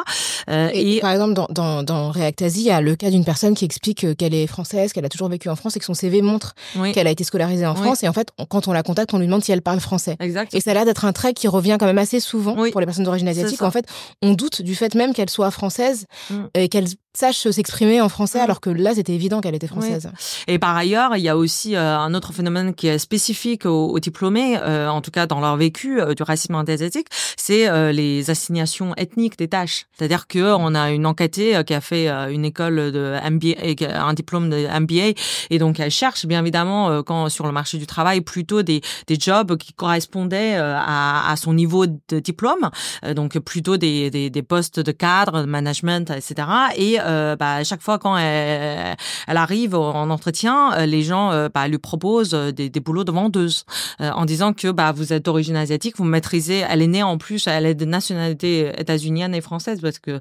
Et, 0.48 0.96
et, 0.96 1.00
par 1.00 1.12
exemple 1.12 1.34
dans 1.34 1.46
dans, 1.50 1.82
dans 1.84 2.12
il 2.12 2.62
y 2.62 2.70
a 2.70 2.80
le 2.80 2.96
cas 2.96 3.10
d'une 3.10 3.24
personne 3.24 3.54
qui 3.54 3.64
explique 3.64 4.16
qu'elle 4.16 4.34
est 4.34 4.48
française, 4.48 4.92
qu'elle 4.92 5.04
a 5.04 5.08
toujours 5.08 5.28
vécu 5.28 5.48
en 5.48 5.56
France 5.56 5.76
et 5.76 5.78
que 5.78 5.84
son 5.84 5.94
CV 5.94 6.20
montre 6.20 6.54
qu'elle 6.92 7.06
a 7.06 7.10
été 7.10 7.22
scolarisée 7.22 7.66
en 7.66 7.76
France. 7.76 8.02
Et 8.02 8.08
en 8.08 8.12
fait, 8.12 8.30
quand 8.48 8.66
on 8.66 8.72
la 8.72 8.82
contacte, 8.82 9.14
on 9.14 9.18
lui 9.18 9.26
demande 9.26 9.44
si 9.44 9.52
elle 9.52 9.62
parle 9.62 9.78
français. 9.78 10.16
Exact. 10.18 10.52
Et 10.52 10.60
ça 10.60 10.72
a 10.72 10.74
l'air 10.74 10.84
d'être 10.84 11.04
un 11.04 11.12
trait 11.12 11.32
qui 11.32 11.46
revient 11.46 11.76
quand 11.78 11.86
même 11.86 11.98
assez 11.98 12.18
souvent 12.18 12.56
pour 12.72 12.80
les 12.80 12.86
personnes 12.86 13.04
d'origine 13.04 13.28
asiatique. 13.28 13.62
En 13.62 13.70
fait, 13.70 13.86
on 14.22 14.32
doute 14.32 14.62
du 14.62 14.74
fait 14.74 14.94
même 14.94 15.14
qu'elle 15.14 15.30
soit 15.30 15.50
française 15.50 16.06
mm. 16.30 16.44
et 16.54 16.68
qu'elle 16.68 16.86
sache 17.14 17.48
s'exprimer 17.48 18.00
en 18.00 18.08
français, 18.08 18.38
mm. 18.38 18.42
alors 18.42 18.60
que 18.60 18.70
là, 18.70 18.94
c'était 18.94 19.12
évident 19.12 19.40
qu'elle 19.40 19.54
était 19.54 19.66
française. 19.66 20.10
Et 20.46 20.58
par 20.58 20.76
ailleurs, 20.76 21.16
il 21.16 21.22
y 21.22 21.28
a 21.28 21.36
aussi 21.36 21.76
euh, 21.76 21.98
un 21.98 22.14
autre 22.14 22.32
phénomène 22.32 22.74
qui 22.74 22.88
est 22.88 22.98
spécifique 22.98 23.66
aux, 23.66 23.98
diplômés, 23.98 24.58
euh, 24.58 24.88
en 24.88 25.00
tout 25.00 25.10
cas 25.10 25.26
dans 25.26 25.40
leur 25.40 25.56
vécu 25.56 26.00
euh, 26.00 26.14
du 26.14 26.22
racisme 26.22 26.54
asiatique, 26.54 27.08
c'est 27.36 27.92
les 27.92 28.30
assignations 28.30 28.94
ethniques 28.96 29.36
des 29.36 29.48
tâches. 29.48 29.86
C'est-à-dire 29.96 30.26
que 30.26 30.54
on 30.54 30.74
a 30.74 30.90
une 30.90 31.06
enquêtée 31.06 31.60
qui 31.66 31.74
a 31.74 31.80
fait 31.80 32.08
une 32.08 32.44
école 32.44 32.92
de 32.92 33.16
MBA, 33.28 33.86
un 33.94 34.14
diplôme 34.14 34.50
de 34.50 34.66
MBA, 34.80 35.18
et 35.50 35.58
donc 35.58 35.80
elle 35.80 35.90
cherche 35.90 36.26
bien 36.26 36.40
évidemment 36.40 37.02
quand 37.02 37.28
sur 37.28 37.46
le 37.46 37.52
marché 37.52 37.78
du 37.78 37.86
travail 37.86 38.20
plutôt 38.20 38.62
des, 38.62 38.80
des 39.06 39.18
jobs 39.18 39.56
qui 39.56 39.72
correspondaient 39.72 40.54
à, 40.56 41.30
à 41.30 41.36
son 41.36 41.54
niveau 41.54 41.86
de 41.86 42.20
diplôme, 42.20 42.70
donc 43.14 43.38
plutôt 43.40 43.76
des, 43.76 44.10
des, 44.10 44.30
des 44.30 44.42
postes 44.42 44.78
de 44.78 44.92
cadre, 44.92 45.40
de 45.40 45.46
management, 45.46 46.10
etc. 46.10 46.46
Et 46.76 46.98
euh, 47.04 47.36
bah, 47.36 47.54
à 47.56 47.64
chaque 47.64 47.82
fois 47.82 47.98
quand 47.98 48.16
elle, 48.16 48.96
elle, 49.26 49.36
arrive 49.36 49.74
en 49.74 50.10
entretien, 50.10 50.72
euh, 50.74 50.86
les 50.86 51.02
gens 51.02 51.30
euh, 51.30 51.48
bah, 51.52 51.68
lui 51.68 51.78
proposent 51.78 52.30
des, 52.30 52.70
des 52.70 52.80
boulots 52.80 53.04
de 53.04 53.12
vendeuse 53.12 53.64
en 54.00 54.24
disant 54.24 54.52
que 54.52 54.70
bah, 54.70 54.92
vous 54.92 55.12
êtes 55.12 55.24
d'origine 55.24 55.56
asiatique, 55.56 55.96
vous 55.96 56.04
maîtrisez. 56.04 56.64
Elle 56.68 56.82
est 56.82 56.86
née 56.86 57.02
en 57.02 57.18
plus, 57.18 57.46
elle 57.46 57.66
est 57.66 57.74
de 57.74 57.84
nationalité 57.84 58.72
états-unienne 58.78 59.34
et 59.34 59.40
française 59.40 59.80
parce 59.80 59.98
que 59.98 60.20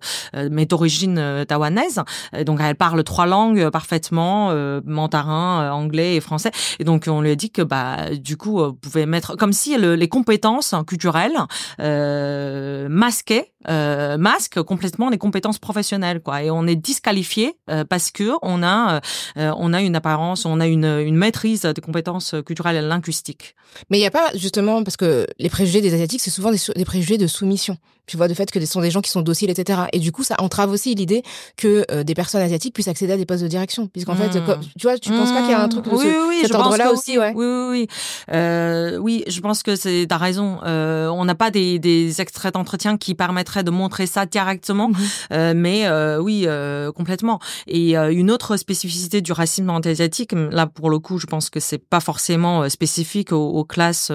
mais 0.49 0.65
d'origine 0.65 1.45
taïwanaise. 1.47 2.01
Donc 2.45 2.59
elle 2.61 2.75
parle 2.75 3.03
trois 3.03 3.25
langues 3.25 3.69
parfaitement, 3.69 4.53
mandarin, 4.85 5.71
anglais 5.71 6.15
et 6.15 6.21
français. 6.21 6.51
Et 6.79 6.83
donc 6.83 7.05
on 7.07 7.21
lui 7.21 7.31
a 7.31 7.35
dit 7.35 7.51
que 7.51 7.61
bah 7.61 8.09
du 8.11 8.37
coup 8.37 8.59
vous 8.59 8.73
pouvez 8.73 9.05
mettre 9.05 9.35
comme 9.35 9.53
si 9.53 9.77
le, 9.77 9.95
les 9.95 10.07
compétences 10.07 10.75
culturelles 10.87 11.37
masquaient, 12.89 13.51
masquent 13.67 14.61
complètement 14.61 15.09
les 15.09 15.17
compétences 15.17 15.59
professionnelles 15.59 16.21
quoi. 16.21 16.43
Et 16.43 16.51
on 16.51 16.67
est 16.67 16.70
disqualifié 16.75 17.55
parce 17.89 18.11
que 18.11 18.31
on 18.41 18.63
a 18.63 19.01
on 19.35 19.73
a 19.73 19.81
une 19.81 19.95
apparence, 19.95 20.45
on 20.45 20.59
a 20.59 20.67
une, 20.67 20.85
une 20.85 21.15
maîtrise 21.15 21.61
des 21.61 21.81
compétences 21.81 22.35
culturelles 22.45 22.77
et 22.77 22.81
linguistiques. 22.81 23.55
Mais 23.89 23.97
il 23.97 24.01
n'y 24.01 24.07
a 24.07 24.11
pas 24.11 24.31
justement 24.35 24.83
parce 24.83 24.97
que 24.97 25.27
les 25.39 25.49
préjugés 25.49 25.81
des 25.81 25.93
asiatiques, 25.93 26.21
c'est 26.21 26.29
souvent 26.29 26.51
des 26.51 26.85
préjugés 26.85 27.17
de 27.17 27.27
soumission 27.27 27.77
tu 28.07 28.17
vois, 28.17 28.27
de 28.27 28.33
fait 28.33 28.51
que 28.51 28.59
ce 28.59 28.65
sont 28.65 28.81
des 28.81 28.91
gens 28.91 29.01
qui 29.01 29.09
sont 29.09 29.21
dociles, 29.21 29.49
etc. 29.49 29.81
Et 29.93 29.99
du 29.99 30.11
coup, 30.11 30.23
ça 30.23 30.35
entrave 30.39 30.71
aussi 30.71 30.95
l'idée 30.95 31.23
que 31.57 31.85
euh, 31.91 32.03
des 32.03 32.13
personnes 32.13 32.41
asiatiques 32.41 32.73
puissent 32.73 32.87
accéder 32.87 33.13
à 33.13 33.17
des 33.17 33.25
postes 33.25 33.43
de 33.43 33.47
direction, 33.47 33.87
puisqu'en 33.87 34.15
fait, 34.15 34.31
Hmm. 34.31 34.59
tu 34.77 34.87
vois, 34.87 34.97
tu 34.97 35.09
penses 35.11 35.31
pas 35.31 35.41
qu'il 35.41 35.51
y 35.51 35.53
a 35.53 35.61
un 35.61 35.67
truc 35.69 35.85
de 35.85 35.89
oui, 35.91 35.97
ce, 35.99 36.03
oui, 36.05 36.13
oui, 36.29 36.37
cet 36.41 36.47
je 36.47 36.53
pense 36.53 36.65
ordre-là 36.65 36.87
que 36.87 36.93
aussi, 36.93 37.17
ouais. 37.17 37.33
Oui, 37.35 37.45
oui, 37.45 37.67
oui. 37.69 37.87
Euh, 38.31 38.97
oui, 38.97 39.23
je 39.27 39.39
pense 39.39 39.63
que 39.63 39.75
c'est 39.75 40.05
t'as 40.07 40.17
raison. 40.17 40.59
Euh, 40.63 41.07
on 41.07 41.25
n'a 41.25 41.35
pas 41.35 41.51
des, 41.51 41.79
des 41.79 42.21
extraits 42.21 42.53
d'entretien 42.53 42.97
qui 42.97 43.13
permettraient 43.15 43.63
de 43.63 43.71
montrer 43.71 44.07
ça 44.07 44.25
directement, 44.25 44.91
euh, 45.31 45.53
mais 45.55 45.89
oui, 46.19 46.47
complètement. 46.95 47.39
Et 47.67 47.95
une 47.95 48.31
autre 48.31 48.57
spécificité 48.57 49.21
du 49.21 49.31
racisme 49.31 49.69
anti-asiatique, 49.69 50.33
là 50.33 50.65
pour 50.67 50.89
le 50.89 50.99
coup, 50.99 51.17
je 51.17 51.27
pense 51.27 51.49
que 51.49 51.59
c'est 51.59 51.77
pas 51.77 51.99
forcément 51.99 52.67
spécifique 52.69 53.31
aux, 53.31 53.49
aux 53.49 53.65
classes, 53.65 54.11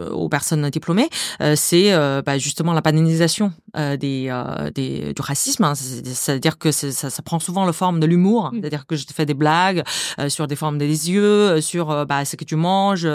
aux 0.00 0.28
personnes 0.28 0.68
diplômées, 0.70 1.08
c'est 1.54 1.92
euh, 1.92 2.22
bah, 2.34 2.38
justement 2.38 2.72
la 2.72 2.82
panélisation 2.82 3.52
euh, 3.76 3.96
des, 3.96 4.26
euh, 4.28 4.70
des 4.70 5.12
du 5.14 5.22
racisme. 5.22 5.64
hein. 5.64 5.74
C'est- 5.74 6.04
C'est-à-dire 6.06 6.58
que 6.58 6.72
ça, 6.72 7.10
ça 7.10 7.22
prend 7.22 7.38
souvent 7.38 7.64
la 7.64 7.72
forme 7.72 8.00
de 8.00 8.06
l'humour, 8.06 8.50
Mm. 8.52 8.58
c'est-à-dire 8.60 8.86
que 8.86 8.96
je 8.96 9.04
te 9.06 9.12
fais 9.12 9.26
des 9.26 9.34
blagues 9.34 9.82
euh, 10.18 10.28
sur 10.28 10.46
des 10.46 10.56
formes 10.56 10.78
des 10.78 11.10
yeux, 11.10 11.60
sur 11.60 12.06
bah, 12.06 12.24
ce 12.24 12.36
que 12.36 12.44
tu 12.44 12.56
manges, 12.56 13.06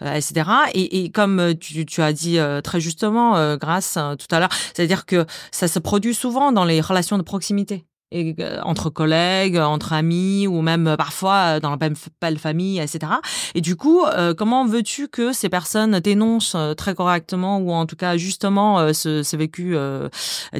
etc. 0.00 0.50
Et, 0.74 1.04
et 1.04 1.10
comme 1.10 1.54
tu, 1.60 1.84
tu 1.86 2.02
as 2.02 2.12
dit 2.12 2.38
très 2.62 2.80
justement, 2.80 3.56
grâce 3.56 3.96
euh, 3.96 4.14
tout 4.16 4.26
à 4.34 4.38
l'heure, 4.40 4.50
c'est-à-dire 4.74 5.06
que 5.06 5.26
ça 5.50 5.68
se 5.68 5.78
produit 5.78 6.14
souvent 6.14 6.52
dans 6.52 6.64
les 6.64 6.80
relations 6.80 7.18
de 7.18 7.22
proximité. 7.22 7.84
Euh, 8.14 8.32
entre 8.62 8.88
collègues, 8.88 9.58
entre 9.58 9.92
amis, 9.92 10.46
ou 10.46 10.62
même 10.62 10.86
euh, 10.86 10.96
parfois 10.96 11.56
euh, 11.56 11.60
dans 11.60 11.68
la 11.68 11.76
même 11.76 11.94
belle 12.22 12.38
famille, 12.38 12.80
etc. 12.80 13.12
Et 13.54 13.60
du 13.60 13.76
coup, 13.76 14.02
comment 14.38 14.66
veux-tu 14.66 15.08
que 15.08 15.32
ces 15.32 15.50
personnes 15.50 16.00
dénoncent 16.00 16.56
très 16.76 16.94
correctement 16.94 17.58
ou 17.58 17.70
en 17.70 17.84
tout 17.84 17.96
cas 17.96 18.16
justement 18.16 18.92
ce, 18.92 19.36
vécu 19.36 19.76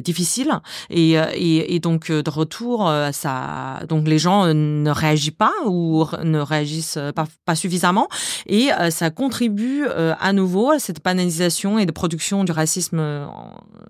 difficile 0.01 0.59
et, 0.89 1.79
donc 1.81 2.11
de 2.11 2.29
retour, 2.29 2.91
ça, 3.11 3.79
donc 3.87 4.07
les 4.07 4.19
gens 4.19 4.53
ne 4.53 4.89
réagissent 4.89 5.31
pas 5.31 5.53
ou 5.65 6.05
ne 6.23 6.39
réagissent 6.39 6.99
pas, 7.45 7.55
suffisamment 7.55 8.07
et 8.45 8.69
ça 8.89 9.09
contribue 9.09 9.85
à 9.87 10.33
nouveau 10.33 10.71
à 10.71 10.79
cette 10.79 10.99
panélisation 10.99 11.79
et 11.79 11.85
de 11.85 11.91
production 11.91 12.43
du 12.43 12.51
racisme 12.51 13.27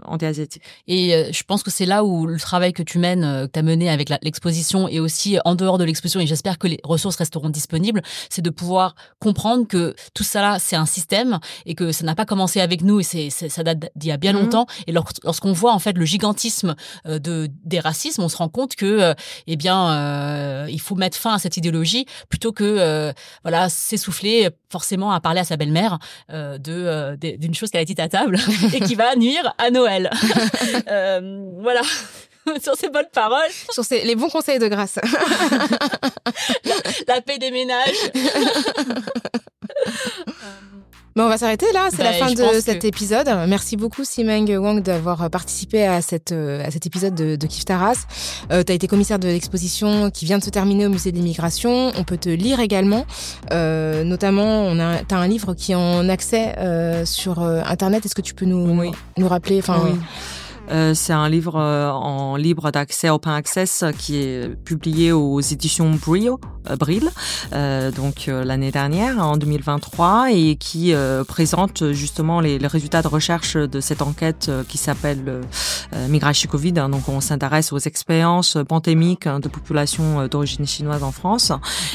anti-asiatique. 0.04 0.64
Et 0.88 1.32
je 1.32 1.44
pense 1.44 1.64
que 1.64 1.72
c'est 1.72 1.86
là 1.86 2.04
où 2.04 2.26
le 2.26 2.40
travail 2.40 2.74
que 2.74 2.84
tu 2.84 3.00
mènes, 3.00 3.49
tu 3.52 3.60
as 3.60 3.62
mené 3.64 3.90
avec 3.90 4.10
l'exposition 4.22 4.88
et 4.88 5.00
aussi 5.00 5.38
euh, 5.38 5.42
en 5.46 5.56
dehors 5.56 5.78
de 5.78 5.84
l'exposition, 5.84 6.20
et 6.20 6.28
j'espère 6.28 6.58
que 6.58 6.68
les 6.68 6.80
ressources 6.84 7.16
resteront 7.18 7.50
disponibles, 7.50 8.02
c'est 8.30 8.42
de 8.42 8.50
pouvoir 8.50 8.96
comprendre 9.20 9.68
que 9.68 9.96
tout 10.14 10.24
ça 10.24 10.42
là, 10.42 10.58
c'est 10.60 10.76
un 10.76 10.86
système 10.86 11.40
et 11.66 11.76
que 11.76 11.92
ça 11.92 12.04
n'a 12.06 12.16
pas 12.16 12.26
commencé 12.26 12.62
avec 12.62 12.82
nous 12.82 13.00
et 13.00 13.04
c'est, 13.04 13.30
ça 13.30 13.64
date 13.64 13.92
d'il 13.96 14.10
y 14.10 14.12
a 14.12 14.18
bien 14.18 14.34
Mhm. 14.34 14.40
longtemps. 14.42 14.66
Et 14.88 14.92
lors- 14.92 15.10
lorsqu'on 15.24 15.54
voit 15.54 15.74
en 15.74 15.80
fait 15.80 15.98
le 15.98 16.06
gigantisme 16.06 16.76
euh, 17.08 17.20
de, 17.20 17.50
des 17.66 17.80
racismes, 17.80 18.22
on 18.24 18.30
se 18.30 18.38
rend 18.38 18.50
compte 18.50 18.76
que, 18.76 18.86
euh, 18.86 19.14
eh 19.48 19.56
bien, 19.56 19.92
euh, 19.92 20.68
il 20.70 20.80
faut 20.82 20.96
mettre 20.96 21.18
fin 21.18 21.34
à 21.34 21.40
cette 21.40 21.58
idéologie 21.58 22.06
plutôt 22.30 22.52
que, 22.52 22.64
euh, 22.64 23.12
voilà, 23.44 23.70
s'essouffler 23.70 24.50
forcément 24.72 25.12
à 25.12 25.20
parler 25.20 25.40
à 25.40 25.44
sa 25.44 25.58
belle-mère 25.58 26.00
euh, 26.32 26.58
de 26.58 27.18
d'une 27.38 27.54
chose 27.56 27.70
qu'elle 27.70 27.82
a 27.82 27.86
dite 27.86 28.00
à 28.00 28.08
table 28.10 28.38
et 28.74 28.80
qui 28.82 28.96
va 28.96 29.16
nuire 29.16 29.54
à 29.58 29.72
Noël. 29.72 30.10
Voilà. 31.62 31.82
Sur 32.64 32.76
ces 32.76 32.90
bonnes 32.90 33.08
paroles, 33.14 33.50
Sur 33.72 33.86
ces, 33.86 34.04
les 34.04 34.16
bons 34.16 34.30
conseils 34.30 34.60
de 34.60 34.68
grâce. 34.68 34.98
la 37.08 37.22
paix 37.22 37.38
des 37.38 37.52
ménages. 37.52 38.12
Mais 41.16 41.24
on 41.24 41.28
va 41.28 41.38
s'arrêter 41.40 41.66
là, 41.74 41.90
c'est 41.92 42.04
la 42.04 42.12
Ben, 42.12 42.28
fin 42.28 42.32
de 42.34 42.60
cet 42.62 42.84
que- 42.84 42.88
épisode. 42.88 43.28
Merci 43.48 43.76
beaucoup 43.76 44.06
Simeng 44.06 44.48
Wang 44.58 44.82
d'avoir 44.82 45.30
participé 45.30 45.86
à, 45.86 46.02
cette, 46.02 46.32
euh, 46.32 46.64
à 46.64 46.72
cet 46.72 46.86
épisode 46.86 47.14
de, 47.16 47.36
de 47.36 47.48
Kif 47.48 47.66
Taras. 47.66 48.06
Euh, 48.52 48.64
tu 48.64 48.72
as 48.72 48.76
été 48.76 48.88
commissaire 48.88 49.20
de 49.20 49.28
l'exposition 49.28 50.12
qui 50.12 50.24
vient 50.26 50.38
de 50.38 50.44
se 50.44 50.50
terminer 50.52 50.86
au 50.86 50.90
musée 50.90 51.12
de 51.12 51.18
l'immigration. 51.18 51.92
On 51.98 52.04
peut 52.06 52.16
te 52.18 52.30
lire 52.30 52.60
également. 52.62 53.06
Euh, 53.52 54.04
notamment, 54.06 54.62
on 54.62 54.80
a, 54.80 55.00
tu 55.04 55.14
as 55.14 55.18
un 55.18 55.28
livre 55.28 55.56
qui 55.56 55.74
est 55.74 55.76
en 55.76 56.08
accès 56.08 56.56
euh, 56.60 57.04
sur 57.06 57.40
Internet. 57.42 58.06
Est-ce 58.06 58.16
que 58.16 58.22
tu 58.22 58.34
peux 58.36 58.46
nous, 58.46 58.70
Oui. 58.80 58.92
nous 59.18 59.28
rappeler 59.28 59.60
enfin, 59.60 59.82
Oui. 59.84 60.00
Euh, 60.72 60.94
c'est 60.94 61.14
un 61.14 61.30
livre 61.30 61.56
euh, 61.56 61.90
en 61.90 62.36
libre 62.36 62.72
d'accès 62.72 63.10
Open 63.10 63.32
Access 63.32 63.84
qui 63.98 64.18
est 64.18 64.56
publié 64.64 65.12
aux 65.12 65.40
éditions 65.40 65.92
Brio, 65.92 66.40
euh, 66.70 66.76
Brill, 66.76 67.10
euh, 67.54 67.92
donc 67.92 68.28
l'année 68.28 68.72
dernière, 68.72 69.20
en 69.20 69.38
2023, 69.38 70.32
et 70.32 70.56
qui 70.56 70.94
présente 71.28 71.92
justement 71.92 72.42
les, 72.42 72.60
les 72.60 72.68
résultats 72.68 73.02
de 73.02 73.08
recherche 73.08 73.56
de 73.56 73.80
cette 73.80 74.02
enquête 74.02 74.52
qui 74.68 74.78
s'appelle 74.78 75.42
Migration 76.08 76.50
Covid. 76.50 76.74
hein. 76.78 76.90
donc 76.90 77.08
on 77.10 77.22
s'intéresse 77.22 77.72
aux 77.72 77.80
expériences 77.80 78.58
pandémiques 78.68 79.28
hein, 79.28 79.40
de 79.40 79.48
populations 79.48 80.28
d'origine 80.28 80.66
chinoise 80.66 81.04
en 81.04 81.12
France. 81.12 81.52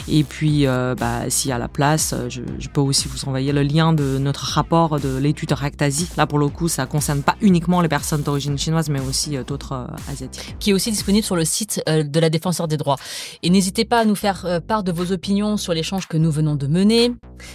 Et 0.08 0.24
puis, 0.24 0.66
bah, 0.66 1.28
s'il 1.28 1.50
y 1.50 1.52
a 1.52 1.58
la 1.58 1.68
place, 1.68 2.14
je, 2.28 2.42
je 2.58 2.68
peux 2.68 2.80
aussi 2.80 3.08
vous 3.08 3.28
envoyer 3.28 3.52
le 3.52 3.62
lien 3.62 3.92
de 3.92 4.18
notre 4.18 4.44
rapport 4.44 4.98
de 5.00 5.16
l'étude 5.18 5.52
Rectasi. 5.52 6.08
Là, 6.16 6.26
pour 6.26 6.38
le 6.38 6.48
coup, 6.48 6.68
ça 6.68 6.86
concerne 6.86 7.22
pas 7.22 7.36
uniquement 7.40 7.80
les 7.80 7.88
personnes 7.88 8.22
d'origine 8.22 8.58
chinoise, 8.58 8.63
mais 8.70 9.00
aussi 9.00 9.36
euh, 9.36 9.44
d'autres 9.44 9.72
euh, 9.72 10.10
asiatiques. 10.10 10.56
qui 10.58 10.70
est 10.70 10.72
aussi 10.72 10.90
disponible 10.90 11.24
sur 11.24 11.36
le 11.36 11.44
site 11.44 11.82
euh, 11.88 12.02
de 12.02 12.20
la 12.20 12.30
Défenseur 12.30 12.68
des 12.68 12.76
droits. 12.76 12.96
Et 13.42 13.50
n'hésitez 13.50 13.84
pas 13.84 14.00
à 14.00 14.04
nous 14.04 14.14
faire 14.14 14.60
part 14.66 14.82
de 14.82 14.92
vos 14.92 15.12
opinions 15.12 15.56
sur 15.56 15.72
l'échange 15.74 16.08
que 16.08 16.16
nous 16.16 16.30
venons 16.30 16.56
de 16.56 16.66
mener. 16.66 17.12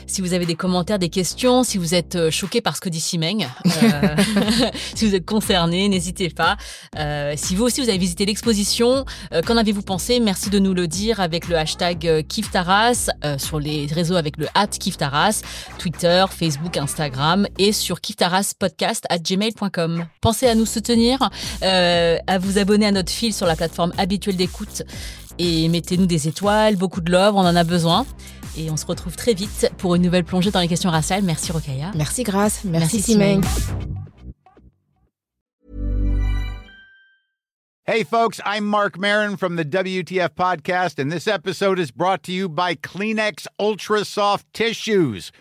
Si 0.08 0.22
vous 0.22 0.34
avez 0.34 0.46
des 0.46 0.56
commentaires, 0.56 1.00
des 1.00 1.10
questions, 1.10 1.64
si 1.64 1.78
vous 1.78 1.94
êtes 1.94 2.30
choqué 2.30 2.62
par 2.62 2.76
ce 2.76 2.82
que 2.82 2.90
dit 2.90 3.00
Simeng, 3.00 3.48
si 4.96 5.08
vous 5.08 5.16
êtes 5.16 5.26
concerné, 5.26 5.88
n'hésitez 5.90 6.30
pas. 6.30 6.58
Si 7.36 7.56
vous 7.56 7.64
aussi 7.64 7.82
vous 7.82 7.90
avez 7.90 7.98
visité 7.98 8.26
l'exposition, 8.26 9.06
qu'en 9.46 9.58
avez-vous 9.58 9.82
pensé? 9.82 10.20
Merci 10.20 10.50
de 10.50 10.60
nous 10.60 10.74
le 10.74 10.88
dire 10.88 11.20
avec 11.20 11.48
le 11.48 11.58
hashtag 11.58 12.26
KifTaras, 12.28 13.10
sur 13.38 13.60
les 13.60 13.88
réseaux 13.88 14.16
avec 14.16 14.38
le 14.38 14.48
hat 14.56 14.68
KifTaras, 14.68 15.42
Twitter, 15.78 16.26
Facebook, 16.30 16.78
Instagram 16.78 17.48
et 17.58 17.72
sur 17.72 18.02
kiftaraspodcast 18.02 19.06
at 19.10 19.20
gmail.com. 19.20 20.06
Pensez 20.22 20.48
à 20.48 20.56
nous 20.56 20.66
soutenir, 20.66 20.99
euh, 21.64 22.18
à 22.28 22.38
vous 22.38 22.58
abonner 22.58 22.86
à 22.86 22.92
notre 22.92 23.12
fil 23.12 23.34
sur 23.34 23.46
la 23.46 23.56
plateforme 23.56 23.94
habituelle 23.98 24.36
d'écoute 24.36 24.84
et 25.40 25.70
mettez-nous 25.70 26.06
des 26.06 26.28
étoiles, 26.28 26.76
beaucoup 26.76 27.02
de 27.02 27.12
love, 27.12 27.36
on 27.36 27.40
en 27.40 27.56
a 27.56 27.64
besoin. 27.64 28.06
Et 28.58 28.70
on 28.70 28.78
se 28.78 28.86
retrouve 28.86 29.16
très 29.16 29.34
vite 29.34 29.72
pour 29.78 29.96
une 29.96 30.02
nouvelle 30.02 30.26
plongée 30.26 30.52
dans 30.52 30.60
les 30.60 30.68
questions 30.68 30.90
raciales. 30.90 31.24
Merci 31.24 31.52
Rokaya. 31.52 31.92
Merci 31.96 32.24
Grâce. 32.24 32.66
Merci, 32.66 32.98
Merci, 32.98 33.12
Simeng. 33.14 33.42
Hey, 37.86 38.04
folks, 38.04 38.40
I'm 38.46 38.68
Mark 38.68 39.00
Marin 39.00 39.36
from 39.36 39.56
the 39.56 39.66
WTF 39.66 40.36
Podcast, 40.36 41.00
and 41.00 41.12
this 41.12 41.28
episode 41.28 41.80
is 41.80 41.90
brought 41.90 42.22
to 42.24 42.32
you 42.32 42.48
by 42.48 42.76
Kleenex 42.76 43.48
Ultra 43.60 44.06
Soft 44.06 44.46
Tissues, 44.54 45.32